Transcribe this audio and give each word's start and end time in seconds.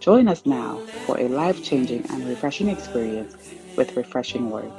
Join 0.00 0.28
us 0.28 0.46
now 0.46 0.78
for 1.06 1.18
a 1.18 1.28
life 1.28 1.64
changing 1.64 2.04
and 2.10 2.28
refreshing 2.28 2.68
experience 2.68 3.36
with 3.76 3.96
Refreshing 3.96 4.50
Word. 4.50 4.72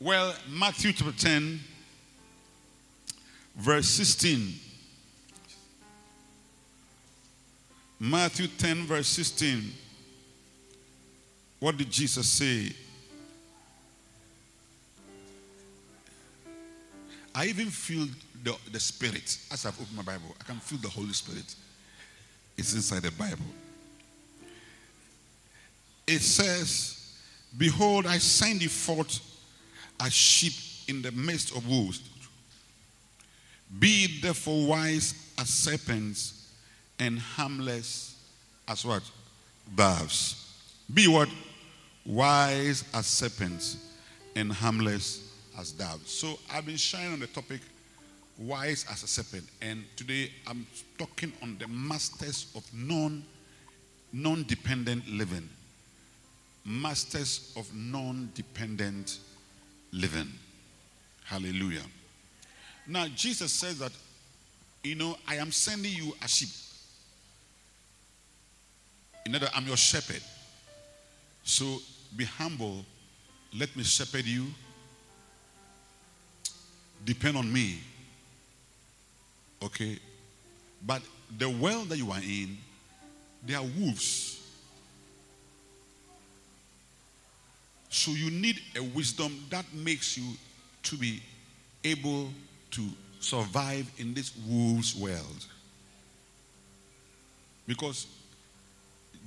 Well, 0.00 0.34
Matthew 0.48 0.92
chapter 0.92 1.12
10, 1.12 1.58
verse 3.56 3.88
16. 3.88 4.54
Matthew 7.98 8.46
10, 8.46 8.84
verse 8.84 9.08
16. 9.08 9.72
What 11.58 11.76
did 11.76 11.90
Jesus 11.90 12.28
say? 12.28 12.72
I 17.38 17.44
even 17.46 17.66
feel 17.66 18.08
the, 18.42 18.56
the 18.72 18.80
Spirit 18.80 19.38
as 19.52 19.64
I've 19.64 19.80
opened 19.80 19.96
my 19.96 20.02
Bible. 20.02 20.34
I 20.40 20.42
can 20.42 20.56
feel 20.56 20.78
the 20.78 20.88
Holy 20.88 21.12
Spirit. 21.12 21.54
It's 22.56 22.74
inside 22.74 23.02
the 23.02 23.12
Bible. 23.12 23.44
It 26.04 26.18
says, 26.18 27.16
Behold, 27.56 28.06
I 28.06 28.18
send 28.18 28.60
you 28.60 28.68
forth 28.68 29.20
as 30.00 30.12
sheep 30.12 30.52
in 30.88 31.00
the 31.00 31.12
midst 31.12 31.54
of 31.54 31.68
wolves. 31.68 32.00
Be 33.78 34.20
therefore 34.20 34.66
wise 34.66 35.14
as 35.38 35.48
serpents 35.48 36.52
and 36.98 37.20
harmless 37.20 38.16
as 38.66 38.84
what? 38.84 39.08
Doves. 39.76 40.56
Be 40.92 41.06
what? 41.06 41.28
Wise 42.04 42.82
as 42.92 43.06
serpents 43.06 43.76
and 44.34 44.52
harmless 44.52 45.27
as 45.58 45.72
doves. 45.72 46.10
So 46.10 46.38
I've 46.52 46.66
been 46.66 46.76
shining 46.76 47.12
on 47.12 47.20
the 47.20 47.26
topic 47.26 47.60
wise 48.38 48.86
as 48.90 49.02
a 49.02 49.06
serpent, 49.06 49.44
and 49.60 49.84
today 49.96 50.30
I'm 50.46 50.66
talking 50.96 51.32
on 51.42 51.58
the 51.58 51.66
masters 51.68 52.46
of 52.54 52.64
non 52.72 53.24
non-dependent 54.12 55.06
living. 55.08 55.48
Masters 56.64 57.52
of 57.56 57.68
non-dependent 57.74 59.18
living. 59.92 60.28
Hallelujah. 61.24 61.82
Now 62.86 63.06
Jesus 63.08 63.52
says 63.52 63.78
that, 63.80 63.92
you 64.82 64.94
know, 64.94 65.16
I 65.26 65.36
am 65.36 65.52
sending 65.52 65.92
you 65.92 66.14
a 66.22 66.28
sheep. 66.28 66.48
In 69.26 69.34
other, 69.34 69.48
I'm 69.54 69.66
your 69.66 69.76
shepherd. 69.76 70.22
So 71.42 71.80
be 72.16 72.24
humble. 72.24 72.84
Let 73.54 73.76
me 73.76 73.82
shepherd 73.82 74.24
you. 74.24 74.46
Depend 77.04 77.36
on 77.36 77.52
me. 77.52 77.78
Okay? 79.62 79.98
But 80.86 81.02
the 81.36 81.48
world 81.48 81.88
that 81.88 81.98
you 81.98 82.10
are 82.10 82.20
in, 82.20 82.56
there 83.46 83.58
are 83.58 83.66
wolves. 83.78 84.40
So 87.90 88.10
you 88.12 88.30
need 88.30 88.60
a 88.76 88.82
wisdom 88.82 89.44
that 89.50 89.64
makes 89.74 90.16
you 90.16 90.34
to 90.84 90.96
be 90.96 91.22
able 91.84 92.28
to 92.72 92.82
survive 93.20 93.90
in 93.98 94.14
this 94.14 94.32
wolves 94.46 94.94
world. 94.94 95.46
Because 97.66 98.06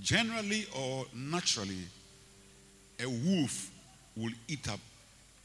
generally 0.01 0.65
or 0.75 1.05
naturally, 1.13 1.83
a 2.99 3.07
wolf 3.07 3.69
will 4.15 4.31
eat 4.47 4.67
up 4.69 4.79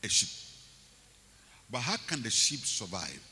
a 0.02 0.08
sheep. 0.08 0.45
But 1.70 1.80
how 1.80 1.96
can 2.06 2.22
the 2.22 2.30
sheep 2.30 2.60
survive? 2.60 3.22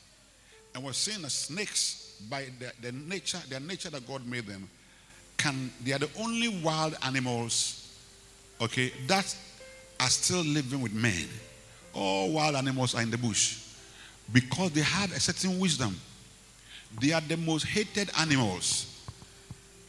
And 0.73 0.83
we're 0.83 0.93
saying 0.93 1.21
that 1.21 1.31
snakes, 1.31 2.21
by 2.29 2.45
the, 2.59 2.71
the 2.81 2.91
nature, 2.91 3.39
their 3.49 3.59
nature 3.59 3.89
that 3.89 4.05
God 4.07 4.27
made 4.27 4.45
them, 4.45 4.69
can 5.37 5.71
they 5.83 5.93
are 5.93 5.99
the 5.99 6.09
only 6.19 6.61
wild 6.61 6.95
animals, 7.03 7.97
okay, 8.61 8.91
that 9.07 9.35
are 9.99 10.09
still 10.09 10.43
living 10.43 10.81
with 10.81 10.93
men. 10.93 11.27
All 11.93 12.31
wild 12.33 12.55
animals 12.55 12.93
are 12.93 13.01
in 13.01 13.09
the 13.09 13.17
bush 13.17 13.61
because 14.33 14.71
they 14.71 14.81
have 14.81 15.11
a 15.13 15.19
certain 15.19 15.59
wisdom. 15.59 15.95
They 16.99 17.13
are 17.13 17.21
the 17.21 17.37
most 17.37 17.65
hated 17.65 18.09
animals. 18.19 18.91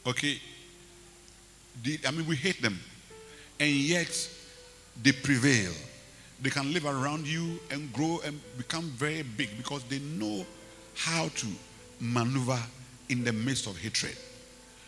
Okay, 0.05 0.39
I 2.05 2.11
mean 2.11 2.25
we 2.27 2.35
hate 2.37 2.61
them, 2.61 2.79
and 3.59 3.69
yet 3.69 4.29
they 5.03 5.11
prevail. 5.11 5.73
They 6.41 6.49
can 6.49 6.71
live 6.73 6.85
around 6.85 7.27
you 7.27 7.59
and 7.71 7.91
grow 7.93 8.19
and 8.25 8.39
become 8.57 8.83
very 8.91 9.23
big 9.23 9.49
because 9.57 9.83
they 9.85 9.99
know 9.99 10.45
how 10.95 11.29
to 11.29 11.47
maneuver 11.99 12.59
in 13.09 13.23
the 13.23 13.33
midst 13.33 13.67
of 13.67 13.77
hatred. 13.77 14.15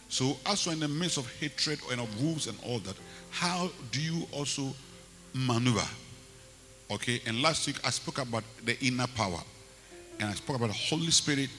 So, 0.10 0.38
you're 0.64 0.74
in 0.74 0.80
the 0.80 0.88
midst 0.88 1.18
of 1.18 1.32
hatred 1.40 1.80
and 1.92 2.02
of 2.02 2.22
wolves 2.22 2.48
and 2.48 2.58
all 2.66 2.80
that, 2.80 2.96
how 3.30 3.70
do 3.92 4.02
you 4.02 4.28
also 4.32 4.74
maneuver? 5.34 5.88
Okay, 6.92 7.22
and 7.28 7.42
last 7.42 7.68
week 7.68 7.78
I 7.86 7.92
spoke 7.92 8.18
about 8.18 8.44
the 8.66 8.80
inner 8.84 9.06
power, 9.08 9.40
and 10.20 10.30
I 10.30 10.34
spoke 10.34 10.56
about 10.56 10.70
the 10.70 10.74
Holy 10.74 11.12
Spirit 11.12 11.50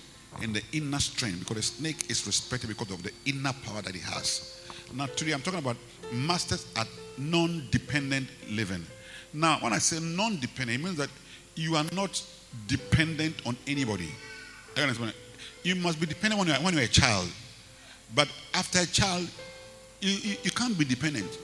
and 0.42 0.54
the 0.54 0.62
inner 0.72 0.98
strength 0.98 1.40
because 1.40 1.56
the 1.56 1.62
snake 1.62 2.10
is 2.10 2.26
respected 2.26 2.68
because 2.68 2.90
of 2.90 3.02
the 3.02 3.12
inner 3.26 3.52
power 3.64 3.82
that 3.82 3.94
it 3.94 4.02
has. 4.02 4.60
Now, 4.92 5.06
today 5.06 5.32
I'm 5.32 5.40
talking 5.40 5.60
about 5.60 5.76
masters 6.12 6.66
at 6.76 6.88
non 7.16 7.68
dependent 7.70 8.28
living. 8.48 8.84
Now, 9.32 9.58
when 9.60 9.72
I 9.72 9.78
say 9.78 10.00
non 10.00 10.38
dependent, 10.40 10.80
it 10.80 10.84
means 10.84 10.96
that 10.96 11.10
you 11.54 11.76
are 11.76 11.84
not 11.92 12.22
dependent 12.66 13.36
on 13.46 13.56
anybody. 13.66 14.08
You 15.62 15.74
must 15.76 16.00
be 16.00 16.06
dependent 16.06 16.38
when 16.38 16.48
you're, 16.48 16.56
when 16.58 16.74
you're 16.74 16.84
a 16.84 16.88
child. 16.88 17.28
But 18.14 18.28
after 18.54 18.80
a 18.80 18.86
child, 18.86 19.28
you, 20.00 20.10
you, 20.10 20.36
you 20.42 20.50
can't 20.50 20.76
be 20.76 20.84
dependent. 20.84 21.38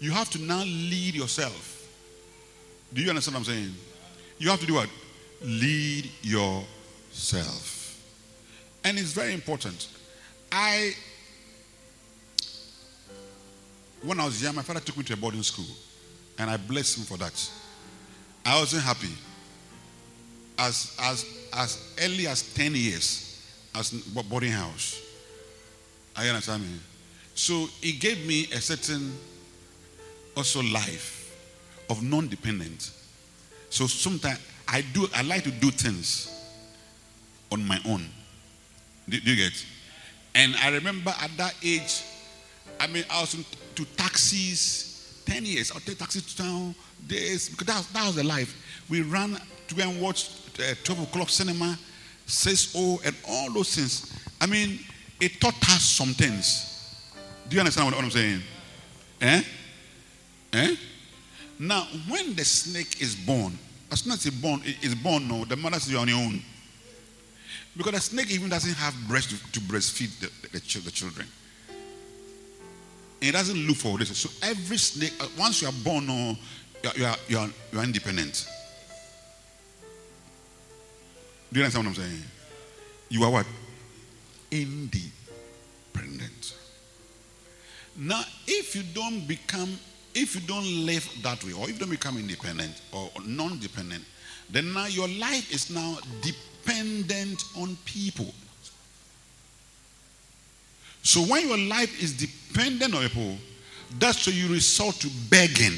You 0.00 0.10
have 0.12 0.30
to 0.30 0.40
now 0.40 0.62
lead 0.62 1.14
yourself. 1.14 1.88
Do 2.92 3.02
you 3.02 3.10
understand 3.10 3.34
what 3.34 3.40
I'm 3.40 3.44
saying? 3.44 3.74
You 4.38 4.50
have 4.50 4.60
to 4.60 4.66
do 4.66 4.74
what? 4.74 4.88
Lead 5.42 6.08
yourself. 6.22 7.74
And 8.84 8.98
it's 8.98 9.12
very 9.12 9.34
important. 9.34 9.88
I, 10.50 10.94
when 14.02 14.18
I 14.20 14.24
was 14.24 14.42
young, 14.42 14.54
my 14.54 14.62
father 14.62 14.80
took 14.80 14.96
me 14.96 15.04
to 15.04 15.12
a 15.12 15.16
boarding 15.16 15.42
school. 15.42 15.66
And 16.38 16.50
I 16.50 16.56
blessed 16.56 16.98
him 16.98 17.04
for 17.04 17.16
that. 17.18 17.50
I 18.44 18.58
wasn't 18.60 18.82
happy. 18.82 19.12
As, 20.58 20.96
as, 21.00 21.24
as 21.52 21.94
early 22.02 22.26
as 22.26 22.42
10 22.54 22.74
years, 22.74 23.28
as 23.74 23.90
boarding 23.90 24.52
house. 24.52 25.00
Are 26.16 26.24
you 26.24 26.30
understand 26.30 26.62
me? 26.62 26.78
So 27.34 27.68
he 27.80 27.92
gave 27.92 28.26
me 28.26 28.46
a 28.52 28.60
certain 28.60 29.12
also 30.36 30.62
life 30.62 31.36
of 31.88 32.02
non-dependent. 32.02 32.90
So 33.70 33.86
sometimes 33.86 34.40
I 34.66 34.82
do 34.92 35.08
I 35.14 35.22
like 35.22 35.44
to 35.44 35.50
do 35.50 35.70
things 35.70 36.34
on 37.52 37.66
my 37.66 37.78
own. 37.86 38.08
Do, 39.08 39.20
do 39.20 39.30
you 39.30 39.36
get? 39.36 39.64
And 40.34 40.54
I 40.56 40.70
remember 40.70 41.14
at 41.20 41.30
that 41.36 41.54
age, 41.64 42.02
I 42.78 42.86
mean, 42.86 43.04
I 43.10 43.20
was 43.20 43.36
to 43.74 43.84
taxis, 43.96 44.97
10 45.28 45.44
years. 45.44 45.70
I'll 45.72 45.80
take 45.80 45.98
taxis 45.98 46.34
to 46.34 46.42
town, 46.42 46.74
days, 47.06 47.48
because 47.48 47.66
that 47.66 47.76
was, 47.76 47.88
that 47.88 48.06
was 48.06 48.14
the 48.16 48.24
life. 48.24 48.56
We 48.88 49.02
ran 49.02 49.38
to 49.68 49.74
go 49.74 49.82
and 49.82 50.00
watch 50.00 50.30
uh, 50.58 50.74
12 50.82 51.02
o'clock 51.04 51.28
cinema, 51.28 51.78
6 52.26 52.72
0, 52.72 52.98
and 53.04 53.14
all 53.28 53.52
those 53.52 53.74
things. 53.74 54.12
I 54.40 54.46
mean, 54.46 54.80
it 55.20 55.40
taught 55.40 55.62
us 55.70 55.82
some 55.82 56.14
things. 56.14 56.64
Do 57.48 57.54
you 57.54 57.60
understand 57.60 57.86
what, 57.86 57.94
what 57.94 58.04
I'm 58.04 58.10
saying? 58.10 58.42
Eh? 59.20 59.42
Eh? 60.54 60.76
Now, 61.58 61.86
when 62.08 62.34
the 62.34 62.44
snake 62.44 63.02
is 63.02 63.14
born, 63.14 63.58
as 63.90 64.00
soon 64.00 64.12
as 64.12 64.24
it's 64.24 64.36
born, 64.36 64.62
it 64.64 64.82
is 64.82 64.94
born, 64.94 65.28
no, 65.28 65.44
the 65.44 65.56
mother 65.56 65.78
says 65.78 65.90
you're 65.90 66.00
on 66.00 66.08
your 66.08 66.18
own. 66.18 66.42
Because 67.76 67.92
the 67.92 68.00
snake 68.00 68.30
even 68.30 68.48
doesn't 68.48 68.74
have 68.74 68.94
breast 69.08 69.30
to, 69.30 69.52
to 69.52 69.60
breastfeed 69.60 70.18
the, 70.20 70.48
the, 70.48 70.80
the 70.80 70.90
children. 70.90 71.26
It 73.20 73.32
doesn't 73.32 73.66
look 73.66 73.76
for 73.76 73.98
this. 73.98 74.16
So 74.16 74.30
every 74.42 74.76
snake, 74.76 75.14
uh, 75.20 75.26
once 75.38 75.62
you 75.62 75.68
are 75.68 75.74
born, 75.84 76.06
you 76.06 76.36
are, 76.84 76.96
you 76.96 77.04
are, 77.04 77.16
you 77.28 77.38
are, 77.38 77.48
you 77.72 77.78
are 77.80 77.84
independent. 77.84 78.48
Do 81.52 81.60
you 81.60 81.64
understand 81.64 81.86
what 81.86 81.98
I'm 81.98 82.04
saying? 82.04 82.22
You 83.08 83.24
are 83.24 83.30
what? 83.30 83.46
Independent. 84.50 86.54
Now, 87.96 88.22
if 88.46 88.76
you 88.76 88.82
don't 88.94 89.26
become, 89.26 89.76
if 90.14 90.34
you 90.34 90.40
don't 90.42 90.86
live 90.86 91.08
that 91.22 91.42
way, 91.44 91.52
or 91.52 91.64
if 91.64 91.70
you 91.70 91.78
don't 91.78 91.90
become 91.90 92.18
independent 92.18 92.80
or 92.92 93.10
non-dependent, 93.26 94.04
then 94.50 94.72
now 94.72 94.86
your 94.86 95.08
life 95.08 95.52
is 95.52 95.70
now 95.70 95.98
dependent 96.22 97.42
on 97.56 97.76
people. 97.84 98.32
So 101.08 101.22
when 101.22 101.48
your 101.48 101.56
life 101.56 102.02
is 102.02 102.12
dependent 102.12 102.94
on 102.94 103.00
people, 103.08 103.38
that's 103.98 104.26
why 104.26 104.34
you 104.34 104.46
resort 104.48 104.94
to 104.96 105.08
begging. 105.30 105.72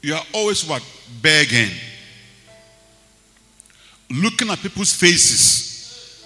You 0.00 0.14
are 0.14 0.24
always 0.32 0.66
what? 0.66 0.82
Begging. 1.20 1.68
Looking 4.08 4.48
at 4.48 4.58
people's 4.60 4.94
faces. 4.94 6.24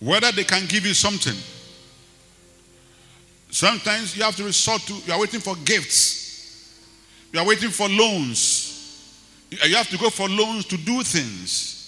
Whether 0.00 0.32
they 0.32 0.44
can 0.44 0.66
give 0.66 0.84
you 0.84 0.92
something. 0.92 1.38
Sometimes 3.50 4.14
you 4.14 4.22
have 4.22 4.36
to 4.36 4.44
resort 4.44 4.82
to, 4.82 4.92
you 5.06 5.14
are 5.14 5.18
waiting 5.18 5.40
for 5.40 5.56
gifts. 5.64 6.78
You 7.32 7.40
are 7.40 7.46
waiting 7.46 7.70
for 7.70 7.88
loans. 7.88 9.16
You 9.50 9.76
have 9.76 9.88
to 9.88 9.96
go 9.96 10.10
for 10.10 10.28
loans 10.28 10.66
to 10.66 10.76
do 10.76 11.02
things. 11.02 11.81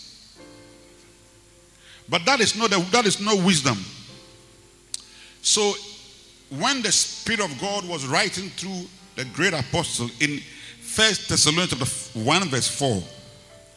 But 2.08 2.24
that 2.26 2.40
is 2.40 2.56
not 2.56 2.70
that 2.70 3.06
is 3.06 3.20
not 3.20 3.42
wisdom. 3.44 3.78
So 5.42 5.74
when 6.50 6.82
the 6.82 6.92
Spirit 6.92 7.40
of 7.40 7.58
God 7.60 7.86
was 7.88 8.06
writing 8.06 8.50
through 8.50 8.86
the 9.16 9.24
great 9.26 9.52
apostle 9.52 10.08
in 10.20 10.40
First 10.80 11.28
Thessalonians 11.28 12.10
1 12.14 12.48
verse 12.48 12.68
4 12.68 13.02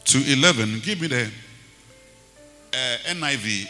to 0.04 0.32
11, 0.32 0.80
give 0.80 1.00
me 1.00 1.08
the 1.08 1.30
uh, 2.72 2.96
NIV. 3.06 3.66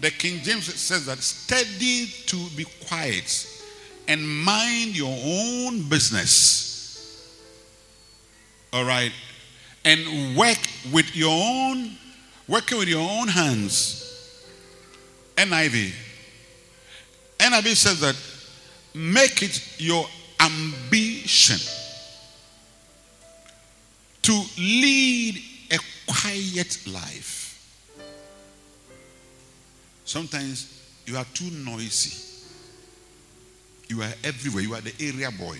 The 0.00 0.10
King 0.10 0.42
James 0.42 0.72
says 0.74 1.06
that 1.06 1.18
steady 1.18 2.06
to 2.26 2.36
be 2.56 2.64
quiet 2.86 3.46
and 4.08 4.26
mind 4.26 4.96
your 4.96 5.16
own 5.24 5.88
business. 5.88 6.70
All 8.72 8.84
right. 8.84 9.12
And 9.84 10.36
work 10.36 10.58
with 10.92 11.14
your 11.16 11.30
own, 11.30 11.96
working 12.50 12.78
with 12.78 12.88
your 12.88 13.08
own 13.08 13.28
hands. 13.28 13.96
NIV. 15.36 15.92
NIV 17.38 17.76
says 17.76 18.00
that 18.00 18.16
make 18.94 19.42
it 19.42 19.76
your 19.78 20.04
ambition 20.40 21.58
to 24.22 24.32
lead 24.58 25.40
a 25.70 25.78
quiet 26.06 26.78
life. 26.86 27.46
Sometimes 30.04 30.82
you 31.06 31.16
are 31.16 31.24
too 31.32 31.50
noisy. 31.50 32.26
You 33.88 34.02
are 34.02 34.12
everywhere. 34.24 34.62
You 34.62 34.74
are 34.74 34.80
the 34.80 34.92
area 35.00 35.30
boy. 35.30 35.58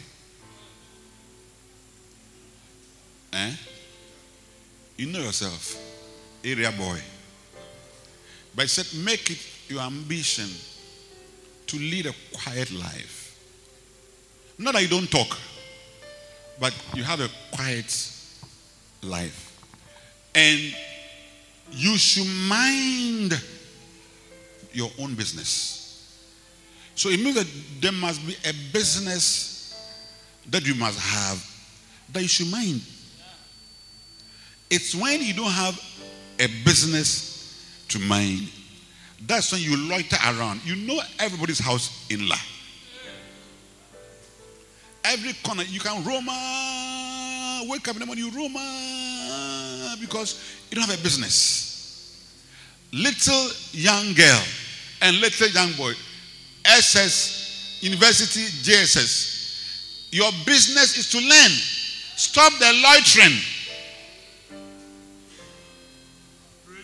Eh? 3.33 3.53
You 4.97 5.07
know 5.07 5.21
yourself. 5.21 5.90
Area 6.45 6.73
boy. 6.73 6.99
But 8.55 8.63
he 8.63 8.69
said, 8.69 9.05
make 9.05 9.31
it 9.31 9.39
your 9.69 9.81
ambition 9.81 10.49
to 11.67 11.77
lead 11.77 12.07
a 12.07 12.13
quiet 12.33 12.73
life. 12.73 13.39
Not 14.59 14.75
that 14.75 14.83
you 14.83 14.89
don't 14.89 15.11
talk, 15.11 15.39
but 16.59 16.75
you 16.95 17.03
have 17.03 17.21
a 17.21 17.29
quiet 17.53 18.11
life. 19.03 19.59
And 20.35 20.75
you 21.73 21.97
should 21.97 22.27
mind 22.49 23.41
your 24.73 24.91
own 24.99 25.15
business. 25.15 25.81
So 26.95 27.09
it 27.09 27.21
means 27.21 27.37
that 27.37 27.47
there 27.81 27.93
must 27.93 28.27
be 28.27 28.35
a 28.45 28.53
business 28.73 29.75
that 30.51 30.67
you 30.67 30.75
must 30.75 30.99
have 30.99 31.47
that 32.13 32.23
you 32.23 32.29
should 32.29 32.51
mind. 32.51 32.83
It's 34.69 34.95
when 34.95 35.23
you 35.23 35.35
don't 35.35 35.51
have 35.51 35.81
a 36.41 36.47
business 36.65 37.85
to 37.89 37.99
mind. 37.99 38.49
That's 39.27 39.53
when 39.53 39.61
you 39.61 39.77
loiter 39.77 40.17
around. 40.25 40.65
You 40.65 40.77
know 40.77 41.01
everybody's 41.19 41.59
house 41.59 42.07
in 42.11 42.27
La. 42.27 42.37
Every 45.05 45.33
corner 45.43 45.63
you 45.65 45.81
can 45.81 46.05
roam, 46.05 46.27
wake 47.69 47.89
up 47.89 47.95
in 47.95 48.01
the 48.01 48.07
morning, 48.07 48.25
you 48.25 48.31
roam 48.31 48.53
because 50.01 50.57
you 50.71 50.77
don't 50.77 50.89
have 50.89 50.99
a 50.99 51.03
business. 51.03 51.69
Little 52.93 53.51
young 53.73 54.15
girl 54.15 54.43
and 55.03 55.21
little 55.21 55.49
young 55.49 55.73
boy, 55.73 55.93
SS, 56.65 57.79
University, 57.81 58.41
JSS. 58.41 60.11
Your 60.13 60.31
business 60.45 60.99
is 60.99 61.11
to 61.11 61.19
learn. 61.19 61.51
Stop 62.17 62.53
the 62.59 62.73
loitering. 62.83 63.39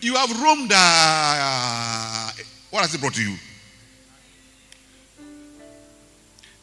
You 0.01 0.15
have 0.15 0.41
roamed. 0.41 0.71
Uh, 0.73 2.31
what 2.69 2.81
has 2.81 2.93
it 2.93 3.01
brought 3.01 3.13
to 3.15 3.23
you? 3.23 3.35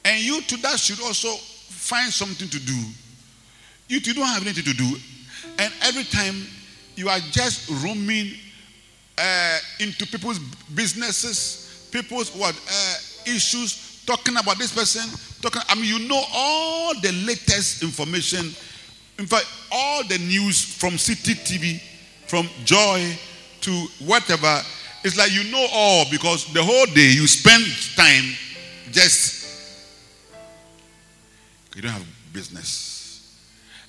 And 0.05 0.23
you 0.23 0.43
to 0.43 0.57
that 0.59 0.79
should 0.79 1.01
also 1.01 1.29
find 1.29 2.13
something 2.13 2.49
to 2.49 2.59
do. 2.61 2.81
You 3.89 4.01
two 4.01 4.13
don't 4.13 4.27
have 4.27 4.43
anything 4.43 4.65
to 4.65 4.75
do. 4.75 4.97
And 5.59 5.73
every 5.83 6.05
time 6.05 6.35
you 6.97 7.09
are 7.09 7.19
just 7.31 7.71
roaming 7.85 8.33
uh, 9.19 9.59
into 9.81 10.07
people's 10.07 10.39
businesses, 10.75 11.89
people's 11.93 12.35
what 12.35 12.55
uh, 12.55 12.95
issues, 13.27 14.03
talking 14.07 14.37
about 14.37 14.59
this 14.59 14.75
person, 14.75 15.03
talking. 15.41 15.63
I 15.69 15.75
mean, 15.75 15.85
you 15.85 16.09
know 16.09 16.23
all 16.33 16.95
the 17.01 17.13
latest 17.27 17.83
information. 17.83 18.55
In 19.19 19.27
fact, 19.27 19.47
all 19.71 20.03
the 20.05 20.19
news 20.19 20.61
from 20.61 20.93
Citi 20.95 21.35
TV, 21.35 21.81
from 22.35 22.49
Joy 22.65 23.17
to 23.61 23.71
whatever. 24.05 24.61
It's 25.05 25.17
like 25.17 25.31
you 25.31 25.53
know 25.53 25.65
all 25.73 26.05
because 26.11 26.53
the 26.53 26.65
whole 26.65 26.87
day 26.87 27.13
you 27.13 27.29
spend 27.29 27.65
time 27.95 28.25
just 28.91 29.47
you 31.77 31.83
don't 31.83 31.93
have 31.93 32.07
business. 32.33 33.39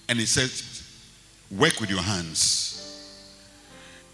And 0.08 0.20
he 0.20 0.28
says, 0.28 0.84
work 1.50 1.80
with 1.80 1.90
your 1.90 2.04
hands. 2.04 2.72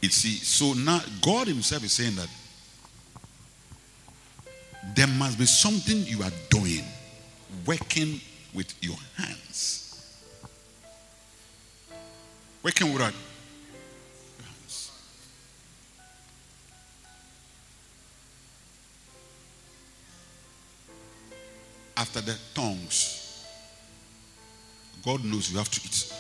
You 0.01 0.07
see, 0.07 0.37
so 0.37 0.71
now 0.79 1.01
God 1.21 1.47
Himself 1.47 1.83
is 1.83 1.91
saying 1.91 2.15
that 2.15 2.29
there 4.95 5.07
must 5.07 5.37
be 5.37 5.45
something 5.45 6.05
you 6.05 6.23
are 6.23 6.31
doing, 6.49 6.85
working 7.65 8.21
with 8.53 8.73
your 8.81 8.95
hands. 9.17 10.23
Working 12.63 12.93
with 12.93 13.01
your 13.01 13.11
After 22.01 22.19
the 22.19 22.35
tongues, 22.55 23.45
God 25.05 25.23
knows 25.23 25.51
you 25.51 25.59
have 25.59 25.69
to 25.69 25.81
eat. 25.85 26.11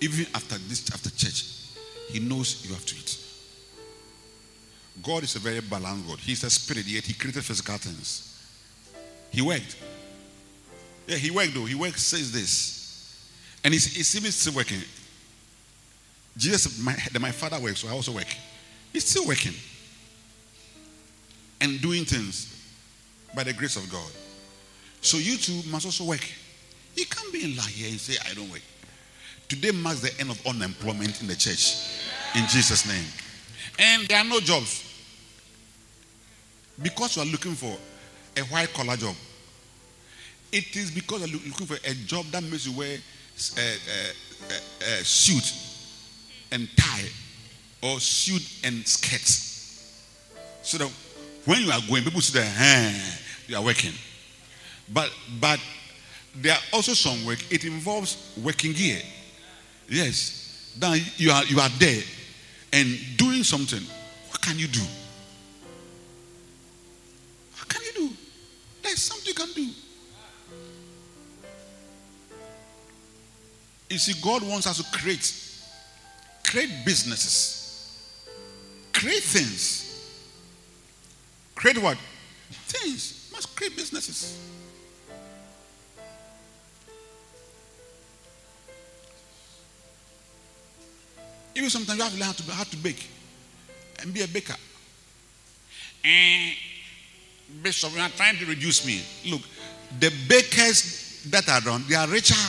Even 0.00 0.26
after 0.34 0.56
this, 0.56 0.90
after 0.90 1.10
church, 1.10 1.44
He 2.08 2.18
knows 2.18 2.64
you 2.66 2.72
have 2.72 2.86
to 2.86 2.96
eat. 2.96 3.18
God 5.02 5.22
is 5.24 5.36
a 5.36 5.38
very 5.38 5.60
balanced 5.60 6.08
God. 6.08 6.18
He's 6.18 6.42
a 6.44 6.48
spirit, 6.48 6.86
yet 6.86 7.04
He 7.04 7.12
created 7.12 7.44
physical 7.44 7.76
things. 7.76 8.42
He 9.30 9.42
worked. 9.42 9.76
Yeah, 11.06 11.16
He 11.16 11.30
worked 11.30 11.52
though. 11.52 11.66
He 11.66 11.74
worked, 11.74 12.00
says 12.00 12.32
this. 12.32 13.28
And 13.62 13.74
He's, 13.74 13.94
he's 13.94 14.16
even 14.16 14.32
still 14.32 14.54
working. 14.54 14.80
Jesus, 16.38 16.82
my, 16.82 16.96
my 17.20 17.32
father 17.32 17.62
works, 17.62 17.80
so 17.80 17.88
I 17.88 17.90
also 17.90 18.12
work. 18.12 18.34
He's 18.94 19.06
still 19.06 19.26
working 19.26 19.52
and 21.60 21.80
doing 21.80 22.04
things 22.04 22.56
by 23.34 23.44
the 23.44 23.52
grace 23.52 23.76
of 23.76 23.90
God. 23.90 24.10
So 25.00 25.18
you 25.18 25.36
too 25.36 25.62
must 25.70 25.86
also 25.86 26.04
work. 26.04 26.26
You 26.96 27.04
can't 27.06 27.32
be 27.32 27.44
in 27.44 27.56
lie 27.56 27.62
here 27.62 27.88
and 27.88 28.00
say, 28.00 28.16
I 28.28 28.34
don't 28.34 28.50
work. 28.50 28.62
Today 29.48 29.70
marks 29.70 30.00
the 30.00 30.18
end 30.20 30.30
of 30.30 30.46
unemployment 30.46 31.20
in 31.20 31.26
the 31.26 31.36
church. 31.36 31.76
In 32.36 32.46
Jesus' 32.46 32.86
name. 32.86 33.04
And 33.78 34.06
there 34.08 34.18
are 34.18 34.24
no 34.24 34.40
jobs. 34.40 34.86
Because 36.80 37.16
you 37.16 37.22
are 37.22 37.26
looking 37.26 37.54
for 37.54 37.76
a 38.36 38.44
white 38.46 38.72
collar 38.72 38.96
job. 38.96 39.14
It 40.52 40.76
is 40.76 40.90
because 40.90 41.20
you're 41.20 41.40
looking 41.40 41.66
for 41.66 41.74
a 41.74 41.94
job 42.06 42.26
that 42.26 42.42
makes 42.42 42.66
you 42.66 42.76
wear 42.76 42.96
a, 42.96 43.60
a, 43.60 43.74
a, 44.48 45.00
a 45.00 45.04
suit 45.04 45.54
and 46.52 46.68
tie 46.76 47.08
or 47.82 48.00
suit 48.00 48.42
and 48.64 48.86
skirts. 48.86 50.02
So 50.62 50.78
that 50.78 50.90
when 51.44 51.62
you 51.62 51.70
are 51.70 51.80
going, 51.88 52.04
people 52.04 52.20
see 52.20 52.38
that 52.38 52.46
hey, 52.46 53.00
you 53.46 53.56
are 53.56 53.64
working. 53.64 53.92
But 54.92 55.10
but 55.40 55.60
there 56.34 56.52
are 56.52 56.62
also 56.72 56.92
some 56.92 57.24
work. 57.24 57.38
It 57.50 57.64
involves 57.64 58.36
working 58.42 58.72
gear. 58.72 59.00
Yes. 59.88 60.74
Then 60.78 61.00
you 61.16 61.30
are 61.32 61.44
you 61.44 61.58
are 61.60 61.68
there. 61.78 62.02
and 62.72 62.98
doing 63.16 63.42
something, 63.42 63.82
what 64.28 64.40
can 64.40 64.58
you 64.58 64.68
do? 64.68 64.82
What 67.56 67.68
can 67.68 67.82
you 67.82 68.08
do? 68.08 68.14
There's 68.82 69.02
something 69.02 69.26
you 69.26 69.34
can 69.34 69.52
do. 69.52 69.68
You 73.90 73.98
see, 73.98 74.14
God 74.22 74.42
wants 74.42 74.68
us 74.68 74.76
to 74.78 74.98
create, 74.98 75.34
create 76.44 76.70
businesses, 76.84 77.98
create 78.92 79.22
things. 79.22 79.89
Create 81.60 81.76
what? 81.76 81.98
Things. 82.68 83.28
Must 83.34 83.54
create 83.54 83.76
businesses. 83.76 84.38
Even 91.54 91.68
sometimes 91.68 91.98
you 91.98 92.02
have 92.02 92.12
to 92.14 92.18
learn 92.18 92.26
how 92.28 92.32
to, 92.32 92.52
how 92.52 92.64
to 92.64 92.76
bake 92.78 93.10
and 94.00 94.14
be 94.14 94.22
a 94.22 94.28
baker. 94.28 94.54
And 96.02 96.54
Bishop, 97.62 97.92
you 97.94 98.00
are 98.00 98.08
trying 98.08 98.38
to 98.38 98.46
reduce 98.46 98.86
me. 98.86 99.02
Look, 99.30 99.42
the 99.98 100.10
bakers 100.30 101.26
that 101.28 101.46
are 101.46 101.60
around, 101.68 101.84
they 101.84 101.94
are 101.94 102.08
richer 102.08 102.40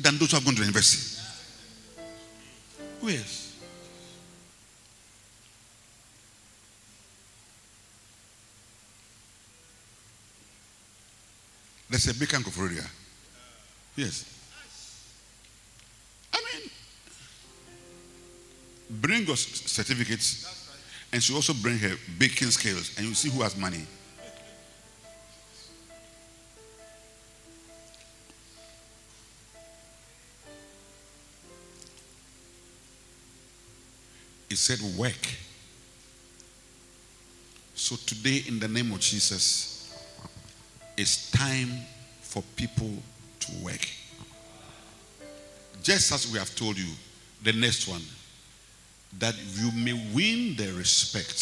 than 0.00 0.18
those 0.18 0.32
who 0.32 0.38
have 0.38 0.44
gone 0.44 0.56
to 0.56 0.62
university. 0.62 1.22
Who 3.00 3.06
is? 3.06 3.45
There's 11.96 12.14
a 12.14 12.20
baker 12.20 12.36
in 12.36 12.42
Koforidua. 12.42 12.86
Yes. 13.96 14.26
I 16.30 16.42
mean, 16.44 16.70
bring 19.00 19.24
c- 19.24 19.66
certificates 19.66 20.68
and 21.10 21.22
she 21.22 21.34
also 21.34 21.54
bring 21.54 21.78
her 21.78 21.96
baking 22.18 22.50
scales 22.50 22.92
and 22.98 23.06
you 23.06 23.14
see 23.14 23.30
who 23.30 23.40
has 23.40 23.56
money. 23.56 23.86
It 34.50 34.56
said 34.58 34.80
work. 34.98 35.26
So 37.74 37.96
today, 38.04 38.42
in 38.46 38.58
the 38.58 38.68
name 38.68 38.92
of 38.92 39.00
Jesus, 39.00 39.75
it's 40.96 41.30
time 41.30 41.68
for 42.20 42.42
people 42.56 42.90
to 43.40 43.52
work. 43.62 43.86
Just 45.82 46.12
as 46.12 46.30
we 46.32 46.38
have 46.38 46.54
told 46.56 46.78
you, 46.78 46.90
the 47.42 47.52
next 47.52 47.86
one, 47.86 48.02
that 49.18 49.34
you 49.54 49.70
may 49.72 49.92
win 50.14 50.56
the 50.56 50.72
respect, 50.72 51.38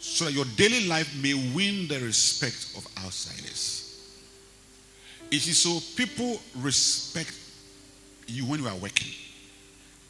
so 0.00 0.24
that 0.24 0.32
your 0.32 0.46
daily 0.56 0.86
life 0.86 1.12
may 1.22 1.34
win 1.54 1.88
the 1.88 2.00
respect 2.00 2.74
of 2.76 2.86
outsiders. 3.04 3.84
It 5.30 5.46
is 5.46 5.58
so 5.58 5.80
people 5.96 6.40
respect 6.56 7.34
you 8.26 8.44
when 8.46 8.60
you 8.60 8.68
are 8.68 8.76
working 8.76 9.12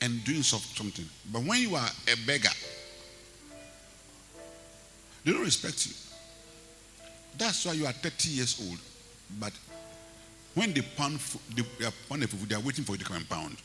and 0.01 0.23
doing 0.25 0.43
something. 0.43 1.09
But 1.33 1.43
when 1.43 1.61
you 1.61 1.75
are 1.75 1.89
a 2.13 2.27
beggar, 2.27 2.51
they 5.25 5.33
don't 5.33 5.43
respect 5.43 5.87
you. 5.87 5.93
That's 7.39 7.65
why 7.65 7.73
you 7.73 7.87
are 7.87 7.93
30 7.93 8.29
years 8.31 8.61
old. 8.69 8.79
But 9.39 9.53
when 10.55 10.73
they 10.73 10.83
pound, 10.83 11.21
they, 11.55 11.87
are 11.87 11.93
pound 12.09 12.23
they 12.23 12.55
are 12.55 12.61
waiting 12.61 12.85
for 12.85 12.93
you 12.93 12.99
to 12.99 13.05
come 13.05 13.17
and 13.17 13.29
pound. 13.29 13.57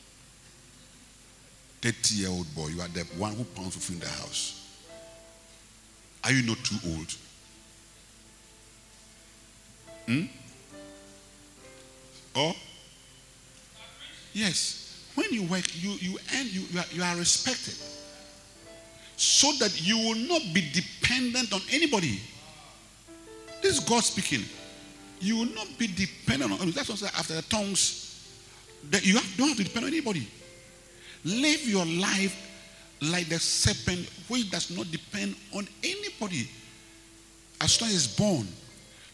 30 1.82 2.16
year 2.16 2.30
old 2.30 2.54
boy, 2.56 2.68
you 2.68 2.82
are 2.82 2.88
the 2.88 3.02
one 3.18 3.34
who 3.34 3.44
pounds 3.44 3.76
fufu 3.76 3.94
in 3.94 4.00
the 4.00 4.08
house. 4.08 4.60
Are 6.24 6.32
you 6.32 6.44
not 6.44 6.58
too 6.64 6.76
old? 6.88 7.16
Hmm? 10.06 10.26
Or? 12.36 12.54
Yes. 14.34 15.10
When 15.16 15.32
you 15.32 15.44
work, 15.44 15.64
you, 15.76 15.92
you 16.00 16.18
earn, 16.36 16.48
you, 16.50 16.62
you, 16.72 16.80
are, 16.80 16.86
you 16.92 17.04
are 17.04 17.16
respected. 17.18 17.76
So 19.18 19.52
that 19.60 19.82
you 19.82 19.98
will 19.98 20.16
not 20.16 20.42
be 20.54 20.70
dependent 20.72 21.54
on 21.54 21.62
anybody. 21.72 22.20
This 23.64 23.78
is 23.78 23.80
God 23.80 24.04
speaking. 24.04 24.46
You 25.22 25.38
will 25.38 25.56
not 25.56 25.68
be 25.80 25.88
dependent 25.88 26.52
on 26.52 26.72
That's 26.72 26.90
what 26.90 27.02
I 27.02 27.08
said 27.08 27.12
after 27.18 27.34
the 27.36 27.42
tongues. 27.44 28.02
That 28.90 29.06
you 29.06 29.16
have, 29.16 29.38
don't 29.38 29.48
have 29.48 29.58
to 29.58 29.64
depend 29.64 29.86
on 29.86 29.92
anybody. 29.92 30.28
Live 31.24 31.66
your 31.66 31.86
life 31.86 32.38
like 33.02 33.30
the 33.30 33.40
serpent, 33.40 34.10
which 34.28 34.52
does 34.52 34.70
not 34.76 34.92
depend 34.92 35.36
on 35.56 35.66
anybody 35.82 36.50
as 37.62 37.82
long 37.82 37.90
as 37.92 38.06
born. 38.06 38.46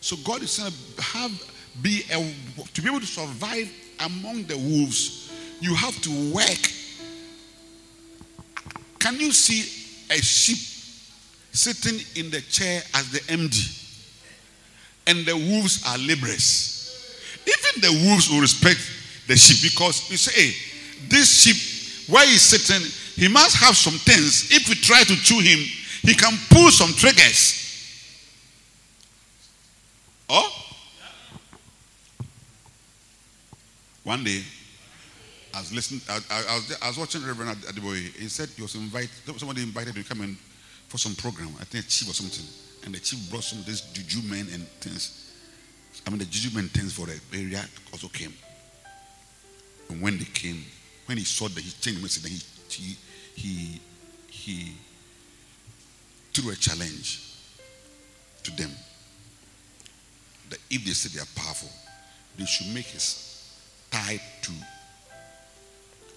So 0.01 0.15
God 0.25 0.41
is 0.41 0.49
saying, 0.49 0.73
have 0.97 1.31
be 1.83 2.01
a 2.11 2.33
to 2.73 2.81
be 2.81 2.89
able 2.89 2.99
to 2.99 3.05
survive 3.05 3.71
among 3.99 4.45
the 4.45 4.57
wolves, 4.57 5.31
you 5.61 5.75
have 5.75 5.95
to 6.01 6.33
work. 6.33 6.73
Can 8.97 9.19
you 9.19 9.31
see 9.31 9.61
a 10.09 10.19
sheep 10.19 10.57
sitting 11.51 11.99
in 12.15 12.31
the 12.31 12.41
chair 12.41 12.81
as 12.95 13.11
the 13.11 13.19
MD? 13.19 13.79
And 15.09 15.25
the 15.25 15.35
wolves 15.35 15.83
are 15.87 15.97
laborers. 15.97 16.75
Even 17.41 17.81
the 17.81 18.07
wolves 18.07 18.29
will 18.29 18.41
respect 18.41 18.79
the 19.25 19.35
sheep 19.35 19.71
because 19.71 20.09
you 20.11 20.17
say, 20.17 20.39
hey, 20.39 20.53
this 21.07 21.41
sheep, 21.41 22.13
where 22.13 22.27
he's 22.27 22.43
sitting, 22.43 22.85
he 23.15 23.27
must 23.27 23.55
have 23.57 23.75
some 23.75 23.93
things. 23.93 24.51
If 24.51 24.69
we 24.69 24.75
try 24.75 25.01
to 25.03 25.15
chew 25.15 25.39
him, 25.39 25.57
he 26.03 26.13
can 26.13 26.37
pull 26.51 26.69
some 26.69 26.93
triggers. 26.93 27.57
Oh? 30.29 30.53
One 34.03 34.23
day, 34.23 34.43
I 35.55 35.59
was 35.59 35.73
listening, 35.73 36.01
I, 36.07 36.19
I, 36.29 36.43
I 36.49 36.55
was, 36.55 36.77
I 36.83 36.87
was 36.87 36.97
watching 36.99 37.25
Reverend 37.25 37.57
Adeboye. 37.61 38.15
He 38.15 38.29
said 38.29 38.49
he 38.49 38.61
was 38.61 38.75
invited, 38.75 39.09
somebody 39.37 39.63
invited 39.63 39.95
him 39.95 40.03
to 40.03 40.09
come 40.09 40.21
in 40.21 40.37
for 40.87 40.99
some 40.99 41.15
program, 41.15 41.49
I 41.59 41.63
think 41.63 41.85
a 41.85 41.87
chief 41.87 42.09
or 42.09 42.13
something. 42.13 42.45
And 42.89 42.95
the 42.95 43.01
chief 43.01 43.29
brought 43.29 43.43
some 43.43 43.59
of 43.59 43.67
these 43.67 43.81
juju 43.81 44.27
men 44.27 44.47
and 44.51 44.67
things. 44.81 45.31
I 46.07 46.09
mean, 46.09 46.17
the 46.17 46.25
juju 46.25 46.55
men 46.55 46.69
things 46.69 46.91
for 46.91 47.05
the 47.05 47.19
area 47.31 47.63
also 47.93 48.07
came. 48.07 48.33
And 49.89 50.01
when 50.01 50.17
they 50.17 50.25
came, 50.25 50.65
when 51.05 51.19
he 51.19 51.23
saw 51.23 51.49
that 51.49 51.61
he 51.61 51.69
changed 51.69 52.01
message, 52.01 52.23
then 52.23 52.31
he, 52.31 52.97
he, 53.35 53.79
he, 53.79 53.81
he 54.27 54.73
threw 56.33 56.51
a 56.51 56.55
challenge 56.55 57.35
to 58.41 58.57
them 58.57 58.71
that 60.49 60.57
if 60.71 60.83
they 60.83 60.89
say 60.89 61.15
they 61.15 61.21
are 61.21 61.43
powerful, 61.45 61.69
they 62.39 62.45
should 62.45 62.73
make 62.73 62.87
his 62.87 63.53
tie 63.91 64.19
to 64.41 64.51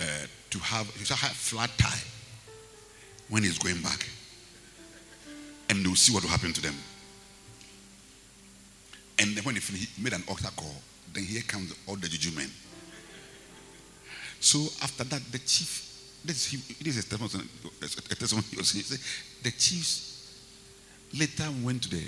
uh, 0.01 0.05
to 0.49 0.59
have 0.61 0.87
he 0.97 1.05
should 1.05 1.19
have 1.19 1.33
flat 1.33 1.69
tie 1.77 2.01
when 3.29 3.43
he's 3.43 3.59
going 3.59 3.83
back, 3.83 4.09
and 5.73 5.87
they'll 5.87 5.95
see 5.95 6.13
what 6.13 6.23
will 6.23 6.29
happen 6.29 6.53
to 6.53 6.61
them. 6.61 6.75
And 9.19 9.35
then 9.35 9.43
when 9.43 9.55
he 9.57 9.89
made 10.03 10.13
an 10.13 10.23
altar 10.29 10.51
call. 10.55 10.77
Then 11.15 11.25
here 11.25 11.41
comes 11.49 11.75
all 11.87 11.97
the 11.97 12.09
juju 12.09 12.37
men. 12.37 12.51
So 14.39 14.59
after 14.83 15.05
that, 15.05 15.23
the 15.33 15.39
chief. 15.39 15.89
This 16.25 16.53
is, 16.53 16.69
this 16.79 16.97
is 16.99 17.07
a 17.07 17.09
testimony. 17.09 17.49
A 17.81 18.15
testimony 18.15 18.47
the 19.43 19.51
chiefs 19.51 20.39
later 21.19 21.51
went 21.65 21.83
to 21.85 21.89
the 21.89 22.03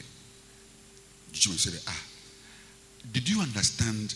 Jew 1.32 1.50
and 1.50 1.58
said, 1.58 1.80
Ah, 1.88 2.02
did 3.12 3.28
you 3.28 3.40
understand 3.40 4.14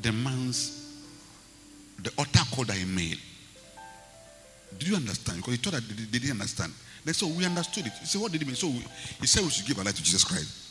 the 0.00 0.12
man's 0.12 0.94
the 2.02 2.10
altar 2.16 2.44
call 2.54 2.64
that 2.66 2.76
he 2.76 2.84
made? 2.84 3.18
Did 4.78 4.88
you 4.88 4.96
understand? 4.96 5.38
Because 5.38 5.54
he 5.54 5.58
thought 5.58 5.74
that 5.74 5.88
they 5.88 6.18
didn't 6.18 6.32
understand. 6.40 6.72
Said, 7.14 7.36
we 7.36 7.44
understood 7.46 7.86
it. 7.86 7.92
He 8.00 8.06
said, 8.06 8.20
what 8.20 8.32
did 8.32 8.40
he 8.40 8.46
mean? 8.46 8.56
So 8.56 8.66
we, 8.66 8.84
he 9.20 9.26
said 9.26 9.42
we 9.42 9.50
should 9.50 9.66
give 9.66 9.78
our 9.78 9.84
life 9.84 9.94
to 9.94 10.02
Jesus 10.02 10.24
Christ. 10.24 10.66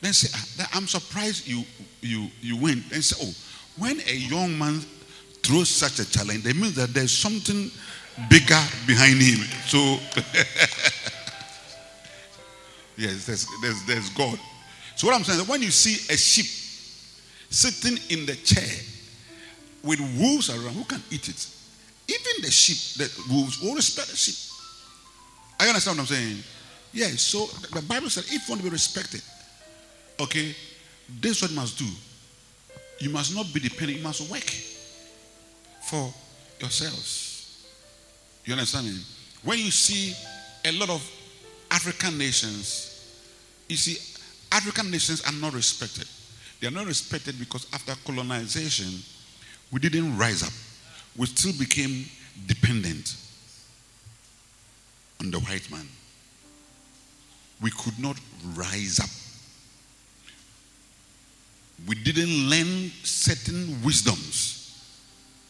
Then 0.00 0.12
ah, 0.34 0.70
I'm 0.74 0.86
surprised 0.86 1.46
you 1.46 1.64
you 2.00 2.28
you 2.40 2.56
went. 2.56 2.88
Then 2.88 3.02
say, 3.02 3.16
oh, 3.22 3.34
when 3.76 4.00
a 4.00 4.14
young 4.14 4.58
man 4.58 4.80
throws 5.42 5.68
such 5.68 5.98
a 5.98 6.10
challenge, 6.10 6.44
that 6.44 6.56
means 6.56 6.74
that 6.76 6.94
there's 6.94 7.12
something 7.16 7.70
bigger 8.28 8.60
behind 8.86 9.20
him. 9.20 9.40
So 9.66 9.78
yes, 12.96 13.26
there's, 13.26 13.46
there's 13.60 13.84
there's 13.84 14.08
God. 14.10 14.38
So 14.96 15.06
what 15.06 15.16
I'm 15.16 15.24
saying 15.24 15.40
is 15.40 15.48
when 15.48 15.62
you 15.62 15.70
see 15.70 16.12
a 16.12 16.16
sheep 16.16 16.46
sitting 17.50 17.98
in 18.08 18.26
the 18.26 18.36
chair 18.36 18.68
with 19.82 20.00
wolves 20.18 20.50
around, 20.50 20.74
who 20.74 20.84
can 20.84 21.02
eat 21.10 21.28
it? 21.28 21.46
Even 22.08 22.42
the 22.42 22.50
sheep, 22.50 22.98
the 22.98 23.32
wolves 23.32 23.60
will 23.60 23.74
respect 23.74 24.08
the 24.10 24.16
sheep. 24.16 24.49
I 25.60 25.68
understand 25.68 25.98
what 25.98 26.10
I'm 26.10 26.16
saying. 26.16 26.42
Yeah, 26.92 27.08
so 27.08 27.46
the 27.74 27.82
Bible 27.82 28.08
said 28.08 28.24
if 28.24 28.32
you 28.32 28.40
want 28.48 28.62
to 28.62 28.64
be 28.64 28.70
respected, 28.70 29.20
okay, 30.18 30.56
this 31.20 31.36
is 31.36 31.42
what 31.42 31.50
you 31.50 31.56
must 31.56 31.78
do. 31.78 31.86
You 32.98 33.10
must 33.10 33.34
not 33.34 33.52
be 33.52 33.60
dependent, 33.60 33.98
you 33.98 34.02
must 34.02 34.30
work 34.30 34.50
for 35.82 36.12
yourselves. 36.58 37.66
You 38.46 38.54
understand 38.54 38.86
me? 38.86 39.00
When 39.44 39.58
you 39.58 39.70
see 39.70 40.14
a 40.64 40.72
lot 40.72 40.88
of 40.88 41.06
African 41.70 42.16
nations, 42.16 42.86
you 43.68 43.76
see, 43.76 43.98
African 44.50 44.90
nations 44.90 45.22
are 45.22 45.32
not 45.32 45.52
respected. 45.52 46.08
They 46.58 46.68
are 46.68 46.72
not 46.72 46.86
respected 46.86 47.38
because 47.38 47.66
after 47.74 47.94
colonization, 48.06 49.02
we 49.70 49.78
didn't 49.78 50.16
rise 50.16 50.42
up. 50.42 50.52
We 51.16 51.26
still 51.26 51.52
became 51.58 52.06
dependent 52.46 53.14
on 55.20 55.30
the 55.30 55.38
white 55.40 55.70
man. 55.70 55.86
We 57.62 57.70
could 57.70 57.98
not 57.98 58.18
rise 58.54 58.98
up. 59.00 59.10
We 61.86 61.94
didn't 61.94 62.48
learn 62.48 62.90
certain 63.02 63.82
wisdoms 63.84 64.56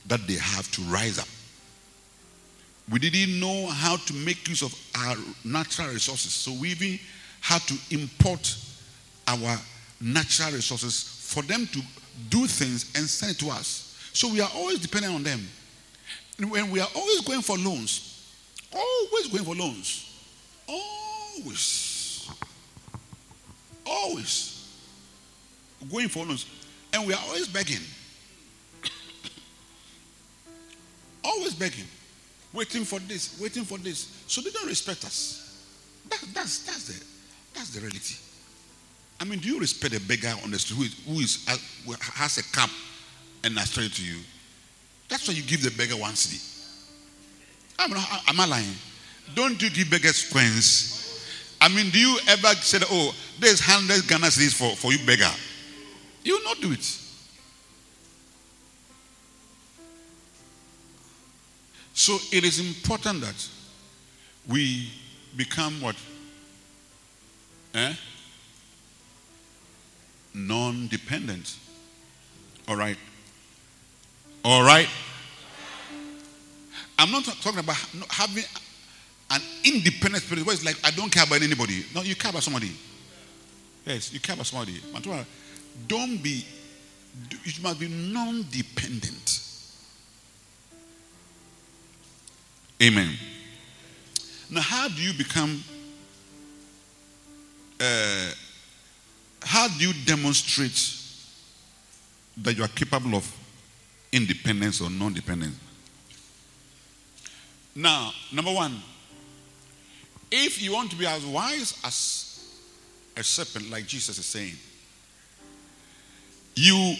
that 0.07 0.27
they 0.27 0.35
have 0.35 0.71
to 0.73 0.83
rise 0.83 1.19
up. 1.19 1.29
We 2.91 2.99
didn't 2.99 3.39
know 3.39 3.67
how 3.67 3.97
to 3.97 4.15
make 4.15 4.49
use 4.49 4.63
of 4.63 4.75
our 4.97 5.17
natural 5.45 5.89
resources. 5.89 6.33
So 6.33 6.53
we 6.53 6.71
even 6.71 6.99
had 7.41 7.63
to 7.63 7.75
import 7.91 8.57
our 9.29 9.57
natural 10.01 10.53
resources 10.53 11.03
for 11.03 11.43
them 11.43 11.67
to 11.73 11.81
do 12.29 12.47
things 12.47 12.91
and 12.97 13.09
send 13.09 13.33
it 13.33 13.39
to 13.39 13.51
us. 13.51 13.97
So 14.13 14.29
we 14.33 14.41
are 14.41 14.51
always 14.55 14.81
dependent 14.81 15.15
on 15.15 15.23
them. 15.23 15.47
And 16.39 16.51
when 16.51 16.71
we 16.71 16.81
are 16.81 16.89
always 16.97 17.21
going 17.21 17.43
for 17.43 17.57
loans, 17.57 18.10
always 18.73 19.27
going 19.29 19.45
for 19.45 19.55
loans, 19.55 20.23
always, 20.69 22.31
always 23.87 24.69
going 25.91 26.09
for 26.09 26.25
loans, 26.25 26.47
and 26.93 27.07
we 27.07 27.13
are 27.13 27.21
always 27.27 27.49
begging, 27.49 27.81
always 31.25 31.55
begging, 31.55 31.87
waiting 32.53 32.85
for 32.85 32.99
this, 33.01 33.41
waiting 33.41 33.65
for 33.65 33.79
this. 33.79 34.23
So 34.27 34.41
they 34.41 34.51
don't 34.51 34.67
respect 34.67 35.05
us. 35.05 35.65
That, 36.09 36.21
that's 36.35 36.65
that's 36.65 36.85
the 36.85 37.05
that's 37.55 37.71
the 37.71 37.81
reality. 37.81 38.17
I 39.21 39.25
mean, 39.25 39.39
do 39.39 39.49
you 39.49 39.61
respect 39.61 39.95
a 39.95 40.01
beggar 40.01 40.33
on 40.43 40.51
the 40.51 40.59
street 40.59 40.79
who, 40.79 40.85
is, 40.85 40.95
who 41.07 41.21
is, 41.21 41.47
uh, 41.47 41.97
has 42.15 42.39
a 42.39 42.43
cap 42.57 42.71
and 43.45 43.55
a 43.59 43.61
straight 43.61 43.93
to 43.93 44.03
you? 44.03 44.17
That's 45.11 45.29
why 45.29 45.35
you 45.35 45.43
give 45.43 45.63
the 45.63 45.71
beggar 45.71 45.97
one 45.97 46.15
cedi. 46.15 46.50
I'm 47.81 47.91
not, 47.91 48.23
am 48.29 48.39
I 48.39 48.45
lying? 48.47 48.75
Don't 49.35 49.61
you 49.63 49.71
give 49.71 49.91
beggars 49.91 50.31
coins? 50.31 50.97
I 51.61 51.69
mean, 51.69 51.91
do 51.91 51.99
you 51.99 52.19
ever 52.29 52.49
say, 52.57 52.79
oh, 52.91 53.15
there's 53.39 53.61
100 53.61 54.07
Ghana 54.07 54.27
cedis 54.27 54.55
for, 54.55 54.77
for 54.77 54.93
you 54.93 55.05
beggar? 55.07 55.31
You 56.23 56.37
will 56.37 56.45
not 56.45 56.61
do 56.61 56.73
it. 56.73 56.99
So 61.95 62.19
it 62.33 62.45
is 62.45 62.59
important 62.61 63.23
that 63.23 63.49
we 64.49 64.91
become 65.37 65.81
what? 65.81 65.97
Eh? 67.75 67.95
non 70.35 70.87
dependent. 70.89 71.57
All 72.69 72.77
right. 72.77 72.97
All 74.45 74.63
right. 74.63 74.89
I'm 77.01 77.11
not 77.11 77.25
talking 77.25 77.61
about 77.61 77.77
having 78.11 78.45
an 79.31 79.41
independent 79.65 80.23
spirit 80.23 80.45
where 80.45 80.55
it's 80.55 80.65
like, 80.65 80.77
I 80.85 80.91
don't 80.91 81.11
care 81.11 81.25
about 81.25 81.41
anybody. 81.41 81.87
No, 81.95 82.03
you 82.03 82.15
care 82.15 82.31
about 82.31 82.43
somebody. 82.43 82.71
Yes, 83.87 84.13
you 84.13 84.21
care 84.21 84.35
about 84.35 84.47
somebody. 84.47 84.79
Don't 85.89 86.23
be, 86.23 86.45
you 87.45 87.63
must 87.63 87.81
be 87.81 87.89
non 87.89 88.45
dependent. 88.51 89.41
Amen. 92.83 93.17
Now, 94.51 94.61
how 94.61 94.89
do 94.89 95.01
you 95.01 95.15
become 95.15 95.65
uh, 97.81 98.31
how 99.43 99.69
do 99.69 99.89
you 99.89 99.95
demonstrate 100.05 100.97
that 102.37 102.59
you 102.59 102.63
are 102.63 102.69
capable 102.69 103.15
of 103.15 103.37
independence 104.13 104.83
or 104.83 104.91
non 104.91 105.15
dependence? 105.15 105.57
Now, 107.75 108.13
number 108.33 108.53
one, 108.53 108.83
if 110.31 110.61
you 110.63 110.73
want 110.73 110.91
to 110.91 110.97
be 110.97 111.07
as 111.07 111.25
wise 111.25 111.81
as 111.85 112.55
a 113.17 113.23
serpent, 113.23 113.71
like 113.71 113.87
Jesus 113.87 114.19
is 114.19 114.27
saying, 114.27 114.55
you 116.55 116.95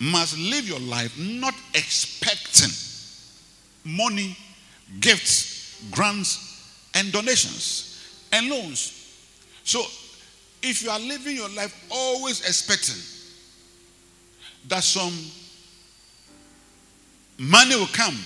must 0.00 0.38
live 0.38 0.68
your 0.68 0.80
life 0.80 1.18
not 1.18 1.54
expecting 1.74 2.70
money, 3.84 4.36
gifts, 5.00 5.82
grants, 5.90 6.88
and 6.94 7.12
donations 7.12 8.28
and 8.32 8.48
loans. 8.48 9.16
So 9.64 9.82
if 10.62 10.82
you 10.82 10.90
are 10.90 11.00
living 11.00 11.36
your 11.36 11.48
life 11.50 11.86
always 11.90 12.40
expecting 12.40 13.00
that 14.68 14.82
some 14.82 15.12
money 17.38 17.76
will 17.76 17.86
come, 17.86 18.16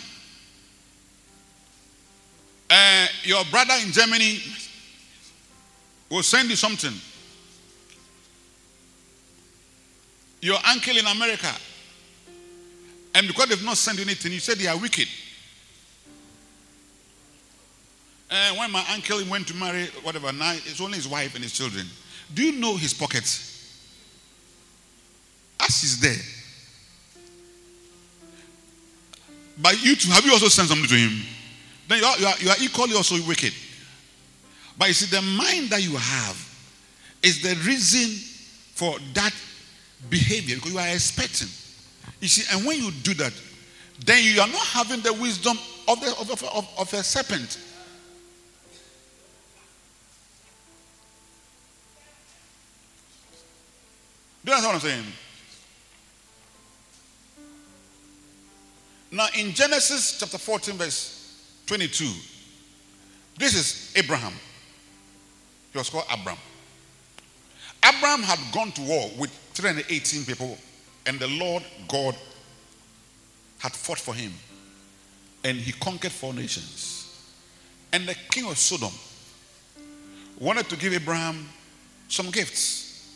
your 3.24 3.44
brother 3.46 3.74
in 3.84 3.92
Germany 3.92 4.40
will 6.10 6.22
send 6.22 6.50
you 6.50 6.56
something. 6.56 6.92
Your 10.40 10.58
uncle 10.66 10.96
in 10.96 11.06
America, 11.06 11.52
and 13.14 13.26
because 13.26 13.48
they've 13.48 13.64
not 13.64 13.76
sent 13.76 13.98
you 13.98 14.04
anything, 14.04 14.32
you 14.32 14.40
say 14.40 14.54
they 14.54 14.66
are 14.66 14.76
wicked. 14.76 15.06
And 18.30 18.58
when 18.58 18.70
my 18.70 18.84
uncle 18.92 19.20
went 19.30 19.46
to 19.48 19.54
marry, 19.54 19.86
whatever, 20.02 20.32
now 20.32 20.52
it's 20.52 20.80
only 20.80 20.96
his 20.96 21.06
wife 21.06 21.34
and 21.34 21.44
his 21.44 21.52
children. 21.52 21.86
Do 22.34 22.42
you 22.42 22.58
know 22.58 22.76
his 22.76 22.94
pockets? 22.94 23.50
As 25.60 25.80
he's 25.80 26.00
there. 26.00 26.16
But 29.58 29.82
you 29.84 29.94
too, 29.94 30.10
have 30.10 30.24
you 30.24 30.32
also 30.32 30.48
sent 30.48 30.68
something 30.68 30.88
to 30.88 30.94
him? 30.94 31.22
Then 31.92 32.00
you 32.00 32.06
are, 32.06 32.18
you 32.18 32.26
are, 32.26 32.34
you 32.38 32.48
are 32.48 32.56
equally 32.58 32.94
also 32.94 33.16
wicked. 33.28 33.52
But 34.78 34.88
you 34.88 34.94
see, 34.94 35.14
the 35.14 35.20
mind 35.20 35.68
that 35.68 35.82
you 35.82 35.94
have 35.94 36.48
is 37.22 37.42
the 37.42 37.54
reason 37.66 38.08
for 38.74 38.96
that 39.12 39.34
behavior 40.08 40.56
because 40.56 40.72
you 40.72 40.78
are 40.78 40.88
expecting. 40.88 41.48
You 42.18 42.28
see, 42.28 42.56
and 42.56 42.66
when 42.66 42.78
you 42.78 42.90
do 43.02 43.12
that, 43.14 43.34
then 44.06 44.24
you 44.24 44.40
are 44.40 44.46
not 44.46 44.66
having 44.68 45.00
the 45.00 45.12
wisdom 45.12 45.58
of, 45.86 46.00
the, 46.00 46.10
of, 46.18 46.30
of, 46.30 46.68
of 46.78 46.94
a 46.94 47.02
serpent. 47.02 47.58
Do 54.42 54.50
you 54.50 54.56
understand 54.56 54.64
what 54.64 54.74
I'm 54.74 54.80
saying? 54.80 55.12
Now, 59.10 59.26
in 59.38 59.52
Genesis 59.52 60.18
chapter 60.18 60.38
14, 60.38 60.74
verse 60.78 61.21
22, 61.72 62.04
this 63.38 63.54
is 63.54 63.94
Abraham. 63.96 64.34
He 65.72 65.78
was 65.78 65.88
called 65.88 66.04
Abram. 66.12 66.36
Abraham 67.82 68.22
had 68.22 68.38
gone 68.52 68.72
to 68.72 68.82
war 68.82 69.10
with 69.18 69.30
318 69.54 70.26
people, 70.26 70.58
and 71.06 71.18
the 71.18 71.28
Lord 71.28 71.62
God 71.88 72.14
had 73.58 73.72
fought 73.72 73.98
for 73.98 74.12
him, 74.12 74.34
and 75.44 75.56
he 75.56 75.72
conquered 75.72 76.12
four 76.12 76.34
nations. 76.34 77.08
And 77.90 78.06
the 78.06 78.16
king 78.30 78.50
of 78.50 78.58
Sodom 78.58 78.92
wanted 80.38 80.68
to 80.68 80.76
give 80.76 80.92
Abraham 80.92 81.48
some 82.06 82.30
gifts. 82.30 83.08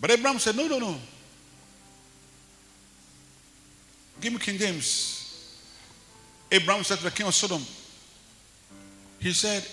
But 0.00 0.10
Abraham 0.10 0.40
said, 0.40 0.56
No, 0.56 0.66
no, 0.66 0.80
no. 0.80 0.96
Give 4.20 4.32
me 4.32 4.40
King 4.40 4.58
James. 4.58 5.17
Abraham 6.50 6.84
said 6.84 6.98
to 6.98 7.04
the 7.04 7.10
king 7.10 7.26
of 7.26 7.34
Sodom, 7.34 7.62
He 9.18 9.32
said, 9.32 9.66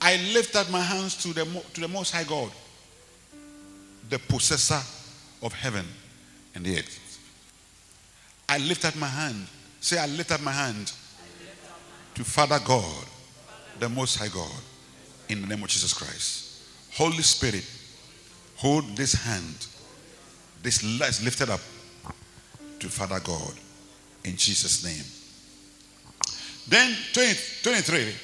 I 0.00 0.16
lift 0.32 0.56
up 0.56 0.70
my 0.70 0.80
hands 0.80 1.16
to 1.22 1.32
the, 1.32 1.44
to 1.74 1.80
the 1.80 1.88
Most 1.88 2.12
High 2.12 2.24
God, 2.24 2.50
the 4.08 4.18
possessor 4.18 4.80
of 5.42 5.52
heaven 5.52 5.84
and 6.54 6.64
the 6.64 6.78
earth. 6.78 7.02
I 8.48 8.58
lift 8.58 8.84
up 8.84 8.96
my 8.96 9.08
hand. 9.08 9.46
Say, 9.80 9.98
I 9.98 10.06
lift 10.06 10.32
up 10.32 10.40
my 10.40 10.52
hand 10.52 10.92
to 12.14 12.24
Father 12.24 12.58
God, 12.64 13.04
the 13.78 13.88
Most 13.88 14.16
High 14.16 14.28
God, 14.28 14.60
in 15.28 15.42
the 15.42 15.48
name 15.48 15.62
of 15.62 15.68
Jesus 15.68 15.92
Christ. 15.92 16.62
Holy 16.94 17.22
Spirit, 17.22 17.68
hold 18.56 18.96
this 18.96 19.12
hand. 19.12 19.66
This 20.62 20.82
is 20.82 21.24
lifted 21.24 21.50
up 21.50 21.60
to 22.80 22.88
Father 22.88 23.20
God 23.20 23.52
in 24.24 24.36
Jesus' 24.36 24.84
name. 24.84 25.25
Then 26.68 26.96
20, 27.12 27.34
23. 27.62 28.14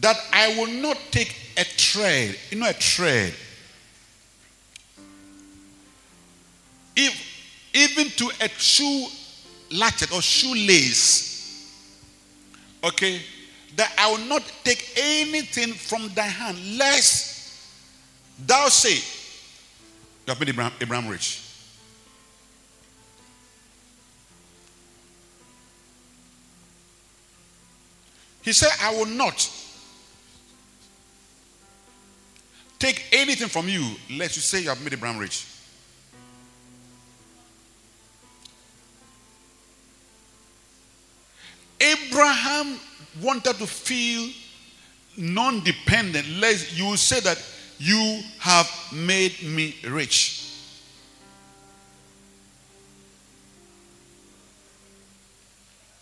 That 0.00 0.16
I 0.32 0.56
will 0.56 0.72
not 0.80 0.98
take 1.10 1.34
a 1.56 1.64
trade, 1.64 2.38
you 2.50 2.58
know, 2.58 2.68
a 2.68 2.72
trade. 2.72 3.34
If 6.94 7.70
even 7.74 8.10
to 8.10 8.30
a 8.40 8.48
shoe 8.48 9.06
latchet 9.70 10.12
or 10.12 10.20
shoelace, 10.20 11.32
Okay? 12.84 13.22
That 13.76 13.92
I 13.96 14.10
will 14.10 14.26
not 14.26 14.42
take 14.64 14.92
anything 14.96 15.72
from 15.72 16.08
thy 16.14 16.26
hand, 16.26 16.58
lest 16.78 17.56
thou 18.44 18.68
say, 18.68 18.96
You 20.26 20.28
have 20.28 20.40
made 20.40 20.50
Abraham, 20.50 20.72
Abraham 20.80 21.08
rich. 21.08 21.41
He 28.42 28.52
said, 28.52 28.70
I 28.80 28.94
will 28.94 29.06
not 29.06 29.48
take 32.78 33.06
anything 33.12 33.48
from 33.48 33.68
you, 33.68 33.94
lest 34.10 34.36
you 34.36 34.42
say 34.42 34.60
you 34.60 34.68
have 34.68 34.82
made 34.82 34.92
Abraham 34.92 35.18
rich. 35.18 35.46
Abraham 41.80 42.78
wanted 43.20 43.56
to 43.58 43.66
feel 43.66 44.28
non 45.16 45.62
dependent, 45.62 46.28
lest 46.38 46.76
you 46.76 46.96
say 46.96 47.20
that 47.20 47.38
you 47.78 48.22
have 48.38 48.68
made 48.92 49.40
me 49.42 49.76
rich. 49.88 50.38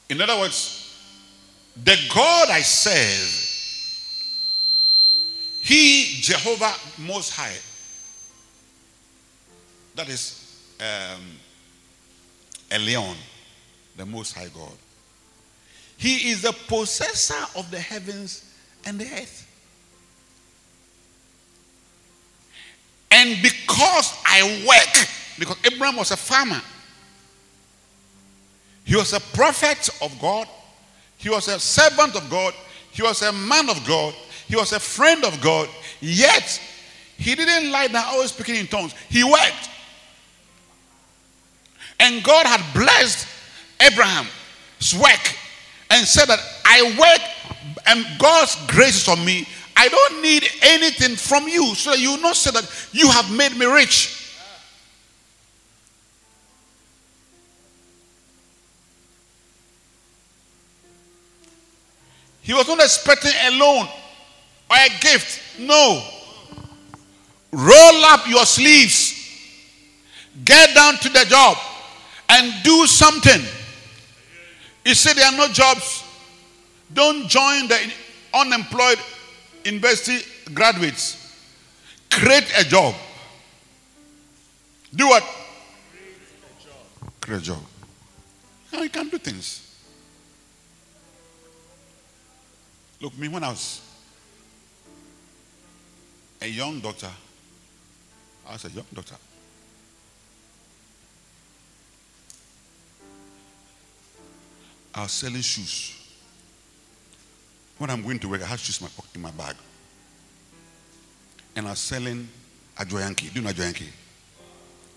In 0.09 0.21
other 0.21 0.39
words, 0.39 0.90
the 1.85 1.97
God 2.13 2.51
I 2.51 2.61
serve, 2.61 3.49
He, 5.61 6.21
Jehovah 6.21 6.75
Most 6.99 7.31
High, 7.31 7.57
that 9.95 10.09
is 10.09 10.61
um, 10.81 11.21
Elyon, 12.71 13.17
the 13.97 14.07
Most 14.07 14.35
High 14.35 14.49
God. 14.55 14.73
He 15.97 16.31
is 16.31 16.43
the 16.43 16.53
possessor 16.67 17.59
of 17.59 17.71
the 17.71 17.79
heavens 17.79 18.45
and 18.87 18.99
the 18.99 19.05
earth. 19.05 19.47
And 23.11 23.43
because 23.43 24.15
I 24.25 24.65
work, 24.67 25.09
because 25.39 25.57
Abraham 25.65 25.97
was 25.97 26.11
a 26.11 26.17
farmer, 26.17 26.61
he 28.85 28.97
was 28.97 29.13
a 29.13 29.21
prophet 29.21 29.91
of 30.01 30.19
God, 30.21 30.49
he 31.21 31.29
was 31.29 31.49
a 31.49 31.61
servant 31.61 32.17
of 32.17 32.29
God, 32.29 32.55
he 32.91 33.03
was 33.03 33.23
a 33.23 33.31
man 33.31 33.71
of 33.71 33.87
God, 33.87 34.15
he 34.49 34.57
was 34.57 34.73
a 34.73 34.81
friend 34.81 35.25
of 35.25 35.41
God, 35.41 35.69
yet 36.01 36.61
he 37.17 37.35
didn't 37.35 37.71
lie 37.71 37.87
down 37.87 38.05
always 38.07 38.33
speaking 38.33 38.57
in 38.57 38.67
tongues. 38.67 38.95
He 39.11 39.23
worked. 39.23 39.69
And 42.01 42.25
God 42.25 42.47
had 42.47 42.63
blessed 42.73 43.29
Abraham's 43.79 44.31
work 44.99 45.37
and 45.91 46.07
said 46.07 46.27
that 46.27 46.41
I 46.65 46.97
work 46.99 47.77
and 47.87 48.07
God's 48.19 48.57
grace 48.67 49.03
is 49.03 49.09
on 49.09 49.23
me. 49.23 49.47
I 49.77 49.89
don't 49.89 50.23
need 50.23 50.49
anything 50.63 51.17
from 51.17 51.47
you. 51.47 51.75
So 51.75 51.93
you 51.93 52.21
not 52.23 52.37
say 52.37 52.51
that 52.53 52.89
you 52.93 53.11
have 53.11 53.31
made 53.31 53.57
me 53.57 53.67
rich. 53.67 54.20
He 62.51 62.55
was 62.55 62.67
not 62.67 62.81
expecting 62.81 63.31
a 63.45 63.51
loan 63.53 63.87
or 64.69 64.77
a 64.77 64.89
gift. 64.99 65.61
No. 65.61 66.03
Roll 67.53 68.05
up 68.07 68.27
your 68.27 68.45
sleeves, 68.45 69.15
get 70.45 70.75
down 70.75 70.97
to 70.97 71.09
the 71.11 71.27
job, 71.27 71.57
and 72.29 72.53
do 72.65 72.89
something. 72.89 73.41
You 74.85 74.95
say 74.95 75.13
there 75.13 75.27
are 75.27 75.37
no 75.37 75.47
jobs. 75.47 76.03
Don't 76.93 77.29
join 77.29 77.69
the 77.69 77.93
unemployed 78.35 78.99
university 79.65 80.27
graduates. 80.53 81.33
Create 82.11 82.53
a 82.59 82.65
job. 82.65 82.97
Do 84.93 85.07
what? 85.07 85.23
Create 87.21 87.43
a 87.43 87.45
job. 87.45 87.63
Now 88.73 88.83
you 88.83 88.91
can 88.91 89.09
do 89.09 89.19
things. 89.19 89.70
Look, 93.01 93.17
me 93.17 93.29
when 93.29 93.43
I 93.43 93.49
was 93.49 93.81
a 96.43 96.47
young 96.47 96.81
doctor, 96.81 97.09
I 98.47 98.53
was 98.53 98.65
a 98.67 98.71
young 98.71 98.85
doctor. 98.93 99.17
I 104.95 105.03
was 105.03 105.13
selling 105.13 105.41
shoes. 105.41 105.97
When 107.79 107.89
I'm 107.89 108.03
going 108.03 108.19
to 108.19 108.29
work, 108.29 108.43
I 108.43 108.47
have 108.47 108.61
shoes 108.61 108.81
in 108.81 108.85
my, 108.85 108.91
pocket, 108.91 109.15
in 109.15 109.23
my 109.23 109.31
bag. 109.31 109.57
And 111.57 111.67
I 111.67 111.71
was 111.71 111.79
selling 111.79 112.29
Ajoyanki. 112.77 113.33
Do 113.33 113.41
you 113.41 113.47
know 113.47 113.51
Ajoyanki? 113.51 113.87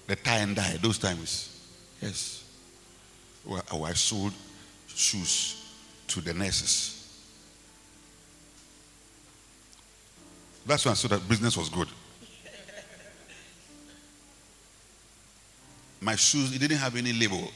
The 0.08 0.18
tie 0.18 0.40
and 0.40 0.56
dye, 0.56 0.78
those 0.82 0.98
times. 0.98 1.58
Yes. 2.02 2.44
Well, 3.46 3.86
I 3.86 3.94
sold 3.94 4.34
shoes 4.88 5.64
to 6.08 6.20
the 6.20 6.34
nurses. 6.34 6.93
That's 10.66 10.86
when 10.86 10.94
I 10.94 10.96
saw 10.96 11.10
that 11.10 11.28
business 11.28 11.58
was 11.58 11.70
good. 11.70 11.88
My 16.00 16.16
shoes, 16.16 16.56
it 16.56 16.60
didn't 16.60 16.78
have 16.78 16.96
any 16.96 17.14
label. 17.14 17.50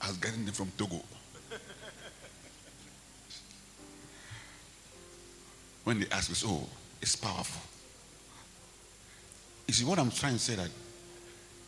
I 0.00 0.08
was 0.08 0.16
getting 0.18 0.44
them 0.44 0.54
from 0.54 0.70
Togo. 0.76 1.00
when 5.84 6.00
they 6.00 6.06
ask 6.12 6.30
us, 6.30 6.44
oh, 6.46 6.68
it's 7.00 7.16
powerful. 7.16 7.62
You 9.66 9.74
see, 9.74 9.84
what 9.84 9.98
I'm 9.98 10.10
trying 10.10 10.34
to 10.34 10.38
say 10.38 10.54
that 10.56 10.68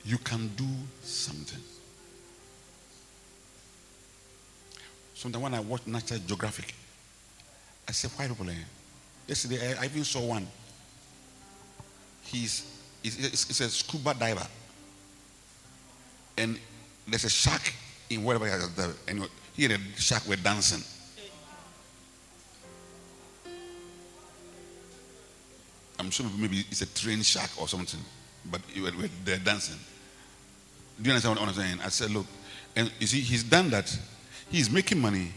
you 0.04 0.18
can 0.18 0.48
do 0.56 0.68
something. 1.02 1.62
Sometimes 5.14 5.42
when 5.42 5.54
I 5.54 5.60
watch 5.60 5.86
National 5.86 6.20
Geographic, 6.20 6.74
I 7.88 7.92
said, 7.92 8.10
why 8.16 8.26
people 8.26 8.46
here? 8.46 8.64
Yesterday, 9.26 9.76
I 9.78 9.84
even 9.84 10.04
saw 10.04 10.26
one. 10.26 10.46
He's, 12.22 12.80
he's, 13.02 13.16
he's 13.16 13.60
a 13.60 13.68
scuba 13.68 14.14
diver. 14.14 14.46
And 16.38 16.58
there's 17.06 17.24
a 17.24 17.30
shark 17.30 17.72
in 18.10 18.24
whatever 18.24 18.46
he 18.46 18.52
and 19.08 19.28
here 19.54 19.68
the 19.68 19.78
shark 19.96 20.26
were 20.28 20.36
dancing. 20.36 20.82
I'm 25.98 26.10
sure 26.10 26.26
maybe 26.38 26.64
it's 26.70 26.82
a 26.82 26.94
trained 26.94 27.24
shark 27.24 27.50
or 27.58 27.66
something, 27.68 28.00
but 28.50 28.60
they're 29.24 29.38
dancing. 29.38 29.78
Do 31.00 31.08
you 31.08 31.10
understand 31.12 31.38
what 31.38 31.48
I'm 31.48 31.54
saying? 31.54 31.78
I 31.82 31.88
said, 31.88 32.10
look, 32.10 32.26
and 32.74 32.92
you 33.00 33.06
see, 33.06 33.20
he's 33.20 33.42
done 33.42 33.70
that. 33.70 33.96
He's 34.50 34.70
making 34.70 35.00
money, 35.00 35.32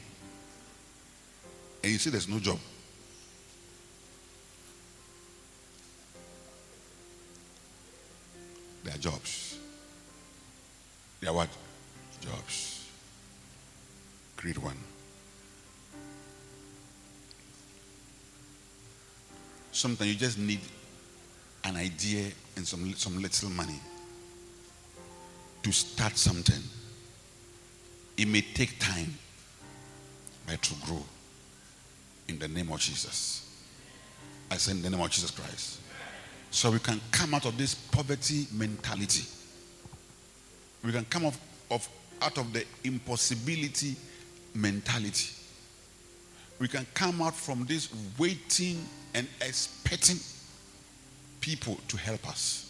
and 1.84 1.92
you 1.92 1.98
see, 1.98 2.10
there's 2.10 2.28
no 2.28 2.39
job. 2.39 2.60
There 8.84 8.94
are 8.94 8.98
jobs. 8.98 9.58
There 11.22 11.30
are 11.30 11.36
what? 11.36 11.50
jobs. 12.22 12.88
Create 14.36 14.58
one. 14.58 14.78
Sometimes 19.72 20.12
you 20.12 20.18
just 20.18 20.38
need 20.38 20.60
an 21.63 21.76
idea 21.78 22.32
and 22.56 22.68
some, 22.68 22.94
some 22.96 23.22
little 23.22 23.50
money 23.50 23.80
to 25.63 25.72
start 25.72 26.18
something. 26.18 26.62
It 28.18 28.28
may 28.28 28.42
take 28.42 28.80
time, 28.80 29.13
but 30.48 30.62
to 30.62 30.74
grow. 30.86 31.04
In 32.30 32.38
the 32.38 32.48
name 32.48 32.72
of 32.72 32.80
Jesus. 32.80 33.50
I 34.52 34.58
say 34.58 34.72
in 34.72 34.84
the 34.84 34.89
name 34.92 35.02
of 35.02 35.10
Jesus 35.10 35.32
Christ. 35.32 35.80
So 36.52 36.70
we 36.70 36.78
can 36.78 37.02
come 37.12 37.34
out 37.34 37.46
of 37.46 37.58
this 37.58 37.74
poverty 37.74 38.46
mentality. 38.54 39.26
We 40.84 40.92
can 40.92 41.06
come 41.06 41.26
off 41.26 41.39
of 41.72 41.89
out 42.22 42.38
of 42.38 42.54
the 42.54 42.63
impossibility 42.84 43.96
mentality. 44.54 45.34
We 46.60 46.68
can 46.68 46.86
come 46.94 47.22
out 47.22 47.34
from 47.34 47.65
this 47.65 47.89
waiting 48.20 48.86
and 49.15 49.28
expecting 49.42 50.18
people 51.42 51.80
to 51.88 51.98
help 51.98 52.28
us. 52.28 52.65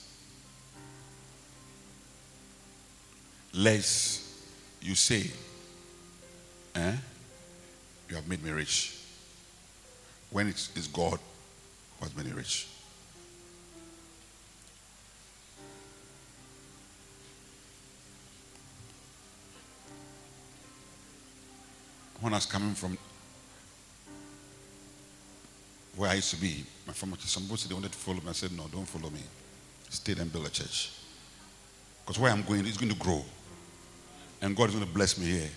Lest 3.54 4.22
you 4.82 4.96
say, 4.96 5.30
eh, 6.76 6.96
you 8.08 8.16
have 8.16 8.28
made 8.28 8.42
me 8.44 8.52
rich. 8.52 8.99
When 10.32 10.48
it 10.48 10.70
is 10.76 10.88
God 10.88 11.20
who 12.00 12.06
has 12.06 12.16
made 12.16 12.28
me 12.28 12.34
rich. 12.34 12.68
when 22.22 22.34
I 22.34 22.38
was 22.38 22.46
coming 22.46 22.74
from 22.74 22.98
where 25.96 26.10
I 26.10 26.16
used 26.16 26.32
to 26.32 26.38
be, 26.38 26.64
my 26.86 26.94
former 26.94 27.16
church, 27.16 27.28
some 27.28 27.44
people 27.44 27.58
said 27.58 27.72
they 27.72 27.76
wanted 27.76 27.92
to 27.92 27.98
follow 27.98 28.18
me. 28.18 28.30
I 28.30 28.34
said, 28.34 28.52
no, 28.52 28.66
don't 28.72 28.88
follow 28.88 29.10
me. 29.10 29.22
Stay 29.90 30.14
and 30.20 30.32
build 30.32 30.48
a 30.48 30.50
church. 30.50 30.92
Because 32.06 32.20
where 32.20 32.32
I'm 32.32 32.44
going, 32.44 32.66
it's 32.66 32.78
going 32.78 32.92
to 32.92 32.98
grow. 32.98 33.24
And 34.42 34.56
God 34.56 34.70
is 34.70 34.76
going 34.76 34.88
to 34.88 34.94
bless 34.94 35.18
me 35.18 35.26
here. 35.26 35.50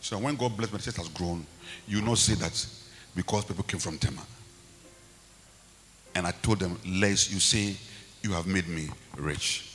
So 0.00 0.18
when 0.18 0.36
God 0.36 0.56
bless 0.56 0.72
me, 0.72 0.78
the 0.78 0.84
church 0.84 0.96
has 0.96 1.08
grown. 1.08 1.44
You 1.86 2.00
not 2.02 2.18
say 2.18 2.34
that 2.34 2.66
because 3.14 3.44
people 3.44 3.64
came 3.64 3.80
from 3.80 3.98
Tema. 3.98 4.22
And 6.14 6.26
I 6.26 6.32
told 6.32 6.58
them, 6.58 6.78
lest 6.86 7.32
you 7.32 7.40
say 7.40 7.76
you 8.22 8.32
have 8.32 8.46
made 8.46 8.68
me 8.68 8.88
rich. 9.16 9.66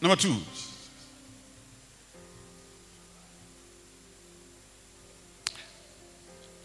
Number 0.00 0.16
two. 0.16 0.34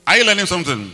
Are 0.07 0.17
you 0.17 0.25
learning 0.25 0.45
something? 0.45 0.91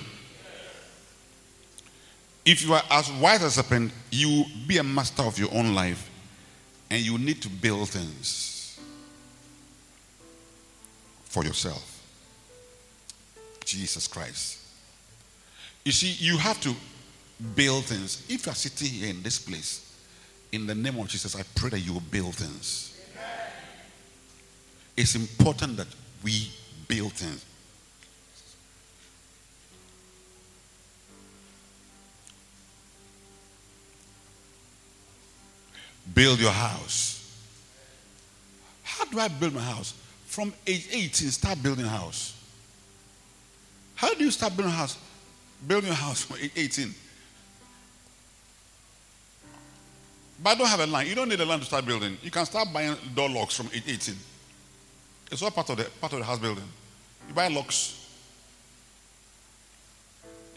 If 2.46 2.64
you 2.64 2.74
are 2.74 2.84
as 2.90 3.12
wise 3.14 3.44
as 3.44 3.58
a 3.58 3.64
serpent, 3.64 3.92
you 4.10 4.46
be 4.68 4.78
a 4.78 4.84
master 4.84 5.24
of 5.24 5.38
your 5.38 5.54
own 5.54 5.76
life 5.76 6.10
and 6.90 7.02
you 7.02 7.18
need 7.18 7.42
to 7.42 7.50
build 7.50 7.90
things 7.90 8.80
for 11.26 11.44
yourself. 11.44 11.88
Jesus 13.64 14.08
Christ. 14.08 14.60
You 15.86 15.92
see, 15.92 16.12
you 16.24 16.38
have 16.38 16.60
to 16.62 16.76
build 17.56 17.86
things. 17.86 18.26
If 18.28 18.46
you 18.46 18.52
are 18.52 18.56
sitting 18.56 18.88
here 18.88 19.10
in 19.10 19.24
this 19.24 19.40
place, 19.40 19.98
in 20.52 20.68
the 20.68 20.76
name 20.76 21.00
of 21.00 21.08
Jesus, 21.08 21.36
I 21.36 21.44
pray 21.56 21.70
that 21.70 21.80
you 21.80 21.94
will 21.94 22.02
build 22.02 22.36
things. 22.36 23.00
It's 24.98 25.16
important 25.16 25.78
that 25.78 25.88
we 26.24 26.52
build 26.88 27.14
things. 27.14 27.46
Build 36.14 36.40
your 36.40 36.52
house. 36.52 37.18
How 38.84 39.06
do 39.06 39.20
I 39.20 39.28
build 39.28 39.54
my 39.54 39.62
house? 39.62 39.94
From 40.26 40.54
age 40.66 40.88
18, 40.92 41.30
start 41.30 41.62
building 41.62 41.86
a 41.86 41.90
house. 41.90 42.38
How 43.96 44.14
do 44.14 44.24
you 44.24 44.32
start 44.32 44.56
building 44.56 44.74
a 44.74 44.76
house? 44.76 44.98
Building 45.68 45.92
a 45.92 45.94
house 45.94 46.22
from 46.26 46.38
age 46.42 46.52
18. 46.56 46.94
But 50.44 50.50
I 50.52 50.56
don't 50.56 50.68
have 50.68 50.80
a 50.80 50.88
land. 50.88 51.08
You 51.08 51.16
don't 51.16 51.30
need 51.30 51.40
a 51.40 51.46
land 51.46 51.62
to 51.62 51.68
start 51.68 51.86
building. 51.86 52.18
You 52.24 52.32
can 52.32 52.46
start 52.46 52.70
buying 52.74 52.96
door 53.14 53.30
locks 53.30 53.56
from 53.56 53.68
age 53.74 53.84
18. 53.88 54.16
It's 55.32 55.42
all 55.42 55.52
part 55.52 55.70
of 55.70 55.78
the 55.78 55.84
part 56.00 56.14
of 56.14 56.20
the 56.20 56.26
house 56.26 56.40
building. 56.40 56.64
You 57.28 57.34
buy 57.34 57.48
locks. 57.48 57.98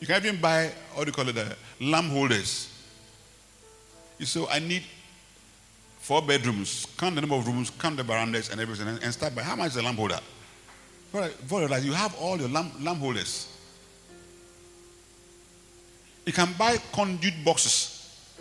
You 0.00 0.07
can 0.07 0.24
even 0.24 0.40
buy 0.40 0.70
what 0.94 1.04
do 1.04 1.09
you 1.09 1.12
call 1.12 1.28
it, 1.28 1.35
the 1.35 1.57
lamp 1.80 2.11
holders. 2.11 2.70
You 4.18 4.26
say, 4.26 4.40
oh, 4.40 4.48
I 4.50 4.59
need 4.59 4.83
four 6.04 6.20
bedrooms, 6.20 6.86
count 6.98 7.14
the 7.14 7.20
number 7.22 7.34
of 7.34 7.46
rooms, 7.46 7.70
count 7.70 7.96
the 7.96 8.02
verandas 8.02 8.50
and 8.50 8.60
everything, 8.60 8.86
and, 8.86 9.02
and 9.02 9.10
start 9.10 9.34
by 9.34 9.42
how 9.42 9.56
much 9.56 9.68
is 9.68 9.74
the 9.76 9.82
lamp 9.82 9.98
holder? 9.98 10.20
For 11.10 11.66
that, 11.66 11.82
you 11.82 11.94
have 11.94 12.14
all 12.16 12.36
your 12.36 12.50
lamp, 12.50 12.74
lamp 12.82 12.98
holders. 12.98 13.48
You 16.26 16.32
can 16.34 16.52
buy 16.58 16.76
conduit 16.92 17.42
boxes 17.42 18.34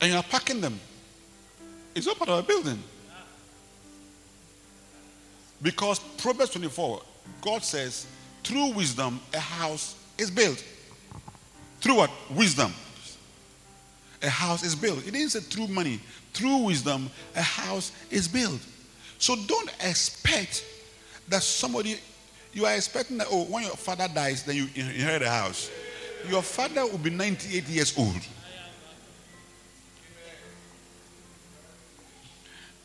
and 0.00 0.10
you 0.10 0.16
are 0.16 0.24
packing 0.24 0.60
them. 0.60 0.80
It's 1.94 2.08
all 2.08 2.16
part 2.16 2.30
of 2.30 2.40
a 2.40 2.42
building. 2.42 2.82
Because 5.62 6.00
Proverbs 6.18 6.50
24, 6.50 7.02
God 7.40 7.62
says, 7.62 8.06
through 8.42 8.72
wisdom, 8.72 9.20
a 9.32 9.38
house 9.38 9.96
is 10.18 10.28
built. 10.28 10.64
Through 11.80 11.98
what? 11.98 12.10
Wisdom. 12.30 12.72
A 14.24 14.28
house 14.28 14.64
is 14.64 14.74
built. 14.74 15.06
It 15.06 15.12
didn't 15.12 15.30
say 15.30 15.40
through 15.40 15.68
money. 15.68 16.00
Through 16.32 16.64
wisdom, 16.64 17.10
a 17.36 17.42
house 17.42 17.92
is 18.10 18.26
built. 18.26 18.60
So 19.18 19.36
don't 19.46 19.70
expect 19.80 20.64
that 21.28 21.42
somebody, 21.42 21.96
you 22.52 22.64
are 22.64 22.74
expecting 22.74 23.18
that, 23.18 23.28
oh, 23.30 23.44
when 23.44 23.64
your 23.64 23.76
father 23.76 24.08
dies, 24.12 24.42
then 24.42 24.56
you 24.56 24.68
inherit 24.74 25.22
a 25.22 25.30
house. 25.30 25.70
Your 26.28 26.42
father 26.42 26.86
will 26.86 26.98
be 26.98 27.10
98 27.10 27.68
years 27.68 27.96
old. 27.98 28.20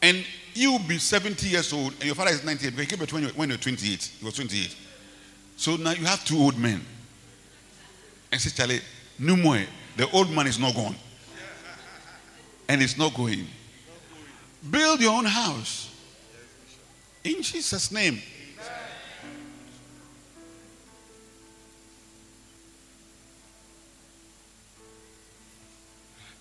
And 0.02 0.25
you 0.54 0.73
will 0.73 0.80
be 0.80 0.97
70 0.97 1.47
years 1.47 1.71
old 1.73 1.93
and 1.93 2.06
your 2.06 2.15
father 2.15 2.32
is 2.32 2.43
98 2.43 2.75
because 2.75 2.99
he 2.99 3.06
came 3.08 3.23
when, 3.23 3.34
when 3.36 3.49
you're 3.49 3.58
28. 3.58 4.12
He 4.19 4.25
was 4.25 4.34
28. 4.36 4.75
So 5.58 5.75
now 5.75 5.91
you 5.91 6.06
have 6.06 6.23
two 6.23 6.38
old 6.38 6.58
men. 6.58 6.82
And 8.32 8.39
say, 8.39 8.49
Charlie, 8.49 8.82
no 9.17 9.36
more. 9.36 9.60
The 9.97 10.10
old 10.12 10.32
man 10.32 10.47
is 10.47 10.60
not 10.60 10.75
gone. 10.75 10.95
And 12.70 12.84
it's 12.84 12.98
not 12.98 13.16
going. 13.16 13.48
Build 14.70 15.02
your 15.02 15.14
own 15.14 15.26
house. 15.26 15.94
In 17.24 17.42
Jesus' 17.42 17.92
name. 17.92 18.22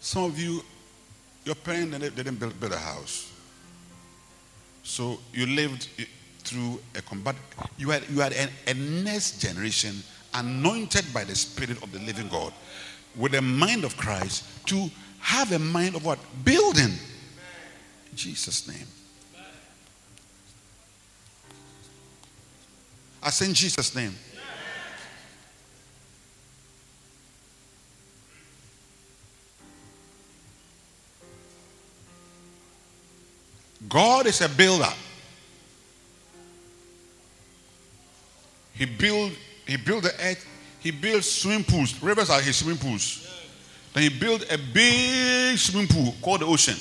Some 0.01 0.25
of 0.25 0.39
you, 0.39 0.63
your 1.45 1.55
parents 1.55 1.99
they 1.99 2.11
didn't 2.11 2.37
build, 2.37 2.59
build 2.61 2.73
a 2.73 2.79
house. 2.79 3.33
So 4.83 5.19
you 5.33 5.47
lived 5.47 5.89
through 6.45 6.81
a 6.95 7.03
combat. 7.03 7.37
You 7.77 7.91
had, 7.91 8.09
you 8.09 8.21
had 8.21 8.33
a, 8.33 8.49
a 8.71 8.75
next 8.75 9.41
generation 9.41 10.03
anointed 10.35 11.07
by 11.13 11.25
the 11.25 11.35
Spirit 11.35 11.83
of 11.83 11.91
the 11.93 11.99
living 12.01 12.29
God 12.29 12.53
with 13.17 13.33
the 13.33 13.43
mind 13.43 13.85
of 13.85 13.97
Christ 13.97 14.45
to 14.67 14.91
have 15.21 15.53
a 15.53 15.59
mind 15.59 15.95
of 15.95 16.05
what? 16.05 16.19
Building. 16.45 16.93
In 18.11 18.17
Jesus' 18.17 18.67
name. 18.67 18.87
I 23.23 23.31
say 23.31 23.47
in 23.47 23.55
Jesus' 23.55 23.95
name. 23.95 24.15
God 33.89 34.27
is 34.27 34.41
a 34.41 34.49
builder. 34.49 34.93
He 38.75 38.85
built 38.85 39.33
he 39.67 39.77
built 39.77 40.05
the 40.05 40.15
earth. 40.21 40.47
He 40.81 40.91
built 40.91 41.25
swimming 41.25 41.65
pools. 41.65 42.01
Rivers 42.03 42.31
are 42.31 42.41
his 42.41 42.57
swimming 42.57 42.79
pools. 42.79 43.28
Then 43.93 44.03
he 44.03 44.09
built 44.09 44.51
a 44.53 44.59
big 44.59 45.59
swimming 45.59 45.89
pool 45.89 46.15
called 46.21 46.41
the 46.41 46.47
ocean. 46.47 46.77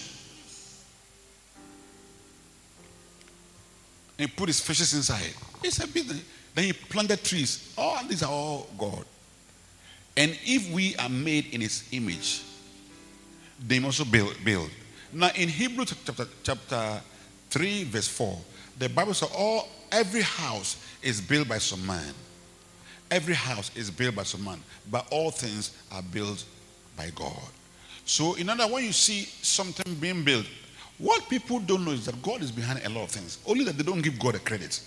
And 4.17 4.29
he 4.29 4.35
put 4.35 4.49
his 4.49 4.59
fishes 4.59 4.93
inside. 4.93 5.33
It's 5.63 5.83
a 5.83 5.87
business. 5.87 6.23
Then 6.53 6.65
he 6.65 6.73
planted 6.73 7.23
trees. 7.23 7.73
All 7.77 8.03
these 8.07 8.23
are 8.23 8.31
all 8.31 8.67
God. 8.77 9.05
And 10.15 10.37
if 10.43 10.71
we 10.71 10.95
are 10.95 11.09
made 11.09 11.53
in 11.53 11.61
his 11.61 11.87
image, 11.91 12.41
they 13.65 13.79
must 13.79 13.99
also 13.99 14.11
build. 14.11 14.35
build. 14.43 14.69
Now, 15.13 15.29
in 15.35 15.47
Hebrews 15.47 15.93
chapter, 16.03 16.27
chapter 16.43 17.01
3, 17.51 17.83
verse 17.85 18.07
4, 18.07 18.37
the 18.79 18.89
Bible 18.89 19.13
says 19.13 19.29
all 19.35 19.69
every 19.91 20.21
house 20.21 20.77
is 21.01 21.21
built 21.21 21.47
by 21.47 21.59
some 21.59 21.85
man. 21.85 22.13
Every 23.09 23.35
house 23.35 23.71
is 23.75 23.89
built 23.89 24.15
by 24.15 24.23
some 24.23 24.43
man, 24.43 24.61
but 24.91 25.07
all 25.11 25.31
things 25.31 25.71
are 25.91 26.01
built 26.01 26.43
by 26.97 27.11
God. 27.15 27.37
So, 28.05 28.33
in 28.33 28.49
other 28.49 28.65
when 28.65 28.83
you 28.83 28.91
see 28.91 29.23
something 29.41 29.93
being 29.95 30.23
built, 30.23 30.45
what 30.97 31.29
people 31.29 31.59
don't 31.59 31.85
know 31.85 31.91
is 31.91 32.05
that 32.07 32.21
God 32.21 32.41
is 32.41 32.51
behind 32.51 32.81
a 32.83 32.89
lot 32.89 33.03
of 33.03 33.11
things. 33.11 33.37
Only 33.45 33.63
that 33.65 33.77
they 33.77 33.83
don't 33.83 34.01
give 34.01 34.17
God 34.19 34.35
a 34.35 34.39
credit. 34.39 34.81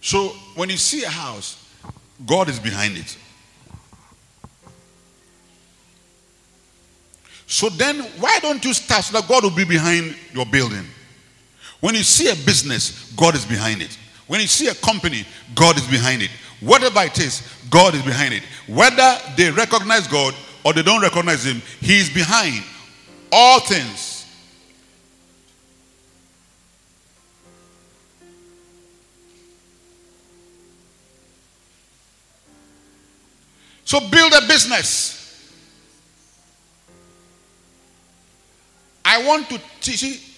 So, 0.00 0.28
when 0.54 0.70
you 0.70 0.76
see 0.76 1.02
a 1.02 1.10
house, 1.10 1.68
God 2.24 2.48
is 2.48 2.60
behind 2.60 2.96
it. 2.96 3.16
So 7.46 7.68
then, 7.68 8.00
why 8.18 8.38
don't 8.40 8.64
you 8.64 8.72
start 8.72 9.04
so 9.04 9.20
that 9.20 9.28
God 9.28 9.42
will 9.44 9.50
be 9.50 9.64
behind 9.64 10.16
your 10.32 10.46
building? 10.46 10.84
When 11.80 11.94
you 11.94 12.02
see 12.02 12.30
a 12.30 12.34
business, 12.46 13.12
God 13.12 13.34
is 13.34 13.44
behind 13.44 13.82
it. 13.82 13.96
When 14.26 14.40
you 14.40 14.46
see 14.46 14.68
a 14.68 14.74
company, 14.74 15.26
God 15.54 15.76
is 15.76 15.86
behind 15.86 16.22
it. 16.22 16.30
Whatever 16.64 17.02
it 17.02 17.18
is, 17.18 17.46
God 17.68 17.94
is 17.94 18.02
behind 18.02 18.32
it. 18.32 18.42
Whether 18.66 19.18
they 19.36 19.50
recognize 19.50 20.06
God 20.06 20.34
or 20.64 20.72
they 20.72 20.82
don't 20.82 21.02
recognize 21.02 21.44
Him, 21.44 21.60
He 21.80 21.98
is 21.98 22.08
behind 22.08 22.64
all 23.30 23.60
things. 23.60 24.12
So 33.84 34.00
build 34.00 34.32
a 34.32 34.46
business. 34.48 35.20
I 39.04 39.24
want 39.26 39.48
to 39.50 39.60
teach. 39.80 40.30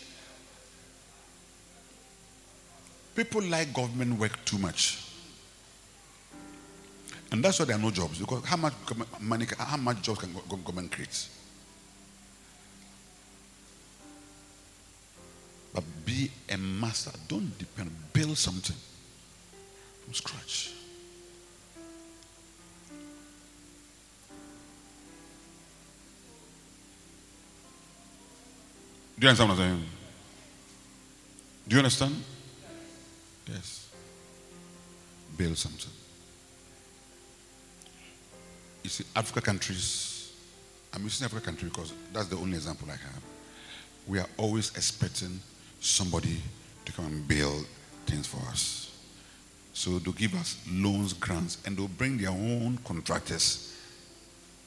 People 3.15 3.43
like 3.45 3.73
government 3.73 4.19
work 4.19 4.45
too 4.45 4.59
much. 4.59 5.06
And 7.33 7.45
that's 7.45 7.59
why 7.59 7.65
there 7.65 7.77
are 7.77 7.83
no 7.83 7.91
jobs. 7.91 8.19
Because 8.19 8.45
how 8.45 8.57
much 8.57 8.73
money, 9.21 9.47
how 9.59 9.77
much 9.77 10.03
jobs 10.03 10.21
can 10.21 10.33
government 10.65 10.93
create? 10.93 11.29
But 15.75 15.85
be 16.05 16.31
a 16.49 16.57
master. 16.57 17.11
Don't 17.29 17.57
depend. 17.59 17.91
Build 18.13 18.39
something 18.39 18.77
from 20.05 20.15
scratch. 20.15 20.73
Do 29.19 29.25
you 29.25 29.29
understand 29.31 29.51
what 29.51 29.59
I'm 29.59 29.69
saying? 29.71 29.85
Do 31.69 31.75
you 31.75 31.79
understand? 31.81 32.15
Yes. 33.49 33.89
Build 35.37 35.57
something. 35.57 35.96
You 38.87 38.91
see, 38.91 39.05
Africa 39.17 39.41
countries, 39.41 40.31
I'm 40.95 41.03
using 41.03 41.25
Africa 41.25 41.45
country 41.45 41.69
because 41.69 41.93
that's 42.13 42.29
the 42.29 42.37
only 42.37 42.55
example 42.55 42.87
I 42.89 42.93
have. 42.93 43.21
We 44.07 44.21
are 44.21 44.29
always 44.37 44.71
expecting 44.77 45.41
somebody 45.81 46.41
to 46.85 46.93
come 46.93 47.07
and 47.07 47.27
build 47.27 47.67
things 48.07 48.29
for 48.29 48.37
us. 48.49 48.97
So 49.73 49.99
they'll 49.99 50.13
give 50.13 50.37
us 50.37 50.57
loans, 50.71 51.15
grants, 51.15 51.59
and 51.67 51.77
they'll 51.77 51.89
bring 51.89 52.17
their 52.17 52.31
own 52.31 52.79
contractors 52.85 53.77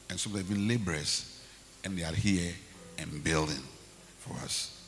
and 0.09 0.19
some 0.19 0.37
even 0.37 0.67
laborers, 0.67 1.41
and 1.85 1.97
they 1.97 2.03
are 2.03 2.11
here 2.11 2.51
and 2.97 3.23
building 3.23 3.63
for 4.17 4.33
us. 4.43 4.83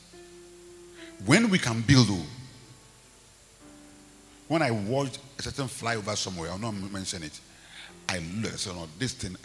When 1.24 1.48
we 1.48 1.58
can 1.58 1.80
build, 1.80 2.10
when 4.48 4.60
I 4.60 4.72
watched 4.72 5.20
a 5.38 5.42
certain 5.42 5.68
flyover 5.68 6.18
somewhere, 6.18 6.50
I'll 6.50 6.58
not 6.58 6.74
mention 6.74 7.22
it, 7.22 7.40
I 8.08 8.18
looked, 8.40 8.60
so 8.60 8.74
no, 8.74 8.86
this 8.98 9.14
thing, 9.14 9.36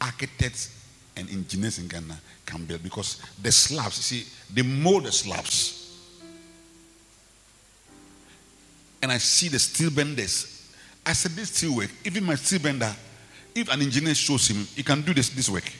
architects 0.00 0.82
and 1.16 1.28
engineers 1.30 1.78
in 1.78 1.88
Ghana 1.88 2.18
can 2.46 2.64
build 2.64 2.82
because 2.82 3.20
the 3.40 3.52
slabs, 3.52 3.96
see, 3.96 4.24
they 4.52 4.62
mold 4.62 5.04
the 5.04 5.12
slabs. 5.12 5.80
And 9.02 9.12
I 9.12 9.18
see 9.18 9.48
the 9.48 9.58
steel 9.58 9.90
benders. 9.90 10.70
I 11.04 11.12
said, 11.12 11.32
this 11.32 11.50
steel 11.50 11.76
work, 11.76 11.90
even 12.04 12.24
my 12.24 12.34
steel 12.36 12.60
bender, 12.60 12.94
if 13.54 13.70
an 13.70 13.82
engineer 13.82 14.14
shows 14.14 14.48
him, 14.48 14.66
he 14.74 14.82
can 14.82 15.02
do 15.02 15.12
this, 15.12 15.28
this 15.28 15.48
work. 15.48 15.70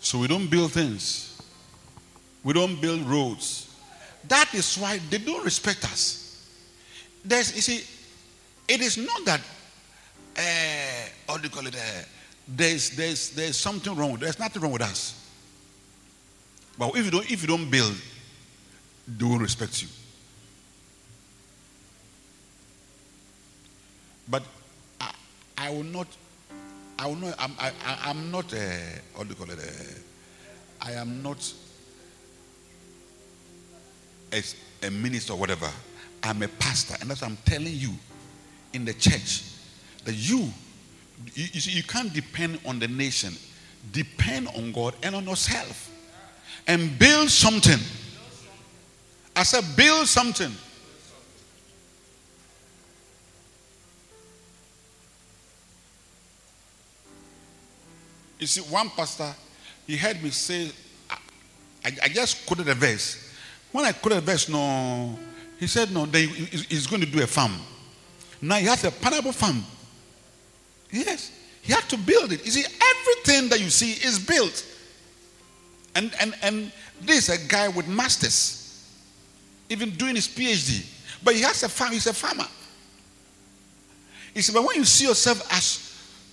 So 0.00 0.18
we 0.18 0.26
don't 0.26 0.48
build 0.48 0.72
things. 0.72 1.27
We 2.48 2.54
don't 2.54 2.80
build 2.80 3.02
roads. 3.02 3.68
That 4.26 4.54
is 4.54 4.78
why 4.78 4.98
they 5.10 5.18
don't 5.18 5.44
respect 5.44 5.84
us. 5.84 6.48
There's, 7.22 7.54
you 7.54 7.60
see, 7.60 7.84
it 8.66 8.80
is 8.80 8.96
not 8.96 9.22
that, 9.26 9.40
uh, 10.34 11.08
what 11.26 11.42
do 11.42 11.48
you 11.48 11.54
call 11.54 11.66
it? 11.66 11.76
Uh, 11.76 11.78
there's, 12.48 12.88
there's, 12.96 13.32
there's 13.32 13.58
something 13.58 13.94
wrong. 13.94 14.16
There's 14.16 14.38
nothing 14.38 14.62
wrong 14.62 14.72
with 14.72 14.80
us. 14.80 15.30
But 16.78 16.96
if 16.96 17.04
you 17.04 17.10
don't, 17.10 17.30
if 17.30 17.42
you 17.42 17.48
don't 17.48 17.70
build, 17.70 17.94
they 19.06 19.26
will 19.26 19.40
respect 19.40 19.82
you. 19.82 19.88
But 24.26 24.42
I, 24.98 25.12
I 25.58 25.68
will 25.68 25.84
not 25.84 26.06
I 26.98 27.08
will 27.08 27.16
not, 27.16 27.34
I'm, 27.38 27.52
I, 27.58 27.72
am 28.08 28.30
not, 28.30 28.50
a, 28.54 28.80
what 29.14 29.28
do 29.28 29.34
you 29.34 29.34
call 29.34 29.50
it? 29.50 29.58
I 30.80 30.92
am 30.92 31.22
not 31.22 31.52
a, 34.32 34.42
a 34.86 34.90
minister 34.90 35.32
or 35.32 35.38
whatever. 35.38 35.70
I'm 36.22 36.42
a 36.42 36.48
pastor. 36.48 36.96
And 37.00 37.10
that's 37.10 37.22
what 37.22 37.30
I'm 37.30 37.38
telling 37.44 37.74
you 37.74 37.90
in 38.72 38.84
the 38.84 38.94
church 38.94 39.44
that 40.04 40.14
you, 40.14 40.50
you, 41.34 41.46
you, 41.52 41.60
see, 41.60 41.72
you 41.72 41.82
can't 41.82 42.12
depend 42.12 42.60
on 42.64 42.78
the 42.78 42.88
nation. 42.88 43.34
Depend 43.92 44.48
on 44.48 44.72
God 44.72 44.94
and 45.02 45.14
on 45.14 45.24
yourself. 45.24 45.90
And 46.66 46.98
build 46.98 47.30
something. 47.30 47.78
I 49.34 49.42
said, 49.42 49.64
build 49.76 50.06
something. 50.06 50.52
You 58.38 58.46
see, 58.46 58.60
one 58.60 58.90
pastor, 58.90 59.34
he 59.86 59.96
heard 59.96 60.22
me 60.22 60.30
say, 60.30 60.70
I, 61.84 61.92
I 62.04 62.08
just 62.08 62.46
quoted 62.46 62.68
a 62.68 62.74
verse. 62.74 63.27
When 63.72 63.84
I 63.84 63.92
quoted 63.92 64.22
verse, 64.22 64.48
no, 64.48 65.18
he 65.58 65.66
said, 65.66 65.90
no, 65.90 66.06
they, 66.06 66.26
he's 66.26 66.86
going 66.86 67.02
to 67.02 67.10
do 67.10 67.22
a 67.22 67.26
farm. 67.26 67.52
Now 68.40 68.56
he 68.56 68.66
has 68.66 68.84
a 68.84 68.90
pineapple 68.90 69.32
farm. 69.32 69.64
Yes, 70.90 71.32
he 71.62 71.72
had 71.72 71.82
to 71.88 71.98
build 71.98 72.32
it. 72.32 72.44
You 72.44 72.50
see, 72.50 72.64
everything 72.64 73.48
that 73.50 73.60
you 73.60 73.68
see 73.68 73.92
is 73.92 74.18
built. 74.18 74.64
And, 75.94 76.12
and, 76.20 76.34
and 76.42 76.72
this 77.00 77.28
is 77.28 77.44
a 77.44 77.48
guy 77.48 77.68
with 77.68 77.88
masters, 77.88 78.86
even 79.68 79.90
doing 79.90 80.14
his 80.14 80.28
PhD. 80.28 80.86
But 81.22 81.34
he 81.34 81.42
has 81.42 81.62
a 81.62 81.68
farm, 81.68 81.92
he's 81.92 82.06
a 82.06 82.14
farmer. 82.14 82.46
He 84.32 84.40
said, 84.42 84.54
but 84.54 84.64
when 84.64 84.76
you 84.76 84.84
see 84.84 85.06
yourself 85.06 85.46
as 85.52 85.88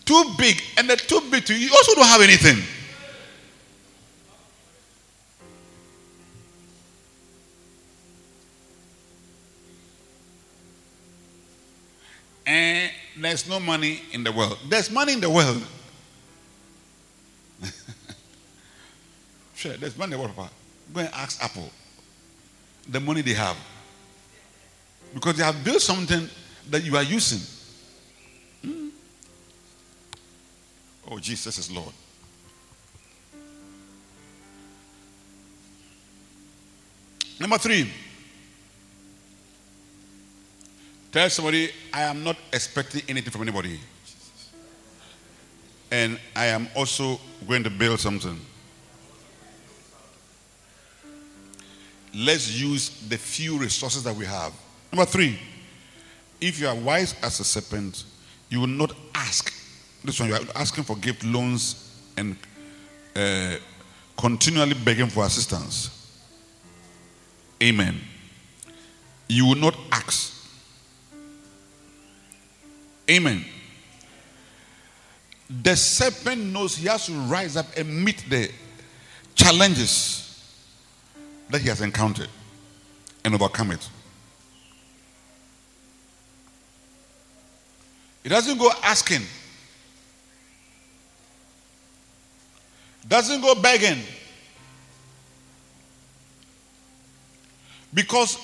too 0.06 0.24
big, 0.38 0.62
and 0.78 0.88
they're 0.88 0.96
too 0.96 1.22
big 1.32 1.46
to 1.46 1.54
you. 1.54 1.68
You 1.68 1.72
also 1.72 1.96
don't 1.96 2.06
have 2.06 2.22
anything. 2.22 2.64
And 12.46 12.92
there's 13.18 13.50
no 13.50 13.60
money 13.60 14.02
in 14.12 14.24
the 14.24 14.32
world. 14.32 14.58
There's 14.70 14.92
money 14.92 15.14
in 15.14 15.22
the 15.22 15.30
world. 15.30 15.64
sure, 19.56 19.74
there's 19.78 19.98
money 19.98 20.14
in 20.14 20.20
the 20.20 20.26
world. 20.26 20.50
Go 20.94 21.00
and 21.00 21.10
ask 21.14 21.44
Apple 21.44 21.72
the 22.88 23.00
money 23.00 23.22
they 23.22 23.34
have. 23.34 23.58
Because 25.14 25.38
they 25.38 25.44
have 25.44 25.64
built 25.64 25.82
something 25.82 26.30
that 26.70 26.84
you 26.84 26.96
are 26.98 27.04
using. 27.04 27.40
Hmm? 28.62 28.90
Oh, 31.10 31.20
Jesus 31.20 31.58
is 31.58 31.72
Lord. 31.72 31.94
Number 37.40 37.58
three. 37.58 37.90
Tell 41.16 41.30
somebody, 41.30 41.70
I 41.94 42.02
am 42.02 42.26
not 42.26 42.36
expecting 42.52 43.02
anything 43.08 43.32
from 43.32 43.44
anybody. 43.44 43.80
And 45.90 46.20
I 46.36 46.48
am 46.48 46.68
also 46.76 47.22
going 47.48 47.64
to 47.64 47.70
build 47.70 48.02
something. 48.02 48.38
Let's 52.14 52.60
use 52.60 52.90
the 53.08 53.18
few 53.18 53.58
resources 53.58 54.04
that 54.04 54.14
we 54.14 54.26
have. 54.26 54.52
Number 54.92 55.06
three, 55.06 55.40
if 56.42 56.60
you 56.60 56.68
are 56.68 56.76
wise 56.76 57.16
as 57.24 57.40
a 57.40 57.46
serpent, 57.46 58.04
you 58.50 58.60
will 58.60 58.68
not 58.68 58.92
ask 59.14 59.54
this 60.04 60.20
one, 60.20 60.28
you 60.28 60.36
are 60.36 60.42
asking 60.54 60.84
for 60.84 60.98
gift 60.98 61.24
loans 61.24 61.98
and 62.18 62.36
uh, 63.16 63.56
continually 64.18 64.74
begging 64.74 65.08
for 65.08 65.24
assistance. 65.24 66.12
Amen. 67.64 68.02
You 69.30 69.46
will 69.46 69.56
not 69.56 69.78
ask. 69.94 70.35
Amen. 73.10 73.46
The 75.64 75.76
serpent 75.76 76.42
knows 76.42 76.76
he 76.76 76.88
has 76.88 77.06
to 77.06 77.14
rise 77.14 77.56
up 77.56 77.68
and 77.78 78.04
meet 78.04 78.26
the 78.30 78.52
challenges 79.36 80.22
that 81.50 81.62
he 81.62 81.70
has 81.70 81.82
encountered 81.82 82.30
and 83.24 83.36
overcome 83.36 83.72
it. 83.72 83.90
He 88.24 88.30
doesn't 88.30 88.58
go 88.58 88.72
asking 88.84 89.22
Doesn't 93.08 93.42
go 93.42 93.56
begging. 93.56 94.02
Because 97.94 98.38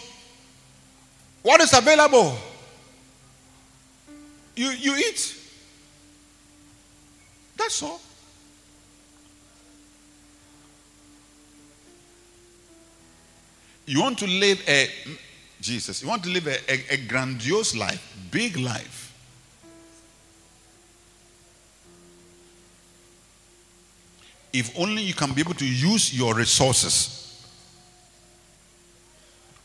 what 1.41 1.59
is 1.61 1.73
available, 1.73 2.37
you, 4.55 4.69
you 4.69 4.95
eat. 4.95 5.37
That's 7.57 7.83
all. 7.83 8.01
You 13.85 14.01
want 14.01 14.19
to 14.19 14.27
live 14.27 14.63
a 14.67 14.89
Jesus, 15.59 16.01
you 16.01 16.07
want 16.07 16.23
to 16.23 16.29
live 16.29 16.47
a, 16.47 16.57
a, 16.71 16.93
a 16.93 16.97
grandiose 17.07 17.75
life, 17.75 18.17
big 18.31 18.57
life. 18.57 19.13
If 24.51 24.77
only 24.77 25.03
you 25.03 25.13
can 25.13 25.33
be 25.33 25.41
able 25.41 25.53
to 25.53 25.65
use 25.65 26.17
your 26.17 26.35
resources. 26.35 27.45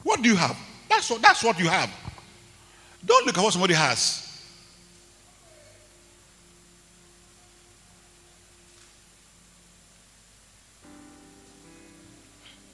What 0.03 0.23
do 0.23 0.29
you 0.29 0.37
have? 0.37 0.57
That's 0.89 1.11
what, 1.11 1.23
that's 1.23 1.43
what 1.43 1.59
you 1.59 1.69
have. 1.69 1.91
Don't 3.05 3.27
look 3.27 3.37
at 3.37 3.43
what 3.43 3.53
somebody 3.53 3.75
has. 3.75 4.26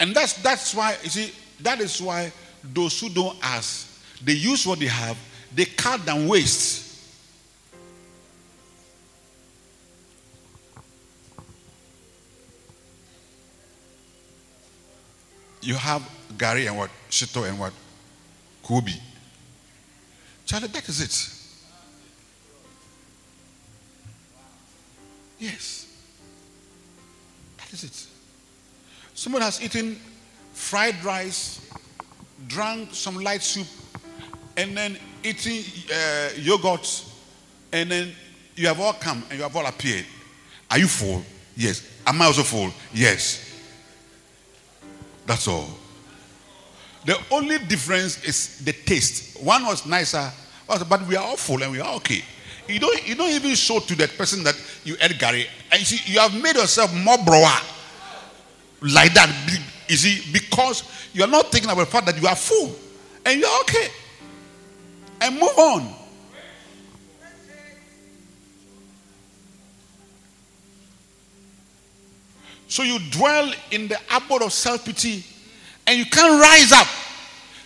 And 0.03 0.17
that's 0.17 0.33
that's 0.43 0.75
why 0.75 0.97
you 1.05 1.11
see 1.11 1.33
that 1.61 1.81
is 1.81 2.03
why 2.03 2.33
those 2.75 2.99
who 2.99 3.09
don't 3.09 3.39
ask, 3.41 3.87
they 4.21 4.33
use 4.33 4.67
what 4.67 4.81
they 4.81 4.87
have, 4.87 5.17
they 5.55 5.65
cut 5.65 6.05
down 6.05 6.27
waste. 6.27 6.89
You 15.61 15.77
have 15.77 16.03
gari 16.37 16.67
and 16.67 16.77
what? 16.77 16.91
Shito 17.09 17.49
and 17.49 17.57
what? 17.61 17.73
Kobe. 18.65 18.91
Charlie, 20.45 20.67
that 20.67 20.89
is 20.89 21.01
it. 21.01 21.39
Yes. 25.39 25.87
That 27.59 27.73
is 27.73 27.85
it. 27.85 28.12
Someone 29.15 29.43
has 29.43 29.63
eaten 29.63 29.99
fried 30.53 31.03
rice, 31.05 31.61
drank 32.47 32.95
some 32.95 33.17
light 33.17 33.43
soup, 33.43 33.67
and 34.57 34.77
then 34.77 34.99
eating 35.23 35.63
uh, 35.93 36.29
yogurt, 36.37 37.05
and 37.73 37.91
then 37.91 38.13
you 38.57 38.67
have 38.67 38.81
all 38.81 38.93
come 38.93 39.23
and 39.29 39.39
you 39.39 39.43
have 39.43 39.57
all 39.57 39.67
appeared. 39.67 40.05
Are 40.71 40.79
you 40.79 40.87
full? 40.87 41.23
Yes. 41.57 41.87
Am 42.07 42.21
I 42.21 42.27
also 42.27 42.43
full? 42.43 42.71
Yes. 42.93 43.49
That's 45.27 45.47
all. 45.49 45.69
The 47.05 47.19
only 47.31 47.59
difference 47.59 48.23
is 48.25 48.59
the 48.65 48.73
taste. 48.73 49.43
One 49.43 49.67
was 49.67 49.87
nicer, 49.87 50.31
but 50.67 51.07
we 51.07 51.17
are 51.17 51.25
all 51.25 51.37
full 51.37 51.63
and 51.63 51.73
we 51.73 51.81
are 51.81 51.95
okay. 51.97 52.23
You 52.69 52.79
don't, 52.79 53.09
you 53.09 53.15
don't 53.15 53.31
even 53.31 53.55
show 53.55 53.81
to 53.81 53.95
that 53.97 54.17
person 54.17 54.45
that 54.45 54.55
you 54.85 54.97
ate 55.01 55.13
gari. 55.19 55.47
And 55.71 55.81
you 55.81 55.85
see, 55.87 56.13
you 56.13 56.21
have 56.21 56.35
made 56.41 56.57
yourself 56.57 56.95
more 56.95 57.19
broa. 57.19 57.72
Like 58.83 59.15
that. 59.15 59.31
You 59.89 59.97
see, 59.97 60.23
because 60.33 60.83
you 61.13 61.23
are 61.23 61.29
not 61.29 61.53
thinking 61.53 61.71
about 61.71 61.85
the 61.85 61.91
fact 61.91 62.07
that 62.07 62.21
you 62.21 62.27
are 62.27 62.37
full. 62.37 62.75
And 63.25 63.41
you 63.41 63.47
are 63.47 63.61
okay. 63.61 63.89
And 65.21 65.39
move 65.39 65.57
on. 65.57 65.95
So 72.67 72.83
you 72.83 72.99
dwell 73.11 73.53
in 73.71 73.87
the 73.89 73.99
abode 74.11 74.43
of 74.43 74.53
self 74.53 74.87
pity 74.87 75.23
and 75.87 75.99
you 75.99 76.07
can't 76.07 76.41
rise 76.41 76.73
up. 76.73 76.87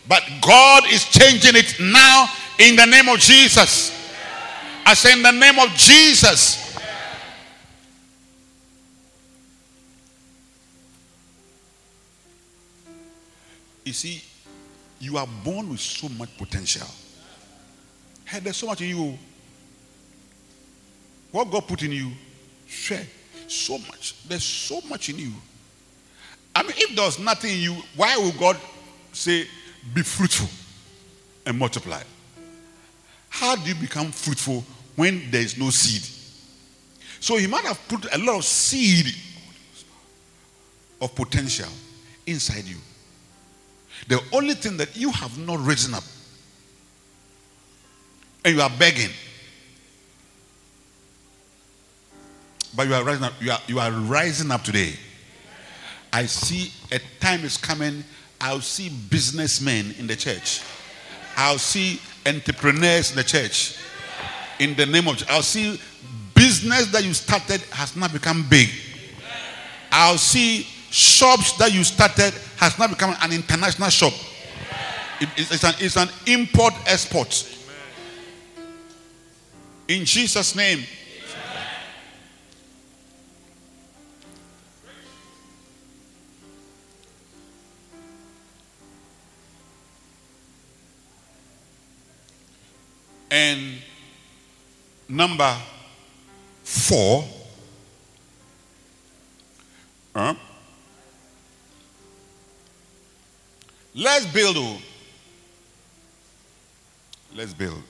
But 0.08 0.22
God 0.40 0.82
is 0.90 1.04
changing 1.04 1.54
it 1.54 1.76
now 1.80 2.26
in 2.58 2.74
the 2.74 2.86
name 2.86 3.08
of 3.08 3.18
Jesus. 3.20 3.92
I 4.84 4.94
say, 4.94 5.12
in 5.12 5.22
the 5.22 5.30
name 5.30 5.58
of 5.60 5.68
Jesus. 5.76 6.65
You 13.86 13.92
see, 13.92 14.20
you 14.98 15.16
are 15.16 15.28
born 15.44 15.70
with 15.70 15.78
so 15.78 16.08
much 16.08 16.36
potential. 16.36 16.88
Hey, 18.24 18.40
there's 18.40 18.56
so 18.56 18.66
much 18.66 18.80
in 18.80 18.88
you. 18.88 19.16
What 21.30 21.52
God 21.52 21.68
put 21.68 21.84
in 21.84 21.92
you, 21.92 22.10
share 22.66 23.06
so 23.46 23.78
much. 23.78 24.16
There's 24.26 24.42
so 24.42 24.80
much 24.88 25.08
in 25.08 25.20
you. 25.20 25.30
I 26.52 26.64
mean, 26.64 26.72
if 26.76 26.96
there's 26.96 27.20
nothing 27.20 27.52
in 27.52 27.58
you, 27.58 27.76
why 27.94 28.16
would 28.18 28.36
God 28.36 28.56
say, 29.12 29.46
be 29.94 30.02
fruitful 30.02 30.48
and 31.46 31.56
multiply? 31.56 32.02
How 33.28 33.54
do 33.54 33.68
you 33.68 33.76
become 33.76 34.10
fruitful 34.10 34.64
when 34.96 35.30
there 35.30 35.42
is 35.42 35.56
no 35.56 35.70
seed? 35.70 36.02
So 37.20 37.36
he 37.36 37.46
might 37.46 37.64
have 37.64 37.78
put 37.86 38.12
a 38.12 38.18
lot 38.18 38.38
of 38.38 38.44
seed 38.44 39.14
of 41.00 41.14
potential 41.14 41.68
inside 42.26 42.64
you. 42.64 42.78
The 44.08 44.22
only 44.32 44.54
thing 44.54 44.76
that 44.76 44.96
you 44.96 45.10
have 45.10 45.36
not 45.38 45.58
risen 45.60 45.94
up 45.94 46.04
and 48.46 48.54
you 48.54 48.62
are 48.62 48.70
begging. 48.78 49.10
But 52.76 52.86
you 52.86 52.94
are 52.94 53.02
rising 53.02 53.24
up. 53.24 53.32
You 53.40 53.50
are, 53.50 53.60
you 53.66 53.78
are 53.80 53.90
rising 53.90 54.52
up 54.52 54.62
today. 54.62 54.92
I 56.12 56.26
see 56.26 56.72
a 56.92 57.00
time 57.18 57.44
is 57.44 57.56
coming. 57.56 58.04
I'll 58.40 58.60
see 58.60 58.88
businessmen 58.88 59.94
in 59.98 60.06
the 60.06 60.14
church. 60.14 60.62
I'll 61.36 61.58
see 61.58 62.00
entrepreneurs 62.24 63.10
in 63.10 63.16
the 63.16 63.24
church. 63.24 63.78
In 64.60 64.76
the 64.76 64.86
name 64.86 65.08
of 65.08 65.22
I'll 65.28 65.42
see 65.42 65.80
business 66.34 66.86
that 66.92 67.04
you 67.04 67.14
started 67.14 67.60
has 67.72 67.96
not 67.96 68.12
become 68.12 68.46
big. 68.48 68.68
I'll 69.90 70.18
see 70.18 70.62
shops 70.90 71.56
that 71.58 71.74
you 71.74 71.82
started 71.82 72.32
has 72.56 72.78
now 72.78 72.86
become 72.88 73.14
an 73.20 73.32
international 73.32 73.90
shop. 73.90 74.12
It, 75.20 75.28
it's, 75.36 75.64
an, 75.64 75.74
it's 75.78 75.96
an 75.96 76.08
import 76.26 76.74
export. 76.86 77.52
In 79.88 80.04
Jesus' 80.04 80.54
name. 80.54 80.84
And 93.30 93.78
number 95.08 95.56
four, 96.62 97.24
huh? 100.14 100.34
Let's 103.96 104.26
build. 104.26 104.56
Oh. 104.58 104.78
Let's 107.34 107.54
build. 107.54 107.82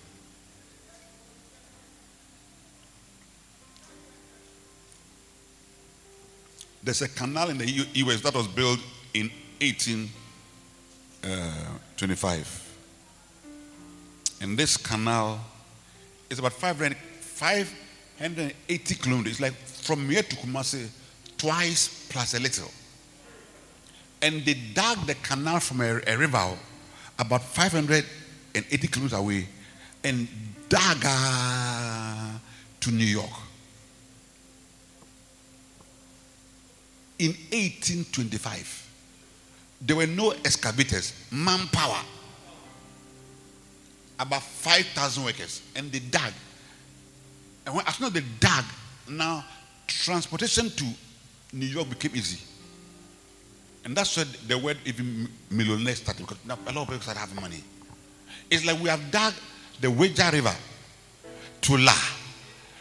There's 6.82 7.02
a 7.02 7.08
canal 7.08 7.50
in 7.50 7.58
the 7.58 7.68
US 7.68 8.22
that 8.22 8.34
was 8.34 8.46
built 8.46 8.78
in 9.12 9.30
1825. 9.60 12.38
Uh, 12.38 12.44
and 14.40 14.56
this 14.56 14.76
canal 14.76 15.40
is 16.30 16.38
about 16.38 16.52
500, 16.52 16.96
580 16.96 18.94
kilometers. 18.96 19.32
It's 19.32 19.40
like 19.40 19.54
from 19.54 20.08
here 20.08 20.22
to 20.22 20.36
Kumasi, 20.36 20.86
twice 21.36 22.06
plus 22.08 22.34
a 22.34 22.40
little. 22.40 22.70
And 24.26 24.44
they 24.44 24.54
dug 24.54 25.06
the 25.06 25.14
canal 25.14 25.60
from 25.60 25.82
a, 25.82 26.00
a 26.04 26.16
river 26.18 26.58
about 27.16 27.44
580 27.44 28.88
kilometers 28.88 29.16
away 29.16 29.46
and 30.02 30.26
dug 30.68 30.98
uh, 31.04 32.32
to 32.80 32.90
New 32.90 33.04
York. 33.04 33.30
In 37.20 37.28
1825, 37.28 38.90
there 39.82 39.94
were 39.94 40.08
no 40.08 40.32
excavators, 40.44 41.12
manpower 41.30 42.00
about 44.18 44.42
5,000 44.42 45.22
workers 45.24 45.62
and 45.76 45.92
they 45.92 46.00
dug. 46.00 46.32
And 47.64 47.76
when, 47.76 47.86
as 47.86 47.94
soon 47.94 48.08
as 48.08 48.12
they 48.12 48.24
dug, 48.40 48.64
now 49.08 49.44
transportation 49.86 50.68
to 50.68 50.84
New 51.52 51.66
York 51.66 51.90
became 51.90 52.16
easy. 52.16 52.40
And 53.86 53.96
that's 53.96 54.16
where 54.16 54.26
the 54.48 54.58
word 54.58 54.78
even 54.84 55.28
millionaire 55.48 55.94
started 55.94 56.26
because 56.26 56.38
a 56.44 56.72
lot 56.72 56.82
of 56.82 56.88
people 56.88 57.02
started 57.02 57.20
having 57.20 57.40
money. 57.40 57.62
It's 58.50 58.64
like 58.64 58.80
we 58.80 58.88
have 58.88 59.12
dug 59.12 59.32
the 59.80 59.86
Weija 59.86 60.32
River 60.32 60.54
to 61.60 61.76
La. 61.76 61.94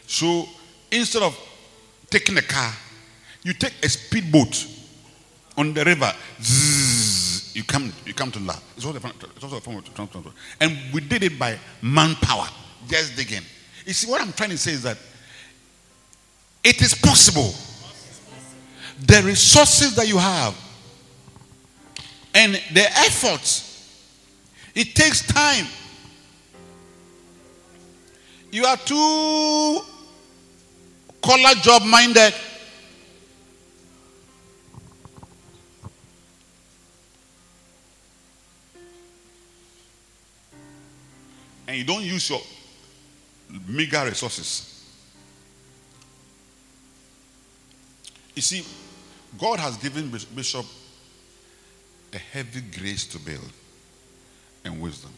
So 0.08 0.45
instead 0.91 1.22
of 1.22 1.38
taking 2.10 2.36
a 2.39 2.41
car, 2.41 2.74
you 3.43 3.53
take 3.53 3.74
a 3.84 3.88
speedboat 3.88 4.66
on 5.56 5.76
the 5.76 5.86
river. 5.86 6.12
Zzz, 6.41 7.56
you 7.56 7.64
come, 7.64 7.93
you 8.03 8.16
come 8.16 8.32
to 8.32 8.39
love. 8.39 8.64
It's 8.76 8.84
also, 8.84 8.97
it's 8.97 9.43
also 9.43 9.58
a 9.58 9.62
form 9.62 9.78
of 9.78 9.93
transport. 9.93 10.26
And 10.60 10.76
we 10.91 11.01
did 11.01 11.22
it 11.22 11.38
by 11.38 11.60
manpower, 11.84 12.47
just 12.88 13.16
digging. 13.16 13.43
You 13.86 13.93
see, 13.93 14.10
what 14.10 14.22
I'm 14.22 14.34
trying 14.34 14.49
to 14.49 14.58
say 14.58 14.72
is 14.72 14.82
that 14.82 14.97
it 16.64 16.82
is 16.82 16.95
possible. 16.95 17.53
The 19.06 19.22
resources 19.24 19.95
that 19.97 20.08
you 20.08 20.18
have, 20.18 20.64
And 22.36 22.56
the 22.74 22.86
effort, 23.00 23.64
it 24.76 24.94
takes 24.94 25.26
time. 25.26 25.66
You 28.52 28.66
are 28.66 28.76
too 28.76 29.80
collar 31.22 31.56
job 31.62 31.84
minded. 31.84 32.34
And 41.68 41.78
you 41.78 41.86
don't 41.86 42.04
use 42.04 42.30
your 42.30 42.42
meager 43.66 44.04
resources. 44.04 44.72
You 48.36 48.42
see, 48.42 48.66
God 49.40 49.60
has 49.60 49.78
given 49.78 50.10
Bishop 50.10 50.66
a 52.16 52.18
heavy 52.18 52.61
grace 52.61 53.05
to 53.07 53.20
build 53.20 53.51
and 54.63 54.82
wisdom. 54.82 55.11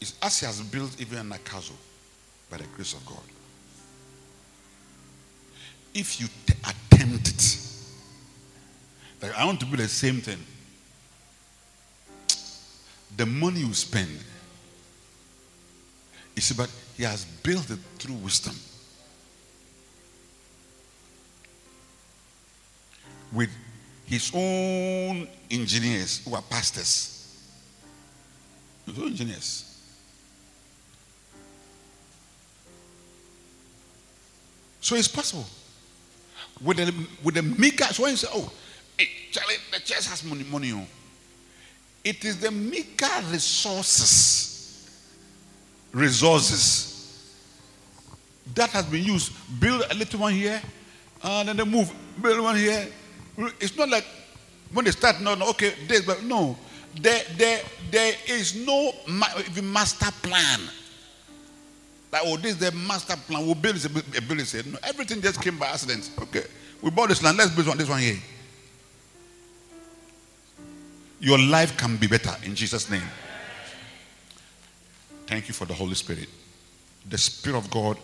It's 0.00 0.14
as 0.22 0.40
he 0.40 0.46
has 0.46 0.60
built 0.60 1.00
even 1.00 1.32
a 1.32 1.38
castle 1.38 1.76
by 2.50 2.58
the 2.58 2.64
grace 2.74 2.94
of 2.94 3.04
God. 3.04 3.18
If 5.92 6.20
you 6.20 6.28
t- 6.46 6.54
attempt 6.62 7.28
it, 7.28 7.58
like 9.22 9.36
I 9.36 9.44
want 9.44 9.60
to 9.60 9.66
do 9.66 9.76
the 9.76 9.88
same 9.88 10.20
thing, 10.20 10.38
the 13.16 13.26
money 13.26 13.60
you 13.60 13.74
spend, 13.74 14.18
you 16.34 16.42
see, 16.42 16.54
but 16.54 16.70
he 16.96 17.04
has 17.04 17.24
built 17.24 17.70
it 17.70 17.78
through 17.98 18.16
wisdom. 18.16 18.54
With 23.32 23.50
his 24.06 24.30
own 24.34 25.28
engineers 25.50 26.22
who 26.24 26.34
are 26.34 26.42
pastors. 26.42 27.10
His 28.86 28.98
own 28.98 29.06
engineers. 29.06 29.70
So 34.80 34.96
it's 34.96 35.08
possible. 35.08 35.46
With 36.62 36.76
the 36.76 36.94
with 37.22 37.34
the 37.34 37.42
meager, 37.42 37.84
so 37.84 38.02
when 38.02 38.12
you 38.12 38.16
say, 38.18 38.28
oh, 38.32 38.52
hey, 38.98 39.08
Charlie, 39.30 39.54
the 39.72 39.80
church 39.80 40.06
has 40.06 40.22
money, 40.22 40.44
money. 40.44 40.72
Oh. 40.72 40.86
It 42.04 42.22
is 42.24 42.38
the 42.38 42.50
meager 42.50 43.08
resources, 43.30 44.90
resources 45.90 47.34
that 48.54 48.68
has 48.70 48.84
been 48.84 49.02
used. 49.02 49.32
Build 49.58 49.84
a 49.90 49.94
little 49.94 50.20
one 50.20 50.34
here, 50.34 50.60
and 51.22 51.48
then 51.48 51.56
they 51.56 51.64
move. 51.64 51.90
Build 52.20 52.42
one 52.42 52.56
here. 52.56 52.86
It's 53.36 53.76
not 53.76 53.88
like 53.88 54.04
when 54.72 54.84
they 54.84 54.90
start, 54.90 55.20
no, 55.20 55.34
no, 55.34 55.50
okay, 55.50 55.74
this, 55.86 56.04
but 56.04 56.22
no. 56.22 56.56
There, 57.00 57.22
there, 57.36 57.60
there 57.90 58.14
is 58.28 58.54
no 58.54 58.92
master 59.62 60.10
plan. 60.22 60.60
Like, 62.12 62.22
oh, 62.24 62.36
this 62.36 62.52
is 62.52 62.58
the 62.58 62.70
master 62.72 63.16
plan. 63.16 63.44
We'll 63.44 63.56
build 63.56 63.74
this, 63.74 63.86
a 63.86 64.20
building. 64.22 64.44
Said, 64.44 64.66
no, 64.66 64.78
everything 64.84 65.20
just 65.20 65.42
came 65.42 65.58
by 65.58 65.66
accident. 65.66 66.10
Okay, 66.22 66.44
we 66.80 66.90
bought 66.90 67.08
this 67.08 67.22
land. 67.22 67.36
Let's 67.38 67.50
build 67.50 67.66
one, 67.66 67.78
this 67.78 67.88
one 67.88 68.00
here. 68.00 68.18
Your 71.18 71.38
life 71.38 71.76
can 71.76 71.96
be 71.96 72.06
better 72.06 72.34
in 72.44 72.54
Jesus' 72.54 72.88
name. 72.90 73.02
Thank 75.26 75.48
you 75.48 75.54
for 75.54 75.64
the 75.64 75.74
Holy 75.74 75.94
Spirit. 75.94 76.28
The 77.08 77.18
Spirit 77.18 77.56
of 77.56 77.70
God 77.70 77.98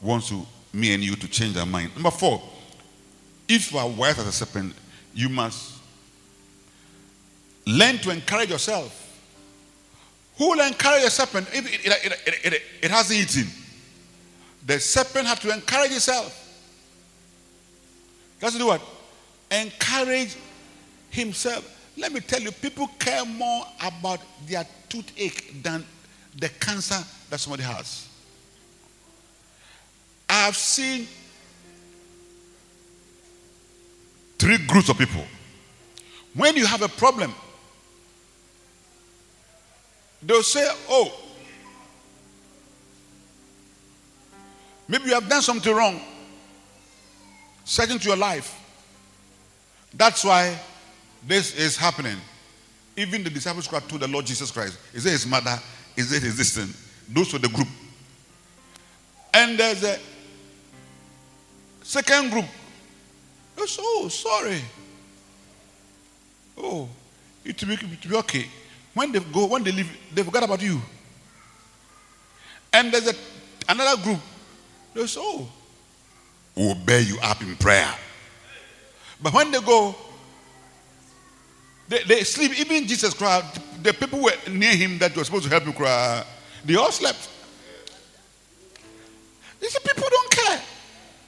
wants 0.00 0.28
to, 0.28 0.46
me 0.72 0.94
and 0.94 1.02
you 1.02 1.16
to 1.16 1.28
change 1.28 1.56
our 1.56 1.66
mind. 1.66 1.94
Number 1.94 2.10
four, 2.10 2.42
if 3.48 3.72
you 3.72 3.78
are 3.78 3.88
wise 3.88 4.18
as 4.18 4.26
a 4.26 4.32
serpent, 4.32 4.74
you 5.14 5.28
must 5.28 5.78
learn 7.66 7.98
to 7.98 8.10
encourage 8.10 8.50
yourself. 8.50 8.98
Who 10.38 10.50
will 10.50 10.60
encourage 10.60 11.04
a 11.04 11.10
serpent 11.10 11.48
if 11.52 11.66
it, 11.66 11.86
it, 11.86 12.44
it, 12.44 12.62
it, 12.82 12.90
has 12.90 13.12
eaten? 13.12 13.50
The 14.66 14.80
serpent 14.80 15.26
had 15.26 15.40
to 15.40 15.52
encourage 15.52 15.92
itself. 15.92 16.38
He 18.40 18.46
has 18.46 18.54
to 18.54 18.58
do 18.58 18.66
what? 18.66 18.82
Encourage 19.50 20.36
himself. 21.10 21.68
Let 21.96 22.12
me 22.12 22.20
tell 22.20 22.40
you, 22.40 22.50
people 22.50 22.88
care 22.98 23.24
more 23.24 23.66
about 23.84 24.20
their 24.46 24.66
toothache 24.88 25.62
than 25.62 25.84
the 26.36 26.48
cancer 26.48 27.04
that 27.28 27.38
somebody 27.38 27.62
has. 27.62 28.08
I 30.28 30.46
have 30.46 30.56
seen 30.56 31.06
three 34.42 34.58
groups 34.58 34.88
of 34.88 34.98
people. 34.98 35.24
When 36.34 36.56
you 36.56 36.66
have 36.66 36.82
a 36.82 36.88
problem, 36.88 37.32
they'll 40.20 40.42
say, 40.42 40.68
Oh, 40.88 41.12
maybe 44.88 45.04
you 45.04 45.14
have 45.14 45.28
done 45.28 45.42
something 45.42 45.72
wrong, 45.72 46.00
certain 47.64 48.00
to 48.00 48.08
your 48.08 48.16
life. 48.16 48.58
That's 49.94 50.24
why 50.24 50.58
this 51.24 51.54
is 51.54 51.76
happening. 51.76 52.16
Even 52.96 53.22
the 53.22 53.30
disciples 53.30 53.68
cried 53.68 53.88
to 53.90 53.96
the 53.96 54.08
Lord 54.08 54.26
Jesus 54.26 54.50
Christ. 54.50 54.76
Is 54.92 55.06
it 55.06 55.12
his 55.12 55.26
mother? 55.26 55.56
Is 55.96 56.12
it 56.12 56.20
his 56.20 56.36
sister? 56.36 56.66
Those 57.08 57.32
were 57.32 57.38
the 57.38 57.48
group. 57.48 57.68
And 59.32 59.56
there's 59.56 59.84
a 59.84 60.00
second 61.82 62.30
group 62.32 62.46
Yes, 63.56 63.78
oh, 63.80 64.08
sorry. 64.08 64.60
Oh, 66.58 66.88
it 67.44 67.60
will 67.62 67.68
be, 67.68 67.74
it 67.74 68.04
will 68.04 68.10
be 68.10 68.16
okay. 68.18 68.46
When 68.94 69.12
they 69.12 69.20
go, 69.20 69.46
when 69.46 69.62
they 69.62 69.72
leave, 69.72 69.90
they 70.14 70.22
forgot 70.22 70.44
about 70.44 70.62
you. 70.62 70.80
And 72.72 72.92
there's 72.92 73.08
a, 73.08 73.14
another 73.68 74.02
group. 74.02 74.20
They 74.94 75.06
say, 75.06 75.20
oh, 75.22 75.48
we'll 76.54 76.74
bear 76.74 77.00
you 77.00 77.18
up 77.22 77.40
in 77.42 77.56
prayer. 77.56 77.92
But 79.22 79.32
when 79.32 79.50
they 79.50 79.60
go, 79.60 79.94
they, 81.88 82.02
they 82.04 82.24
sleep. 82.24 82.58
Even 82.58 82.86
Jesus 82.86 83.14
cried. 83.14 83.44
The 83.82 83.92
people 83.92 84.20
were 84.20 84.32
near 84.50 84.74
him 84.74 84.98
that 84.98 85.16
were 85.16 85.24
supposed 85.24 85.44
to 85.44 85.50
help 85.50 85.64
him 85.64 85.72
cry. 85.72 86.24
They 86.64 86.76
all 86.76 86.92
slept. 86.92 87.28
These 89.60 89.78
people 89.78 90.08
don't 90.10 90.30
care. 90.30 90.60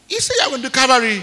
He 0.08 0.20
said, 0.20 0.36
I 0.42 0.48
went 0.48 0.64
to 0.64 0.70
Calvary. 0.70 1.22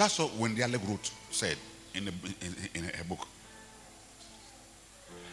That's 0.00 0.18
what 0.18 0.34
Wendy 0.36 0.62
wrote 0.62 1.10
said 1.30 1.58
in 1.94 2.08
a, 2.08 2.12
in, 2.74 2.84
in 2.86 3.06
book. 3.06 3.28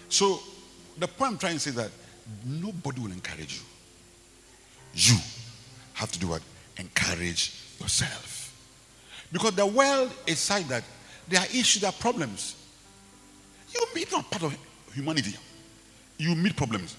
So 0.09 0.41
the 0.97 1.07
point 1.07 1.31
I'm 1.31 1.37
trying 1.37 1.53
to 1.53 1.59
say 1.61 1.71
that 1.71 1.89
nobody 2.45 2.99
will 2.99 3.13
encourage 3.13 3.61
you. 4.93 5.13
You 5.13 5.17
have 5.93 6.11
to 6.11 6.19
do 6.19 6.27
what? 6.27 6.41
Encourage 6.75 7.53
yourself. 7.79 8.53
Because 9.31 9.55
the 9.55 9.65
world 9.65 10.11
is 10.25 10.37
such 10.37 10.67
that 10.67 10.83
there 11.29 11.39
are 11.39 11.45
issues, 11.45 11.83
there 11.83 11.89
are 11.89 12.01
problems. 12.01 12.61
You 13.73 13.85
meet 13.95 14.11
not 14.11 14.29
part 14.29 14.43
of 14.43 14.57
humanity. 14.93 15.33
You 16.17 16.35
meet 16.35 16.57
problems. 16.57 16.97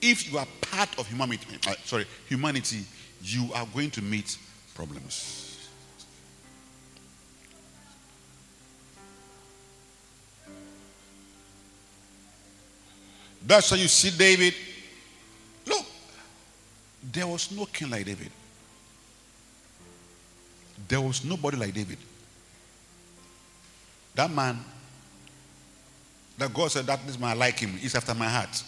If 0.00 0.30
you 0.30 0.38
are 0.38 0.46
part 0.60 0.96
of 0.96 1.08
humanity, 1.08 1.58
uh, 1.66 1.74
sorry, 1.84 2.06
humanity, 2.28 2.84
you 3.20 3.50
are 3.52 3.66
going 3.74 3.90
to 3.90 4.00
meet 4.00 4.38
problems. 4.76 5.47
That's 13.48 13.70
why 13.70 13.78
you 13.78 13.88
see 13.88 14.10
David. 14.10 14.52
Look, 15.66 15.86
there 17.02 17.26
was 17.26 17.50
no 17.50 17.64
king 17.64 17.88
like 17.88 18.04
David. 18.04 18.30
There 20.86 21.00
was 21.00 21.24
nobody 21.24 21.56
like 21.56 21.72
David. 21.72 21.96
That 24.14 24.30
man, 24.30 24.62
that 26.36 26.52
God 26.52 26.70
said 26.70 26.84
that 26.86 27.00
this 27.06 27.18
man 27.18 27.30
I 27.30 27.34
like 27.34 27.58
him, 27.58 27.70
He's 27.70 27.94
after 27.94 28.14
my 28.14 28.28
heart. 28.28 28.62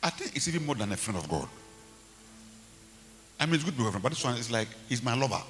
I 0.00 0.10
think 0.10 0.36
it's 0.36 0.46
even 0.46 0.64
more 0.64 0.76
than 0.76 0.92
a 0.92 0.96
friend 0.96 1.18
of 1.18 1.28
God. 1.28 1.48
I 3.40 3.46
mean, 3.46 3.56
it's 3.56 3.64
good 3.64 3.74
to 3.74 3.78
be 3.80 3.88
a 3.88 3.90
friend, 3.90 4.02
but 4.04 4.10
this 4.10 4.22
one 4.22 4.36
is 4.36 4.52
like, 4.52 4.68
he's 4.88 5.02
my 5.02 5.16
lover. 5.16 5.42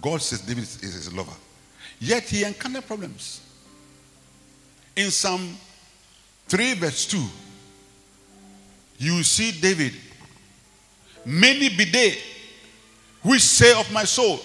God 0.00 0.20
says 0.22 0.40
David 0.40 0.64
is 0.64 0.80
his 0.80 1.12
lover. 1.12 1.32
Yet 1.98 2.24
he 2.24 2.44
encountered 2.44 2.86
problems. 2.86 3.40
In 4.94 5.10
Psalm 5.10 5.56
3, 6.48 6.74
verse 6.74 7.06
2, 7.06 7.22
you 8.98 9.22
see 9.22 9.52
David, 9.52 9.94
many 11.24 11.68
be 11.68 11.84
they 11.84 12.18
which 13.22 13.42
say 13.42 13.78
of 13.78 13.90
my 13.92 14.04
soul, 14.04 14.40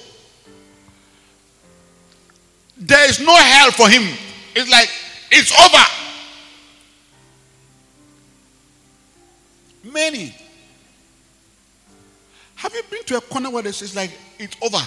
there 2.78 3.08
is 3.10 3.20
no 3.20 3.36
hell 3.36 3.72
for 3.72 3.88
him. 3.88 4.02
It's 4.56 4.70
like, 4.70 4.90
it's 5.32 5.52
over. 5.60 5.84
Many. 9.94 10.36
Have 12.56 12.74
you 12.74 12.84
been 12.90 13.04
to 13.06 13.18
a 13.18 13.22
corner 13.22 13.50
where 13.50 13.66
it's 13.66 13.96
like, 13.96 14.12
it's 14.40 14.56
over? 14.62 14.84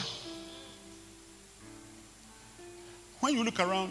When 3.25 3.39
you 3.39 3.43
look 3.43 3.59
around, 3.59 3.91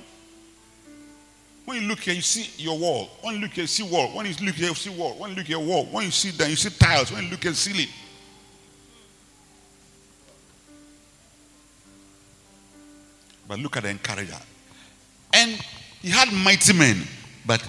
when 1.65 1.81
you 1.81 1.87
look 1.87 2.01
here, 2.01 2.13
you 2.13 2.21
see 2.21 2.63
your 2.63 2.77
wall. 2.77 3.09
When 3.21 3.33
you 3.33 3.41
look 3.41 3.53
here, 3.53 3.63
you 3.63 3.67
see 3.67 3.81
wall. 3.81 4.09
When 4.09 4.27
you 4.27 4.35
look 4.45 4.53
here, 4.53 4.67
you 4.69 4.75
see 4.75 4.91
wall. 4.91 5.15
When 5.17 5.31
you 5.31 5.37
look 5.37 5.47
here, 5.47 5.57
wall. 5.57 5.85
When 5.85 6.05
you 6.05 6.11
see 6.11 6.29
that, 6.37 6.51
you 6.51 6.55
see 6.55 6.69
tiles. 6.69 7.11
When 7.11 7.23
you 7.23 7.31
look 7.31 7.41
here, 7.41 7.51
ceiling. 7.55 7.87
But 13.47 13.57
look 13.57 13.75
at 13.75 13.81
the 13.81 13.89
encourager. 13.89 14.37
And 15.33 15.59
he 16.03 16.11
had 16.11 16.31
mighty 16.31 16.73
men. 16.73 17.01
But 17.43 17.67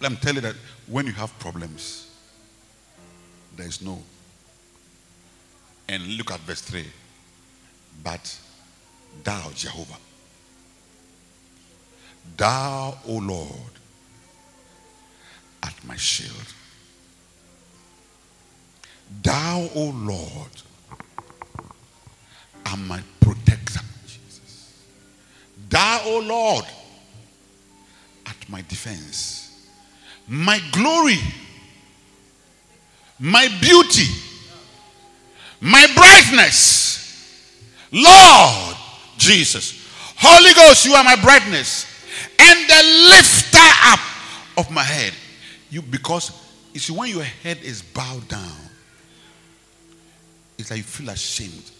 let 0.00 0.10
me 0.10 0.18
tell 0.20 0.34
you 0.34 0.40
that 0.40 0.56
when 0.88 1.06
you 1.06 1.12
have 1.12 1.38
problems, 1.38 2.10
there 3.56 3.68
is 3.68 3.80
no. 3.80 4.02
And 5.88 6.04
look 6.16 6.32
at 6.32 6.40
verse 6.40 6.62
3. 6.62 6.84
But 8.02 8.36
thou, 9.22 9.52
Jehovah, 9.54 9.98
thou, 12.36 12.96
O 13.06 13.16
Lord, 13.18 13.50
art 15.62 15.74
my 15.84 15.96
shield. 15.96 16.54
Thou, 19.22 19.68
O 19.74 19.90
Lord, 19.94 20.50
are 22.66 22.76
my 22.76 23.02
protector. 23.20 23.80
Jesus. 24.06 24.74
Thou, 25.68 26.00
O 26.04 26.18
Lord, 26.20 26.64
art 28.26 28.48
my 28.48 28.62
defense, 28.62 29.68
my 30.26 30.60
glory, 30.72 31.18
my 33.18 33.48
beauty, 33.60 34.06
my 35.60 35.86
brightness. 35.94 36.94
Lord 37.92 38.76
Jesus. 39.16 39.86
Holy 40.18 40.52
Ghost, 40.54 40.84
you 40.84 40.94
are 40.94 41.04
my 41.04 41.16
brightness 41.16 41.86
and 42.40 42.68
the 42.68 43.08
lifter 43.08 43.58
up 43.84 44.00
of 44.58 44.70
my 44.70 44.82
head. 44.82 45.12
You 45.70 45.82
because 45.82 46.30
you 46.72 46.80
see, 46.80 46.92
when 46.92 47.08
your 47.08 47.22
head 47.24 47.58
is 47.62 47.80
bowed 47.80 48.28
down, 48.28 48.56
it's 50.58 50.70
like 50.70 50.78
you 50.78 50.84
feel 50.84 51.08
ashamed. 51.08 51.70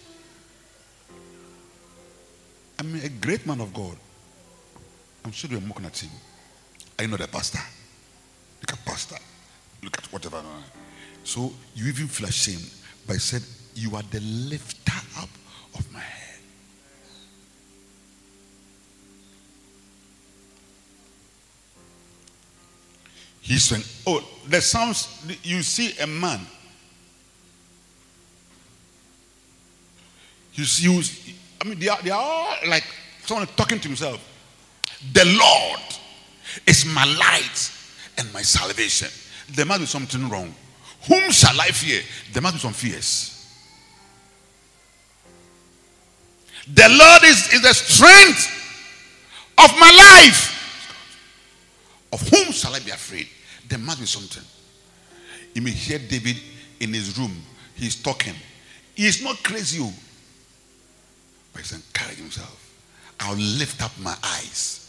I 2.79 2.83
mean, 2.83 3.03
a 3.03 3.09
great 3.09 3.45
man 3.45 3.61
of 3.61 3.73
God. 3.73 3.95
I'm 5.23 5.31
sure 5.31 5.49
you're 5.49 5.61
mocking 5.61 5.85
at 5.85 5.97
him. 5.97 6.09
I 6.97 7.05
know 7.05 7.17
the 7.17 7.27
pastor. 7.27 7.59
Look 8.61 8.73
at 8.73 8.85
pastor. 8.85 9.17
Look 9.83 9.97
at 9.97 10.05
whatever. 10.11 10.41
So 11.23 11.53
you 11.75 11.87
even 11.89 12.07
feel 12.07 12.27
ashamed. 12.27 12.71
But 13.05 13.13
he 13.13 13.19
said, 13.19 13.43
You 13.75 13.95
are 13.95 14.03
the 14.03 14.19
lifter 14.19 14.93
up 15.19 15.29
of 15.75 15.91
my 15.93 15.99
head. 15.99 16.16
He's 23.41 23.63
saying, 23.63 23.83
Oh, 24.05 24.27
the 24.47 24.61
Psalms, 24.61 25.25
you 25.43 25.61
see 25.61 25.97
a 25.99 26.07
man. 26.07 26.39
You 30.53 30.63
see, 30.65 31.43
I 31.61 31.67
mean, 31.67 31.79
they 31.79 31.87
are, 31.87 32.01
they 32.01 32.09
are 32.09 32.19
all 32.19 32.55
like 32.67 32.83
someone 33.23 33.47
talking 33.55 33.79
to 33.79 33.87
himself. 33.87 34.19
The 35.13 35.25
Lord 35.25 35.81
is 36.65 36.85
my 36.85 37.05
light 37.05 37.71
and 38.17 38.31
my 38.33 38.41
salvation. 38.41 39.09
There 39.53 39.65
must 39.65 39.79
be 39.81 39.85
something 39.85 40.27
wrong. 40.29 40.53
Whom 41.07 41.31
shall 41.31 41.59
I 41.61 41.67
fear? 41.67 42.01
There 42.33 42.41
must 42.41 42.55
be 42.55 42.59
some 42.59 42.73
fears. 42.73 43.33
The 46.73 46.89
Lord 46.89 47.23
is, 47.23 47.53
is 47.53 47.61
the 47.61 47.73
strength 47.73 48.57
of 49.57 49.71
my 49.79 49.91
life. 49.91 50.56
Of 52.11 52.21
whom 52.29 52.51
shall 52.51 52.73
I 52.73 52.79
be 52.79 52.91
afraid? 52.91 53.27
There 53.67 53.79
must 53.79 53.99
be 53.99 54.05
something. 54.05 54.43
You 55.53 55.61
may 55.61 55.71
hear 55.71 55.99
David 55.99 56.37
in 56.79 56.93
his 56.93 57.17
room. 57.17 57.35
He's 57.75 58.01
talking. 58.01 58.33
He's 58.95 59.23
not 59.23 59.43
crazy, 59.43 59.79
oh. 59.81 59.93
but 61.53 61.61
he's 61.61 61.73
encouraging 61.73 62.23
himself. 62.23 62.63
I'll 63.19 63.35
lift 63.35 63.83
up 63.83 63.91
my 63.99 64.15
eyes. 64.23 64.83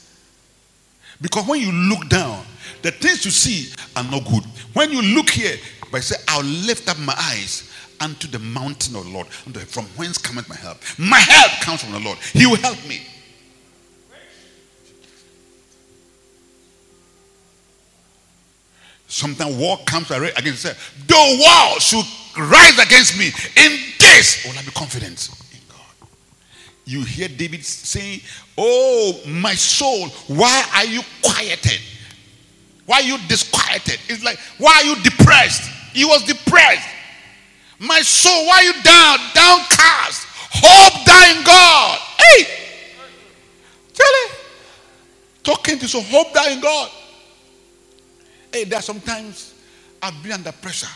Because 1.20 1.46
when 1.46 1.60
you 1.60 1.72
look 1.72 2.08
down, 2.08 2.44
the 2.82 2.90
things 2.92 3.24
you 3.24 3.30
see 3.30 3.72
are 3.96 4.04
not 4.04 4.24
good. 4.24 4.44
When 4.72 4.92
you 4.92 5.02
look 5.02 5.30
here, 5.30 5.56
but 5.90 6.02
say, 6.02 6.16
I'll 6.28 6.44
lift 6.44 6.88
up 6.88 6.98
my 6.98 7.14
eyes 7.18 7.70
unto 8.00 8.28
the 8.28 8.38
mountain 8.38 8.94
of 8.96 9.04
the 9.04 9.10
Lord. 9.10 9.26
From 9.26 9.84
whence 9.96 10.18
cometh 10.18 10.48
my 10.48 10.56
help? 10.56 10.78
My 10.98 11.18
help 11.18 11.52
comes 11.62 11.82
from 11.82 11.92
the 11.92 12.00
Lord. 12.00 12.18
He 12.32 12.46
will 12.46 12.56
help 12.56 12.78
me. 12.86 13.02
Sometimes 19.08 19.56
war 19.56 19.78
comes 19.86 20.10
against 20.10 20.62
say, 20.62 20.74
the 21.06 21.38
war 21.40 21.80
should 21.80 22.04
rise 22.36 22.78
against 22.78 23.18
me. 23.18 23.26
In 23.56 23.78
this 23.98 24.44
will 24.44 24.58
I 24.58 24.62
be 24.62 24.70
confident 24.70 25.30
in 25.50 25.58
God. 25.68 26.08
You 26.84 27.02
hear 27.02 27.26
David 27.28 27.64
saying, 27.64 28.20
Oh, 28.58 29.18
my 29.26 29.54
soul, 29.54 30.08
why 30.26 30.62
are 30.76 30.84
you 30.84 31.00
quieted? 31.22 31.80
Why 32.84 32.96
are 32.96 33.02
you 33.02 33.18
disquieted? 33.28 34.00
It's 34.08 34.24
like, 34.24 34.38
why 34.58 34.72
are 34.76 34.84
you 34.84 34.96
depressed? 35.02 35.70
He 35.92 36.04
was 36.04 36.24
depressed. 36.24 36.88
My 37.78 38.00
soul, 38.00 38.46
why 38.46 38.56
are 38.56 38.62
you 38.64 38.72
down, 38.82 39.18
downcast? 39.34 40.26
Hope 40.50 41.06
in 41.06 41.44
God. 41.44 41.98
Hey! 42.18 42.46
Tell 43.92 44.06
Talking 45.44 45.78
to 45.78 45.86
so 45.86 46.00
hope 46.00 46.34
in 46.50 46.60
God. 46.60 46.90
Hey, 48.52 48.64
there 48.64 48.78
are 48.78 48.82
sometimes 48.82 49.54
I've 50.02 50.22
been 50.22 50.32
under 50.32 50.52
pressure. 50.52 50.88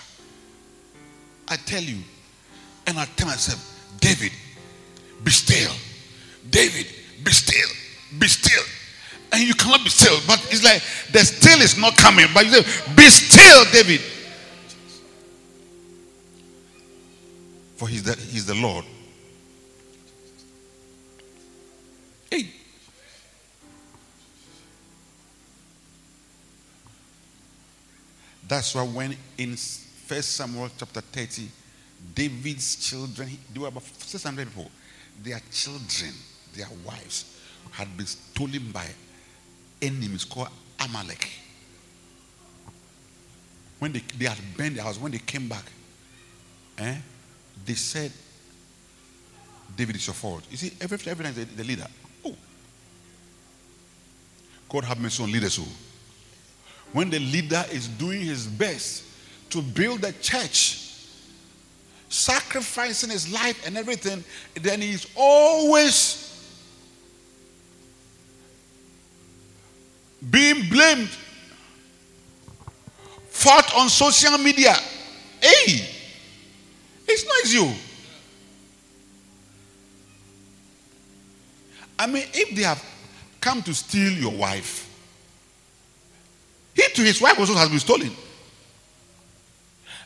I 1.49 1.57
tell 1.57 1.83
you, 1.83 1.99
and 2.87 2.99
I 2.99 3.05
tell 3.17 3.29
myself, 3.29 3.91
David, 4.01 4.33
be 5.23 5.31
still. 5.31 5.73
David, 6.49 6.87
be 7.23 7.31
still. 7.31 7.69
Be 8.19 8.27
still. 8.27 8.63
And 9.33 9.43
you 9.43 9.55
cannot 9.55 9.83
be 9.83 9.91
still. 9.91 10.19
But 10.27 10.47
it's 10.51 10.65
like 10.65 10.83
the 11.13 11.21
still 11.21 11.61
is 11.61 11.79
not 11.79 11.97
coming. 11.97 12.27
But 12.35 12.47
you 12.47 12.53
say, 12.53 12.95
be 12.95 13.03
still, 13.09 13.65
David. 13.73 14.01
For 17.77 17.89
he's 17.89 18.03
the, 18.03 18.15
he's 18.15 18.47
the 18.47 18.55
Lord. 18.55 18.85
That's 28.53 28.75
why 28.75 28.83
when 28.83 29.17
in 29.39 29.57
First 29.57 30.37
Samuel 30.37 30.69
chapter 30.77 31.01
30, 31.01 31.49
David's 32.15 32.77
children, 32.87 33.31
there 33.51 33.63
were 33.63 33.69
about 33.69 33.83
600 33.83 34.47
people, 34.47 34.71
their 35.23 35.41
children, 35.51 36.13
their 36.55 36.67
wives, 36.85 37.41
had 37.71 37.97
been 37.97 38.05
stolen 38.05 38.71
by 38.71 38.85
enemies 39.81 40.27
called 40.27 40.51
Amalek. 40.79 41.31
When 43.79 43.93
they, 43.93 44.03
they 44.19 44.27
had 44.27 44.37
burned 44.55 44.77
their 44.77 44.85
house, 44.85 45.01
when 45.01 45.13
they 45.13 45.19
came 45.19 45.49
back, 45.49 45.65
eh, 46.77 46.97
they 47.65 47.73
said, 47.73 48.13
David 49.75 49.97
is 49.97 50.07
your 50.07 50.13
fault. 50.13 50.43
You 50.51 50.59
see, 50.59 50.73
every, 50.79 50.99
every 51.11 51.25
time 51.25 51.33
the, 51.33 51.45
the 51.47 51.65
leader, 51.65 51.87
oh, 52.23 52.37
God 54.69 54.85
have 54.85 55.01
mercy 55.01 55.23
on 55.23 55.33
leaders. 55.33 55.59
Oh. 55.59 55.91
When 56.93 57.09
the 57.09 57.18
leader 57.18 57.64
is 57.72 57.88
doing 57.88 58.20
his 58.20 58.47
best 58.47 59.05
to 59.51 59.62
build 59.62 60.03
the 60.03 60.12
church, 60.14 60.78
sacrificing 62.09 63.11
his 63.11 63.32
life 63.32 63.66
and 63.66 63.78
everything, 63.78 64.22
then 64.55 64.80
he's 64.80 65.07
always 65.16 66.28
being 70.30 70.68
blamed, 70.68 71.09
fought 73.28 73.74
on 73.74 73.88
social 73.88 74.36
media. 74.38 74.74
Hey, 75.40 75.88
it's 77.09 77.24
not 77.26 77.62
oh. 77.62 77.74
I 81.99 82.07
mean, 82.07 82.24
if 82.32 82.55
they 82.55 82.62
have 82.62 82.84
come 83.40 83.62
to 83.62 83.74
steal 83.74 84.12
your 84.12 84.32
wife, 84.32 84.91
to 86.95 87.03
his 87.03 87.20
wife 87.20 87.38
also 87.38 87.55
has 87.55 87.68
been 87.68 87.78
stolen. 87.78 88.11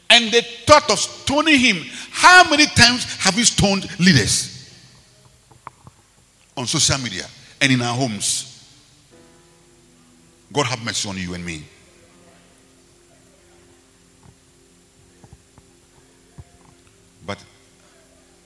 And 0.08 0.30
they 0.30 0.40
thought 0.40 0.90
of 0.90 0.98
stoning 0.98 1.58
him. 1.58 1.76
How 2.10 2.48
many 2.48 2.66
times 2.66 3.04
have 3.24 3.36
we 3.36 3.42
stoned 3.44 3.88
leaders 3.98 4.72
on 6.56 6.66
social 6.66 6.98
media 6.98 7.26
and 7.60 7.72
in 7.72 7.82
our 7.82 7.94
homes? 7.94 8.52
God 10.52 10.66
have 10.66 10.84
mercy 10.84 11.08
on 11.08 11.16
you 11.16 11.34
and 11.34 11.44
me. 11.44 11.64
But 17.26 17.44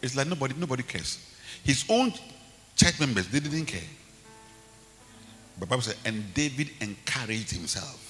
it's 0.01 0.16
like 0.16 0.26
nobody, 0.26 0.55
nobody 0.57 0.82
cares. 0.82 1.18
His 1.62 1.84
own 1.91 2.12
church 2.74 2.99
members, 2.99 3.28
they 3.28 3.41
didn't 3.41 3.66
care. 3.66 3.80
But 5.59 5.68
Bible 5.68 5.82
said, 5.82 5.97
and 6.07 6.32
David 6.32 6.70
encouraged 6.80 7.51
himself 7.51 8.10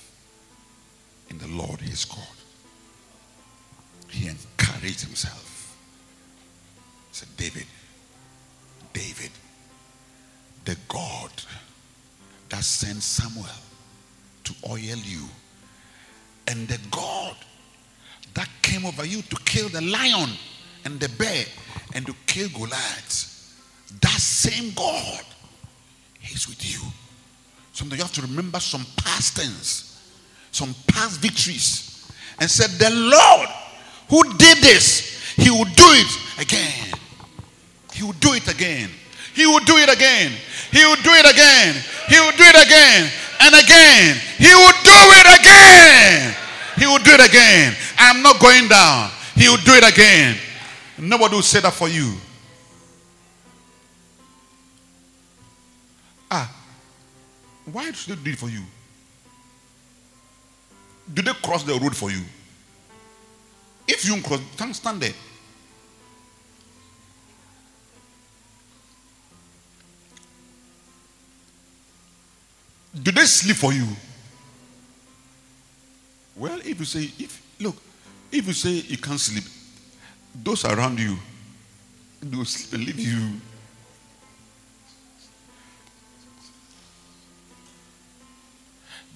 in 1.30 1.38
the 1.38 1.48
Lord 1.48 1.80
his 1.80 2.04
God. 2.04 2.18
He 4.08 4.28
encouraged 4.28 5.02
himself. 5.02 5.76
He 7.10 7.14
said, 7.16 7.28
David, 7.36 7.66
David, 8.92 9.30
the 10.64 10.76
God 10.88 11.30
that 12.48 12.64
sent 12.64 13.02
Samuel 13.02 13.46
to 14.44 14.54
oil 14.68 14.78
you, 14.78 15.26
and 16.48 16.66
the 16.66 16.78
God 16.90 17.36
that 18.34 18.48
came 18.62 18.84
over 18.84 19.04
you 19.04 19.22
to 19.22 19.36
kill 19.44 19.68
the 19.68 19.80
lion 19.80 20.30
and 20.84 20.98
the 20.98 21.08
bear 21.10 21.44
and 21.94 22.06
to 22.06 22.14
kill 22.26 22.48
Goliath, 22.48 23.54
that 24.00 24.20
same 24.20 24.72
God 24.74 25.22
is 26.32 26.48
with 26.48 26.64
you. 26.68 26.80
Sometimes 27.72 27.98
you 27.98 28.04
have 28.04 28.14
to 28.14 28.22
remember 28.22 28.58
some 28.60 28.84
past 28.96 29.36
things, 29.36 29.89
some 30.60 30.74
past 30.86 31.20
victories, 31.20 32.04
and 32.38 32.50
said, 32.50 32.68
The 32.76 32.92
Lord 32.92 33.48
who 34.12 34.20
did 34.36 34.58
this, 34.58 35.32
He 35.40 35.48
will 35.48 35.64
do 35.64 35.88
it 35.96 36.12
again. 36.36 36.92
He 37.94 38.04
will 38.04 38.18
do 38.20 38.34
it 38.34 38.44
again. 38.44 38.90
He 39.32 39.46
will 39.46 39.64
do 39.64 39.76
it 39.76 39.88
again. 39.88 40.32
He 40.70 40.84
will 40.84 41.00
do 41.00 41.12
it 41.16 41.24
again. 41.32 41.74
He 42.08 42.20
will 42.20 42.36
do 42.36 42.44
it 42.44 42.66
again 42.66 43.10
and 43.40 43.54
again. 43.56 44.16
He 44.36 44.52
will 44.52 44.76
do 44.84 45.00
it 45.16 45.40
again. 45.40 46.36
He 46.76 46.86
will 46.86 46.98
do 46.98 47.10
it 47.12 47.24
again. 47.28 47.74
I'm 47.98 48.22
not 48.22 48.38
going 48.40 48.68
down. 48.68 49.10
He 49.34 49.48
will 49.48 49.64
do 49.64 49.72
it 49.72 49.92
again. 49.92 50.36
Nobody 50.98 51.36
will 51.36 51.42
say 51.42 51.60
that 51.60 51.72
for 51.72 51.88
you. 51.88 52.12
Ah, 56.30 56.52
why 57.72 57.90
should 57.92 58.18
they 58.18 58.24
do 58.24 58.30
it 58.32 58.38
for 58.38 58.48
you? 58.48 58.62
Do 61.12 61.22
they 61.22 61.32
cross 61.32 61.64
the 61.64 61.74
road 61.74 61.96
for 61.96 62.10
you? 62.10 62.22
If 63.88 64.04
you 64.04 64.20
cross, 64.22 64.40
stand, 64.54 64.76
stand 64.76 65.02
there. 65.02 65.12
Do 73.02 73.12
they 73.12 73.24
sleep 73.24 73.56
for 73.56 73.72
you? 73.72 73.86
Well, 76.36 76.58
if 76.60 76.78
you 76.78 76.84
say, 76.84 77.10
if 77.18 77.42
look, 77.60 77.76
if 78.30 78.46
you 78.46 78.52
say 78.52 78.70
you 78.70 78.96
can't 78.98 79.18
sleep, 79.20 79.44
those 80.34 80.64
around 80.64 80.98
you, 80.98 81.16
they 82.22 82.36
will 82.36 82.44
sleep 82.44 82.72
and 82.74 82.86
leave 82.86 82.98
you. 82.98 83.40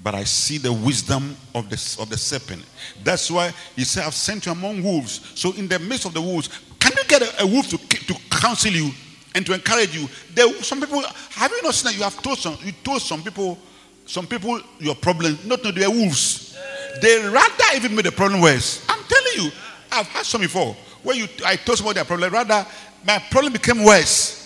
But 0.05 0.15
I 0.15 0.25
see 0.25 0.59
the 0.59 0.71
wisdom 0.71 1.35
of 1.55 1.71
the, 1.71 1.97
of 1.99 2.11
the 2.11 2.19
serpent. 2.19 2.63
That's 3.03 3.31
why 3.31 3.55
he 3.75 3.85
said, 3.85 4.05
I've 4.05 4.15
sent 4.15 4.45
you 4.45 4.53
among 4.53 4.83
wolves. 4.83 5.33
So, 5.35 5.55
in 5.55 5.67
the 5.67 5.79
midst 5.79 6.05
of 6.05 6.13
the 6.13 6.21
wolves, 6.21 6.51
can 6.79 6.93
you 6.95 7.05
get 7.09 7.23
a, 7.23 7.43
a 7.43 7.47
wolf 7.47 7.69
to, 7.71 7.79
to 7.79 8.15
counsel 8.31 8.71
you 8.71 8.91
and 9.35 9.47
to 9.47 9.55
encourage 9.55 9.97
you? 9.97 10.07
There, 10.35 10.53
some 10.63 10.79
people, 10.79 11.03
have 11.31 11.51
you 11.51 11.63
not 11.63 11.75
seen 11.75 11.91
that 11.91 11.97
you 11.97 12.05
have 12.05 12.23
told 12.23 12.37
some, 12.37 12.59
you 12.63 12.73
told 12.85 13.01
some 13.01 13.23
people, 13.23 13.59
some 14.05 14.27
people 14.27 14.61
your 14.79 14.95
problem, 14.95 15.39
not 15.47 15.65
know 15.65 15.71
they 15.71 15.85
are 15.85 15.91
wolves. 15.91 16.55
They 17.01 17.27
rather 17.27 17.65
even 17.75 17.97
make 17.97 18.05
the 18.05 18.13
problem 18.13 18.43
worse. 18.43 18.85
I'm 18.87 19.03
telling 19.05 19.47
you, 19.47 19.51
I've 19.91 20.07
had 20.09 20.27
some 20.27 20.43
before 20.43 20.77
where 21.03 21.17
you, 21.17 21.27
I 21.47 21.57
told 21.57 21.79
somebody 21.79 21.95
their 21.95 22.05
problem, 22.05 22.31
rather 22.31 22.67
my 23.07 23.19
problem 23.31 23.55
became 23.55 23.83
worse. 23.83 24.43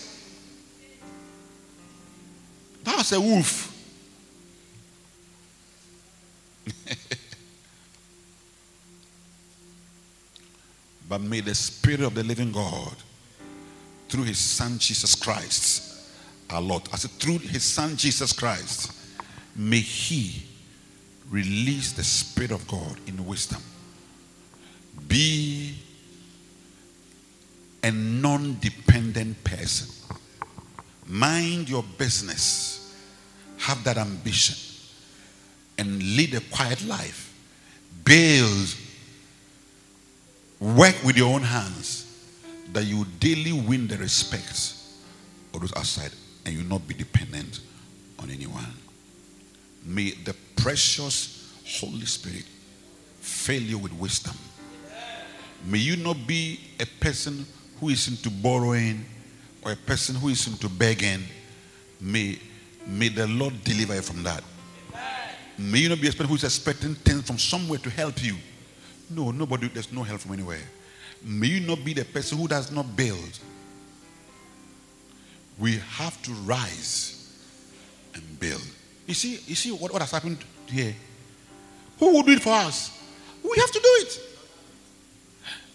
That 2.84 2.96
was 2.96 3.10
a 3.10 3.20
wolf. 3.20 3.67
But 11.08 11.20
may 11.20 11.40
the 11.40 11.54
Spirit 11.54 12.00
of 12.00 12.14
the 12.14 12.22
living 12.22 12.52
God, 12.52 12.94
through 14.08 14.24
His 14.24 14.38
Son 14.38 14.78
Jesus 14.78 15.14
Christ, 15.14 15.84
our 16.50 16.60
Lord, 16.60 16.82
I 16.92 16.96
said, 16.96 17.10
through 17.12 17.38
His 17.38 17.62
Son 17.64 17.96
Jesus 17.96 18.32
Christ, 18.32 18.92
may 19.56 19.80
He 19.80 20.44
release 21.30 21.92
the 21.92 22.04
Spirit 22.04 22.50
of 22.50 22.66
God 22.68 22.98
in 23.06 23.24
wisdom. 23.26 23.60
Be 25.06 25.74
a 27.82 27.90
non 27.90 28.58
dependent 28.60 29.42
person. 29.44 29.88
Mind 31.06 31.68
your 31.68 31.84
business. 31.96 32.94
Have 33.58 33.82
that 33.84 33.96
ambition. 33.96 34.56
And 35.78 36.02
lead 36.02 36.34
a 36.34 36.40
quiet 36.40 36.84
life. 36.84 37.34
Build. 38.04 38.74
Work 40.60 40.96
with 41.04 41.16
your 41.16 41.34
own 41.34 41.42
hands. 41.42 42.04
That 42.72 42.84
you 42.84 43.06
daily 43.18 43.52
win 43.52 43.86
the 43.86 43.96
respect 43.96 44.74
of 45.54 45.60
those 45.60 45.74
outside. 45.76 46.12
And 46.44 46.54
you 46.54 46.62
not 46.64 46.86
be 46.86 46.94
dependent 46.94 47.60
on 48.18 48.30
anyone. 48.30 48.74
May 49.84 50.10
the 50.10 50.34
precious 50.56 51.52
Holy 51.80 52.06
Spirit 52.06 52.44
fill 53.20 53.62
you 53.62 53.78
with 53.78 53.92
wisdom. 53.94 54.36
May 55.64 55.78
you 55.78 55.96
not 55.96 56.26
be 56.26 56.60
a 56.80 56.86
person 57.00 57.44
who 57.80 57.88
is 57.88 58.08
into 58.08 58.30
borrowing 58.30 59.04
or 59.62 59.72
a 59.72 59.76
person 59.76 60.14
who 60.14 60.28
is 60.28 60.46
into 60.46 60.68
begging. 60.68 61.22
May, 62.00 62.38
may 62.86 63.08
the 63.08 63.26
Lord 63.26 63.62
deliver 63.64 63.94
you 63.94 64.02
from 64.02 64.22
that. 64.22 64.42
May 65.58 65.80
you 65.80 65.88
not 65.88 66.00
be 66.00 66.08
a 66.08 66.10
person 66.12 66.26
who 66.26 66.36
is 66.36 66.44
expecting 66.44 66.94
things 66.94 67.26
from 67.26 67.38
somewhere 67.38 67.78
to 67.80 67.90
help 67.90 68.22
you. 68.22 68.36
No, 69.10 69.30
nobody, 69.30 69.68
there's 69.68 69.92
no 69.92 70.02
help 70.02 70.20
from 70.20 70.32
anywhere. 70.32 70.62
May 71.22 71.46
you 71.48 71.60
not 71.60 71.84
be 71.84 71.94
the 71.94 72.04
person 72.04 72.38
who 72.38 72.46
does 72.46 72.70
not 72.70 72.94
build. 72.96 73.38
We 75.58 75.78
have 75.78 76.20
to 76.22 76.32
rise 76.32 77.32
and 78.14 78.40
build. 78.40 78.62
You 79.06 79.14
see, 79.14 79.40
you 79.46 79.54
see 79.54 79.72
what, 79.72 79.92
what 79.92 80.02
has 80.02 80.10
happened 80.10 80.38
here? 80.66 80.94
Who 81.98 82.12
will 82.12 82.22
do 82.22 82.32
it 82.32 82.42
for 82.42 82.52
us? 82.52 82.96
We 83.42 83.56
have 83.58 83.70
to 83.70 83.80
do 83.80 83.88
it. 84.00 84.20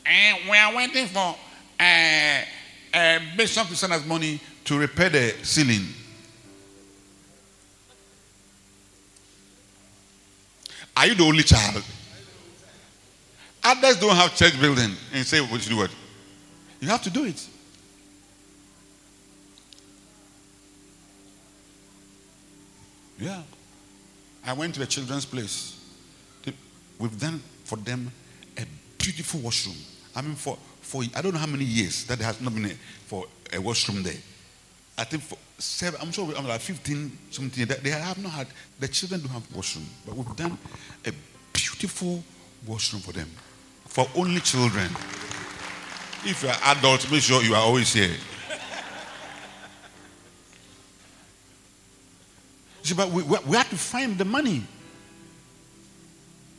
And 0.05 0.49
we 0.49 0.57
are 0.57 0.75
waiting 0.75 1.07
for 1.07 1.35
uh, 1.79 2.41
uh, 2.93 3.19
Bishop 3.35 3.67
to 3.67 3.75
send 3.75 3.93
us 3.93 4.05
money 4.05 4.39
to 4.65 4.77
repair 4.77 5.09
the 5.09 5.33
ceiling. 5.41 5.87
Are 10.95 11.07
you 11.07 11.15
the 11.15 11.23
only 11.23 11.43
child? 11.43 11.83
Others 13.63 13.99
don't 13.99 14.15
have 14.15 14.35
church 14.35 14.59
building 14.59 14.91
and 15.13 15.25
say, 15.25 15.39
"What 15.39 15.63
you 15.67 15.75
do 15.75 15.83
it?" 15.83 15.91
You 16.81 16.89
have 16.89 17.03
to 17.03 17.09
do 17.09 17.23
it. 17.23 17.47
Yeah. 23.19 23.41
I 24.45 24.51
went 24.51 24.73
to 24.73 24.81
the 24.81 24.87
children's 24.87 25.25
place. 25.25 25.79
We've 26.99 27.19
done 27.19 27.41
for 27.63 27.77
them 27.77 28.11
a 28.57 28.65
beautiful 28.97 29.39
washroom. 29.39 29.77
I 30.15 30.21
mean, 30.21 30.35
for, 30.35 30.57
for 30.81 31.03
I 31.15 31.21
don't 31.21 31.33
know 31.33 31.39
how 31.39 31.47
many 31.47 31.63
years 31.63 32.05
that 32.05 32.19
has 32.19 32.39
not 32.41 32.53
been 32.53 32.65
a, 32.65 32.73
for 33.07 33.25
a 33.51 33.59
washroom 33.59 34.03
there. 34.03 34.13
I 34.97 35.05
think 35.05 35.23
for 35.23 35.37
seven, 35.57 35.99
I'm 36.01 36.11
sure 36.11 36.31
I'm 36.37 36.47
like 36.47 36.61
15 36.61 37.17
something. 37.31 37.65
They 37.65 37.89
have 37.89 38.21
not 38.21 38.31
had, 38.33 38.47
the 38.79 38.87
children 38.87 39.21
don't 39.21 39.31
have 39.31 39.55
washroom, 39.55 39.87
but 40.05 40.15
we've 40.15 40.35
done 40.35 40.57
a 41.05 41.11
beautiful 41.51 42.23
washroom 42.67 43.01
for 43.01 43.11
them. 43.11 43.29
For 43.93 44.07
only 44.15 44.39
children. 44.41 44.89
If 46.25 46.41
you're 46.41 46.51
adults, 46.65 47.11
make 47.11 47.21
sure 47.21 47.43
you 47.43 47.53
are 47.53 47.61
always 47.61 47.93
here. 47.93 48.15
See, 52.81 52.95
but 52.95 53.11
we, 53.11 53.21
we, 53.21 53.37
we 53.45 53.55
have 53.55 53.69
to 53.69 53.77
find 53.77 54.17
the 54.17 54.25
money. 54.25 54.63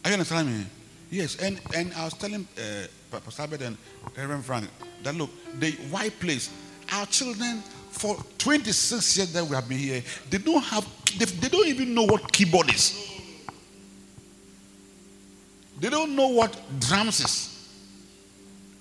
Are 0.05 0.11
you 0.11 0.13
understanding 0.13 0.59
me? 0.59 0.65
Yes, 1.11 1.35
and, 1.43 1.61
and 1.75 1.93
I 1.95 2.05
was 2.05 2.15
telling 2.15 2.47
uh, 2.57 2.87
Pastor 3.11 3.43
Albert 3.43 3.63
and 3.63 3.77
Reverend 4.17 4.45
Frank 4.45 4.71
that 5.03 5.17
look, 5.17 5.31
the 5.59 5.73
white 5.91 6.17
place, 6.21 6.51
our 6.93 7.07
children 7.07 7.63
for 7.91 8.17
26 8.39 9.17
years 9.17 9.33
that 9.33 9.45
we 9.45 9.57
have 9.57 9.69
been 9.69 9.79
here, 9.79 10.05
they 10.31 10.39
don't 10.39 10.63
have, 10.63 10.87
they, 11.19 11.25
they 11.25 11.49
don't 11.49 11.67
even 11.67 11.95
know 11.95 12.05
what 12.05 12.33
keyboard 12.33 12.73
is. 12.73 13.14
They 15.85 15.91
don't 15.91 16.17
know 16.17 16.29
what 16.29 16.59
drums 16.81 17.21
is. 17.21 17.69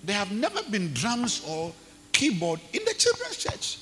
There 0.05 0.15
have 0.15 0.31
never 0.31 0.63
been 0.71 0.93
drums 0.93 1.43
or 1.45 1.73
keyboard 2.13 2.61
in 2.71 2.79
the 2.85 2.93
children's 2.93 3.35
church. 3.35 3.77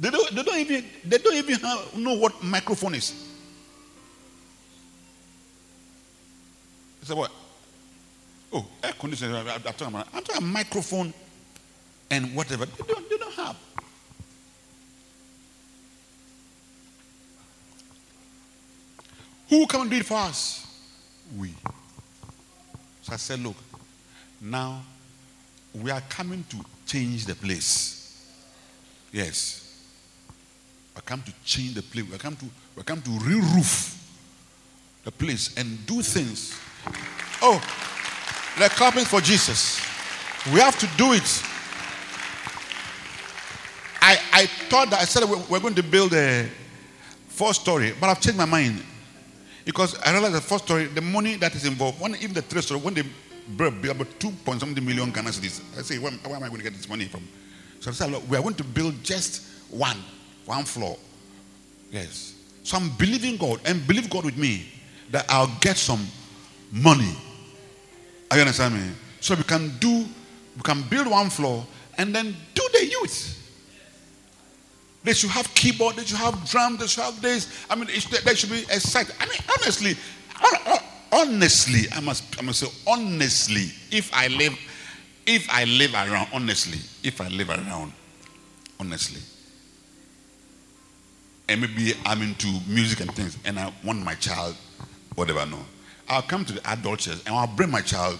They 0.00 0.08
don't, 0.08 0.34
they 0.34 0.42
don't 0.42 0.58
even 0.58 0.84
they 1.04 1.18
don't 1.18 1.34
even 1.34 1.56
have, 1.56 1.98
know 1.98 2.14
what 2.14 2.42
microphone 2.42 2.94
is. 2.94 3.28
It's 7.02 7.10
a 7.10 7.16
what? 7.16 7.30
Oh, 8.54 8.66
air 8.82 8.94
conditioner. 8.98 9.44
I'm 9.46 9.60
talking 9.60 9.88
about. 9.88 10.08
I'm 10.14 10.22
talking 10.22 10.38
about 10.38 10.50
microphone 10.50 11.12
and 12.10 12.34
whatever. 12.34 12.64
They 12.64 12.84
don't, 12.90 13.10
they 13.10 13.18
don't 13.18 13.34
have. 13.34 13.56
Who 19.48 19.66
and 19.74 19.90
do 19.90 19.96
it 19.96 20.04
for 20.04 20.18
us? 20.18 20.66
We. 21.36 21.54
So 23.02 23.12
I 23.12 23.16
said, 23.16 23.40
look, 23.40 23.56
now 24.40 24.82
we 25.74 25.90
are 25.90 26.00
coming 26.08 26.44
to 26.50 26.56
change 26.86 27.26
the 27.26 27.34
place. 27.34 28.26
Yes. 29.12 29.62
We 30.94 31.02
come 31.02 31.22
to 31.22 31.32
change 31.44 31.74
the 31.74 31.82
place. 31.82 32.04
We 32.10 32.18
come 32.18 32.36
to 32.36 32.46
we 32.74 32.82
come 32.82 33.00
to 33.02 33.10
re-roof 33.10 34.02
the 35.04 35.12
place 35.12 35.56
and 35.56 35.86
do 35.86 36.02
things. 36.02 36.58
Oh, 37.40 37.62
they're 38.58 38.68
clapping 38.68 39.04
for 39.04 39.20
Jesus. 39.20 39.80
We 40.52 40.60
have 40.60 40.78
to 40.78 40.86
do 40.96 41.12
it. 41.12 41.42
I, 44.00 44.18
I 44.32 44.46
thought 44.46 44.90
that 44.90 45.00
I 45.00 45.04
said 45.04 45.24
we're 45.24 45.60
going 45.60 45.74
to 45.74 45.82
build 45.82 46.12
a 46.14 46.48
four 47.28 47.54
story, 47.54 47.92
but 48.00 48.08
I've 48.08 48.20
changed 48.20 48.38
my 48.38 48.44
mind. 48.44 48.82
Because 49.66 49.98
I 50.02 50.12
realized 50.12 50.36
the 50.36 50.40
first 50.40 50.64
story, 50.64 50.84
the 50.84 51.00
money 51.00 51.34
that 51.34 51.54
is 51.56 51.66
involved, 51.66 52.00
when 52.00 52.14
even 52.14 52.32
the 52.32 52.40
three 52.40 52.62
story, 52.62 52.80
when 52.80 52.94
they 52.94 53.02
build 53.56 53.84
about 53.84 54.08
two 54.20 54.30
point 54.44 54.60
something 54.60 54.82
million 54.82 55.10
Ghana 55.10 55.30
cedis, 55.30 55.60
I 55.76 55.82
say, 55.82 55.98
where, 55.98 56.12
where, 56.12 56.36
am 56.36 56.44
I 56.44 56.48
going 56.48 56.58
to 56.58 56.62
get 56.62 56.72
this 56.72 56.88
money 56.88 57.06
from? 57.06 57.26
So 57.80 57.90
I 57.90 57.94
said, 57.94 58.12
look, 58.12 58.22
we 58.30 58.36
are 58.36 58.42
going 58.42 58.54
to 58.54 58.64
build 58.64 59.02
just 59.02 59.42
one, 59.68 59.96
one 60.44 60.64
floor. 60.64 60.96
Yes. 61.90 62.34
So 62.62 62.76
I'm 62.76 62.90
believing 62.90 63.36
God 63.36 63.60
and 63.64 63.84
believe 63.88 64.08
God 64.08 64.24
with 64.24 64.36
me 64.36 64.66
that 65.10 65.26
I'll 65.28 65.50
get 65.60 65.76
some 65.76 66.06
money. 66.70 67.16
Are 68.30 68.36
you 68.36 68.42
understand 68.42 68.74
me? 68.74 68.92
So 69.20 69.34
we 69.34 69.42
can 69.42 69.76
do, 69.80 70.06
we 70.54 70.62
can 70.62 70.82
build 70.82 71.08
one 71.08 71.28
floor 71.28 71.66
and 71.98 72.14
then 72.14 72.36
do 72.54 72.68
the 72.72 72.86
youth. 72.86 73.45
They 75.06 75.12
should 75.12 75.30
have 75.30 75.54
keyboard. 75.54 75.94
They 75.94 76.04
should 76.04 76.16
have 76.16 76.50
drum. 76.50 76.78
They 76.78 76.88
should 76.88 77.04
have 77.04 77.22
this. 77.22 77.64
I 77.70 77.76
mean, 77.76 77.86
they 77.86 78.34
should 78.34 78.50
be 78.50 78.62
excited. 78.62 79.14
I 79.20 79.26
mean, 79.26 79.38
honestly, 79.56 79.94
honestly, 81.12 81.88
I 81.94 82.00
must, 82.00 82.24
I 82.36 82.42
must 82.42 82.58
say, 82.58 82.66
honestly, 82.88 83.70
if 83.96 84.12
I 84.12 84.26
live, 84.26 84.58
if 85.24 85.48
I 85.48 85.62
live 85.62 85.94
around, 85.94 86.26
honestly, 86.32 86.80
if 87.04 87.20
I 87.20 87.28
live 87.28 87.50
around, 87.50 87.92
honestly, 88.80 89.20
and 91.48 91.60
maybe 91.60 91.94
I'm 92.04 92.20
into 92.22 92.48
music 92.66 92.98
and 92.98 93.14
things, 93.14 93.38
and 93.44 93.60
I 93.60 93.72
want 93.84 94.02
my 94.02 94.14
child, 94.14 94.56
whatever, 95.14 95.46
no, 95.46 95.60
I'll 96.08 96.22
come 96.22 96.44
to 96.46 96.52
the 96.52 96.68
adult 96.68 96.98
church 96.98 97.18
and 97.26 97.32
I'll 97.36 97.46
bring 97.46 97.70
my 97.70 97.80
child 97.80 98.18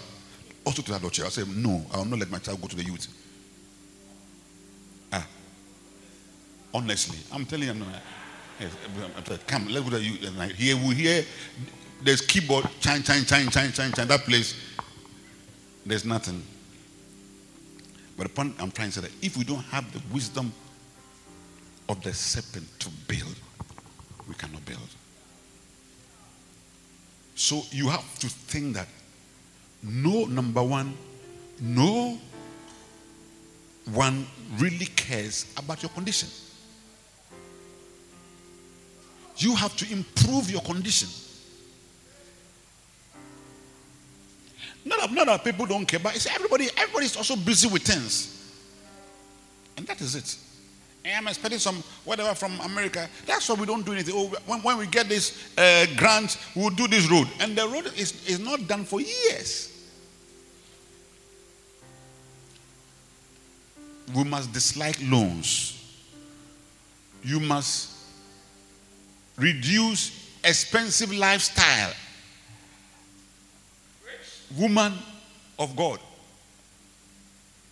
also 0.64 0.82
to 0.82 0.91
the 0.93 0.97
adult 0.99 1.14
church. 1.14 1.24
I'll 1.24 1.30
say, 1.32 1.43
no, 1.49 1.84
I 1.93 1.97
will 1.97 2.05
not 2.05 2.20
let 2.20 2.30
my 2.30 2.39
child 2.39 2.61
go 2.61 2.68
to 2.68 2.76
the 2.76 2.84
youth. 2.84 3.09
Honestly, 6.77 7.16
I'm 7.33 7.47
telling 7.47 7.68
you, 7.68 7.74
come, 9.47 9.68
let's 9.68 9.89
go 9.89 9.97
to 9.97 10.03
you. 10.05 10.18
Here 10.55 10.77
we 10.77 10.95
hear 10.95 11.24
there's 12.03 12.20
keyboard, 12.20 12.66
chime, 12.81 13.03
chime, 13.03 13.24
chime, 13.24 13.49
chime, 13.49 13.72
chime, 13.72 13.93
chime. 13.93 14.07
That 14.07 14.20
place, 14.20 14.55
there's 15.87 16.05
nothing. 16.05 16.43
But 18.18 18.24
the 18.24 18.29
point 18.29 18.57
I'm 18.61 18.70
trying 18.70 18.91
to 18.91 19.01
say 19.01 19.01
that 19.09 19.24
if 19.24 19.39
we 19.39 19.45
don't 19.45 19.64
have 19.64 19.91
the 19.91 20.03
wisdom 20.12 20.53
of 21.89 22.03
the 22.03 22.12
serpent 22.12 22.68
to 22.81 22.91
build, 23.09 23.37
we 24.29 24.35
cannot 24.35 24.62
build. 24.66 24.91
So 27.37 27.62
you 27.70 27.89
have 27.89 28.18
to 28.18 28.29
think 28.29 28.74
that 28.74 28.89
no, 29.83 30.27
number 30.27 30.62
one, 30.62 30.95
no 31.59 32.18
one 33.95 34.27
really 34.59 34.87
cares 34.87 35.47
about 35.57 35.83
your 35.83 35.91
condition. 35.93 36.29
You 39.39 39.55
have 39.55 39.76
to 39.76 39.93
improve 39.93 40.51
your 40.51 40.62
condition. 40.62 41.09
Not 44.84 45.01
that, 45.01 45.12
not 45.12 45.26
that 45.26 45.45
people 45.45 45.66
don't 45.66 45.84
care, 45.84 45.99
but 45.99 46.14
it's 46.14 46.26
everybody, 46.26 46.68
everybody's 46.76 47.16
also 47.16 47.37
busy 47.37 47.68
with 47.68 47.82
things. 47.82 48.32
And 49.76 49.87
that 49.89 50.01
is 50.01 50.14
it. 50.14 50.37
And 51.05 51.16
I'm 51.16 51.28
expecting 51.28 51.59
some 51.59 51.82
whatever 52.05 52.34
from 52.34 52.59
America. 52.61 53.09
That's 53.26 53.49
why 53.49 53.57
we 53.57 53.66
don't 53.66 53.84
do 53.84 53.93
anything. 53.93 54.14
Oh, 54.16 54.26
when, 54.47 54.61
when 54.61 54.78
we 54.78 54.87
get 54.87 55.09
this 55.09 55.53
uh, 55.59 55.87
grant, 55.97 56.39
we'll 56.55 56.70
do 56.70 56.89
this 56.89 57.11
road. 57.11 57.28
And 57.41 57.57
the 57.57 57.68
road 57.68 57.87
is, 57.97 58.26
is 58.28 58.39
not 58.39 58.66
done 58.66 58.84
for 58.84 59.01
years. 59.01 59.72
We 64.14 64.24
must 64.24 64.53
dislike 64.53 64.99
loans. 65.03 65.72
You 67.24 67.41
must 67.41 67.95
reduce 69.37 70.30
expensive 70.45 71.12
lifestyle. 71.12 71.93
Woman 74.57 74.95
of 75.59 75.74
God. 75.76 75.99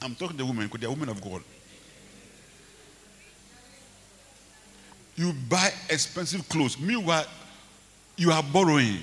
I'm 0.02 0.14
talking 0.14 0.36
to 0.36 0.44
women 0.44 0.66
because 0.66 0.80
they're 0.80 0.90
women 0.90 1.08
of 1.08 1.20
God. 1.22 1.42
You 5.16 5.32
buy 5.48 5.70
expensive 5.88 6.46
clothes. 6.48 6.78
Meanwhile, 6.78 7.26
you 8.16 8.32
are 8.32 8.42
borrowing. 8.42 8.98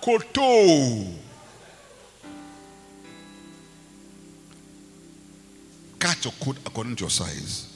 Koto. 0.00 1.04
Cut 5.98 6.24
your 6.24 6.32
coat 6.40 6.56
according 6.64 6.96
to 6.96 7.04
your 7.04 7.10
size. 7.10 7.74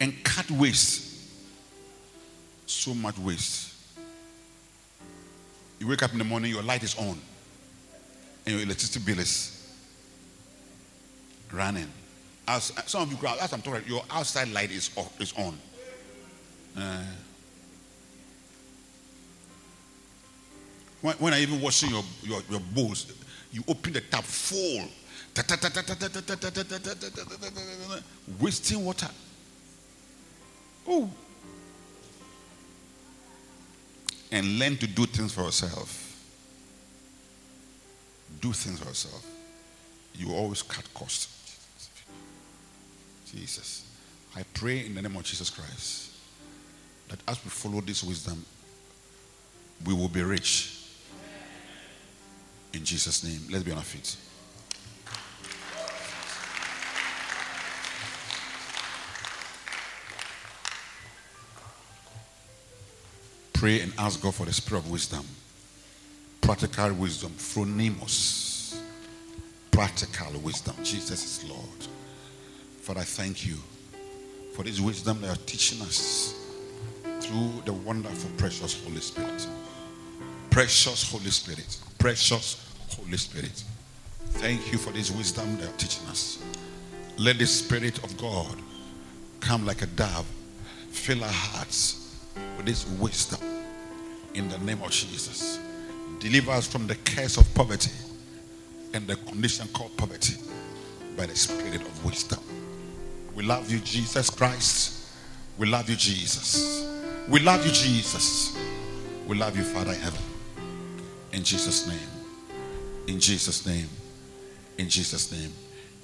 And 0.00 0.22
cut 0.22 0.50
waste 0.50 1.11
so 2.72 2.94
much 2.94 3.18
waste. 3.18 3.74
You 5.78 5.88
wake 5.88 6.02
up 6.02 6.12
in 6.12 6.18
the 6.18 6.24
morning, 6.24 6.50
your 6.50 6.62
light 6.62 6.82
is 6.82 6.96
on, 6.96 7.18
and 8.46 8.54
your 8.54 8.62
electricity 8.62 9.00
bill 9.04 9.18
is 9.18 9.74
running. 11.52 11.88
As 12.46 12.72
some 12.86 13.02
of 13.02 13.12
you, 13.12 13.28
as 13.40 13.52
I'm 13.52 13.62
talking, 13.62 13.82
your 13.86 14.02
outside 14.10 14.48
light 14.52 14.70
is 14.70 14.90
off, 14.96 15.20
is 15.20 15.32
on. 15.36 15.58
Uh, 16.76 17.04
when, 21.00 21.14
when 21.16 21.34
I 21.34 21.40
even 21.40 21.60
washing 21.60 21.90
your, 21.90 22.02
your, 22.22 22.40
your 22.48 22.60
bowls, 22.74 23.12
you 23.52 23.62
open 23.68 23.92
the 23.92 24.00
tap 24.00 24.24
full, 24.24 24.86
wasting 28.40 28.84
water. 28.84 29.08
Oh, 30.86 31.10
and 34.32 34.58
learn 34.58 34.76
to 34.78 34.86
do 34.86 35.04
things 35.06 35.32
for 35.32 35.42
yourself. 35.42 36.08
Do 38.40 38.52
things 38.52 38.80
for 38.80 38.88
yourself. 38.88 39.24
You 40.14 40.32
always 40.34 40.62
cut 40.62 40.92
costs. 40.94 41.28
Jesus. 43.30 43.86
I 44.34 44.42
pray 44.54 44.86
in 44.86 44.94
the 44.94 45.02
name 45.02 45.16
of 45.16 45.22
Jesus 45.22 45.50
Christ 45.50 46.10
that 47.08 47.18
as 47.28 47.44
we 47.44 47.50
follow 47.50 47.80
this 47.82 48.02
wisdom, 48.02 48.44
we 49.84 49.94
will 49.94 50.08
be 50.08 50.22
rich. 50.22 50.78
In 52.72 52.84
Jesus' 52.84 53.22
name. 53.22 53.40
Let's 53.50 53.64
be 53.64 53.72
on 53.72 53.78
our 53.78 53.84
feet. 53.84 54.16
Pray 63.62 63.80
and 63.80 63.92
ask 63.96 64.20
God 64.20 64.34
for 64.34 64.44
the 64.44 64.52
spirit 64.52 64.80
of 64.80 64.90
wisdom. 64.90 65.24
Practical 66.40 66.94
wisdom. 66.94 67.30
Phronimos. 67.36 68.76
Practical 69.70 70.40
wisdom. 70.40 70.74
Jesus 70.82 71.22
is 71.44 71.48
Lord. 71.48 71.86
Father, 72.80 73.02
I 73.02 73.04
thank 73.04 73.46
you 73.46 73.54
for 74.56 74.64
this 74.64 74.80
wisdom 74.80 75.20
that 75.20 75.28
you're 75.28 75.46
teaching 75.46 75.80
us 75.82 76.34
through 77.20 77.62
the 77.64 77.72
wonderful, 77.72 78.32
precious 78.36 78.82
Holy 78.82 79.00
Spirit. 79.00 79.46
Precious 80.50 81.08
Holy 81.08 81.30
Spirit. 81.30 81.78
Precious 82.00 82.68
Holy 82.96 83.16
Spirit. 83.16 83.62
Thank 84.40 84.72
you 84.72 84.78
for 84.78 84.90
this 84.90 85.12
wisdom 85.12 85.56
that 85.58 85.62
you're 85.62 85.72
teaching 85.74 86.08
us. 86.08 86.42
Let 87.16 87.38
the 87.38 87.46
Spirit 87.46 88.02
of 88.02 88.16
God 88.16 88.56
come 89.38 89.64
like 89.64 89.82
a 89.82 89.86
dove, 89.86 90.26
fill 90.90 91.22
our 91.22 91.30
hearts 91.30 92.18
with 92.56 92.66
this 92.66 92.88
wisdom 92.98 93.51
in 94.34 94.48
the 94.48 94.58
name 94.58 94.82
of 94.82 94.90
Jesus. 94.90 95.58
Deliver 96.18 96.52
us 96.52 96.66
from 96.66 96.86
the 96.86 96.94
curse 96.96 97.36
of 97.36 97.52
poverty 97.54 97.90
and 98.94 99.06
the 99.06 99.16
condition 99.16 99.66
called 99.72 99.96
poverty 99.96 100.34
by 101.16 101.26
the 101.26 101.34
Spirit 101.36 101.80
of 101.80 102.04
wisdom. 102.04 102.40
We 103.34 103.42
love 103.44 103.70
you, 103.70 103.78
Jesus 103.80 104.30
Christ. 104.30 105.08
We 105.58 105.66
love 105.66 105.88
you, 105.88 105.96
Jesus. 105.96 106.86
We 107.28 107.40
love 107.40 107.64
you, 107.64 107.72
Jesus. 107.72 108.56
We 109.26 109.36
love 109.36 109.56
you, 109.56 109.62
Father 109.62 109.92
in 109.92 110.00
heaven. 110.00 110.20
In 111.32 111.42
Jesus' 111.42 111.86
name. 111.86 112.08
In 113.06 113.20
Jesus' 113.20 113.66
name. 113.66 113.88
In 114.78 114.88
Jesus' 114.88 115.32
name. 115.32 115.52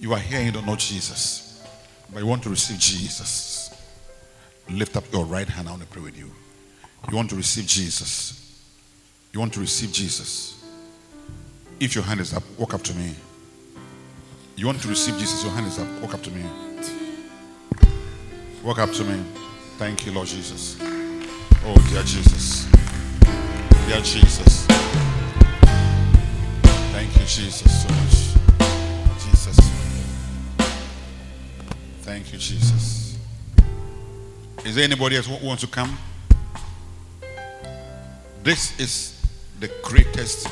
You 0.00 0.12
are 0.12 0.18
here 0.18 0.38
and 0.38 0.46
you 0.46 0.52
don't 0.52 0.66
know 0.66 0.76
Jesus, 0.76 1.62
but 2.12 2.20
you 2.20 2.26
want 2.26 2.42
to 2.44 2.50
receive 2.50 2.78
Jesus. 2.78 3.74
Lift 4.70 4.96
up 4.96 5.04
your 5.12 5.24
right 5.24 5.48
hand. 5.48 5.68
I 5.68 5.72
want 5.72 5.82
to 5.82 5.88
pray 5.88 6.02
with 6.02 6.16
you. 6.16 6.30
You 7.10 7.16
want 7.16 7.30
to 7.30 7.36
receive 7.36 7.66
Jesus. 7.66 8.34
You 9.32 9.40
want 9.40 9.52
to 9.54 9.60
receive 9.60 9.92
Jesus. 9.92 10.64
If 11.80 11.94
your 11.94 12.04
hand 12.04 12.20
is 12.20 12.34
up, 12.34 12.42
walk 12.58 12.74
up 12.74 12.82
to 12.82 12.94
me. 12.94 13.14
You 14.56 14.66
want 14.66 14.82
to 14.82 14.88
receive 14.88 15.16
Jesus, 15.18 15.44
your 15.44 15.52
hand 15.52 15.66
is 15.68 15.78
up. 15.78 15.86
Walk 16.02 16.14
up 16.14 16.22
to 16.24 16.30
me. 16.32 16.44
Walk 18.64 18.80
up 18.80 18.90
to 18.92 19.04
me. 19.04 19.22
Thank 19.76 20.04
you, 20.04 20.12
Lord 20.12 20.26
Jesus. 20.26 20.76
Oh, 21.64 21.76
dear 21.88 22.02
Jesus. 22.02 22.66
Dear 23.86 24.00
Jesus. 24.00 24.66
Thank 26.90 27.14
you, 27.14 27.24
Jesus, 27.26 27.82
so 27.82 27.88
much. 27.88 29.20
Jesus. 29.24 29.56
Thank 32.02 32.32
you, 32.32 32.38
Jesus. 32.38 33.18
Is 34.64 34.74
there 34.74 34.84
anybody 34.84 35.16
else 35.16 35.26
who 35.26 35.46
wants 35.46 35.62
to 35.62 35.68
come? 35.68 35.96
This 38.48 38.80
is 38.80 39.26
the 39.60 39.68
greatest 39.82 40.48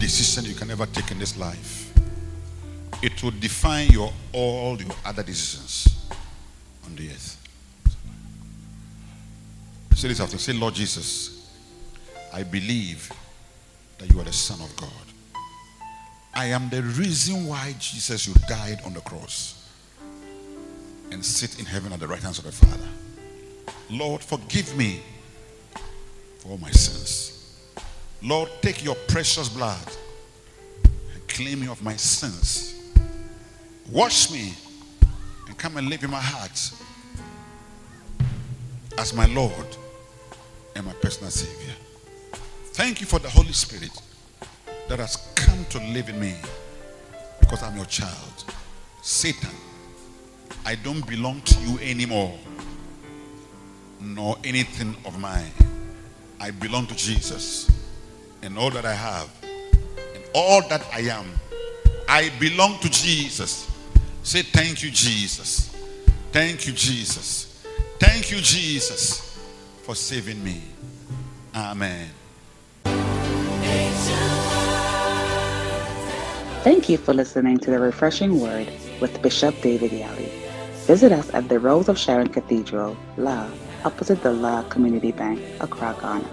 decision 0.00 0.44
you 0.44 0.56
can 0.56 0.68
ever 0.68 0.84
take 0.86 1.12
in 1.12 1.20
this 1.20 1.38
life. 1.38 1.94
It 3.04 3.22
will 3.22 3.30
define 3.30 3.88
your 3.90 4.12
all 4.32 4.76
your 4.82 4.90
other 5.04 5.22
decisions 5.22 6.10
on 6.84 6.96
the 6.96 7.08
earth. 7.10 7.40
Say 9.94 10.08
this 10.08 10.18
after. 10.18 10.38
Say, 10.38 10.54
Lord 10.54 10.74
Jesus, 10.74 11.48
I 12.34 12.42
believe 12.42 13.12
that 13.98 14.12
you 14.12 14.18
are 14.18 14.24
the 14.24 14.32
Son 14.32 14.60
of 14.60 14.74
God. 14.74 14.90
I 16.34 16.46
am 16.46 16.68
the 16.68 16.82
reason 16.82 17.46
why 17.46 17.76
Jesus 17.78 18.26
you 18.26 18.34
died 18.48 18.80
on 18.84 18.92
the 18.92 19.02
cross 19.02 19.70
and 21.12 21.24
sit 21.24 21.60
in 21.60 21.64
heaven 21.64 21.92
at 21.92 22.00
the 22.00 22.08
right 22.08 22.20
hand 22.20 22.38
of 22.38 22.44
the 22.44 22.50
Father. 22.50 22.88
Lord, 23.88 24.20
forgive 24.20 24.76
me 24.76 25.00
for 26.38 26.50
all 26.50 26.58
my 26.58 26.70
sins. 26.70 27.58
Lord, 28.22 28.50
take 28.62 28.84
your 28.84 28.96
precious 29.06 29.48
blood 29.48 29.86
and 30.84 31.28
clean 31.28 31.60
me 31.60 31.68
of 31.68 31.82
my 31.82 31.94
sins. 31.96 32.74
Wash 33.90 34.30
me 34.30 34.52
and 35.46 35.56
come 35.56 35.76
and 35.76 35.88
live 35.88 36.02
in 36.04 36.10
my 36.10 36.20
heart 36.20 36.72
as 38.98 39.14
my 39.14 39.26
Lord 39.26 39.76
and 40.74 40.84
my 40.84 40.92
personal 40.94 41.30
Savior. 41.30 41.74
Thank 42.72 43.00
you 43.00 43.06
for 43.06 43.18
the 43.18 43.30
Holy 43.30 43.52
Spirit 43.52 43.90
that 44.88 44.98
has 44.98 45.16
come 45.34 45.64
to 45.66 45.78
live 45.78 46.08
in 46.08 46.20
me 46.20 46.34
because 47.40 47.62
I'm 47.62 47.76
your 47.76 47.86
child. 47.86 48.44
Satan, 49.02 49.50
I 50.64 50.74
don't 50.74 51.06
belong 51.06 51.40
to 51.42 51.60
you 51.60 51.78
anymore, 51.78 52.36
nor 54.00 54.36
anything 54.44 54.96
of 55.04 55.18
mine. 55.18 55.52
I 56.40 56.50
belong 56.50 56.86
to 56.86 56.96
Jesus 56.96 57.70
and 58.42 58.56
all 58.58 58.70
that 58.70 58.84
I 58.84 58.94
have 58.94 59.28
and 60.14 60.24
all 60.34 60.62
that 60.68 60.86
I 60.92 61.00
am. 61.00 61.26
I 62.08 62.30
belong 62.38 62.78
to 62.80 62.90
Jesus. 62.90 63.70
Say, 64.22 64.42
Thank 64.42 64.82
you, 64.82 64.90
Jesus. 64.90 65.74
Thank 66.32 66.66
you, 66.66 66.72
Jesus. 66.72 67.64
Thank 67.98 68.30
you, 68.30 68.38
Jesus, 68.38 69.38
for 69.82 69.94
saving 69.94 70.42
me. 70.44 70.62
Amen. 71.54 72.08
Thank 76.62 76.88
you 76.88 76.98
for 76.98 77.14
listening 77.14 77.58
to 77.58 77.70
the 77.70 77.78
Refreshing 77.78 78.40
Word 78.40 78.68
with 79.00 79.20
Bishop 79.22 79.60
David 79.62 79.90
Yalleh. 79.90 80.30
Visit 80.86 81.12
us 81.12 81.32
at 81.34 81.48
the 81.48 81.58
Rose 81.58 81.88
of 81.88 81.98
Sharon 81.98 82.28
Cathedral, 82.28 82.96
La, 83.16 83.48
opposite 83.88 84.22
the 84.22 84.30
La 84.30 84.62
Community 84.64 85.12
Bank, 85.12 85.40
Accra, 85.60 85.96
Ghana. 85.98 86.28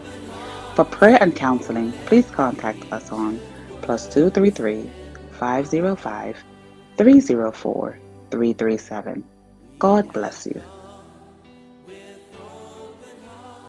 For 0.75 0.83
prayer 0.83 1.17
and 1.21 1.33
counseling, 1.33 1.93
please 2.05 2.29
contact 2.29 2.83
us 2.91 3.09
on 3.13 3.39
plus 3.81 4.13
233 4.13 4.91
505 5.31 6.43
304 6.97 7.99
337. 8.31 9.23
God 9.79 10.11
bless 10.11 10.45
you. 10.45 10.61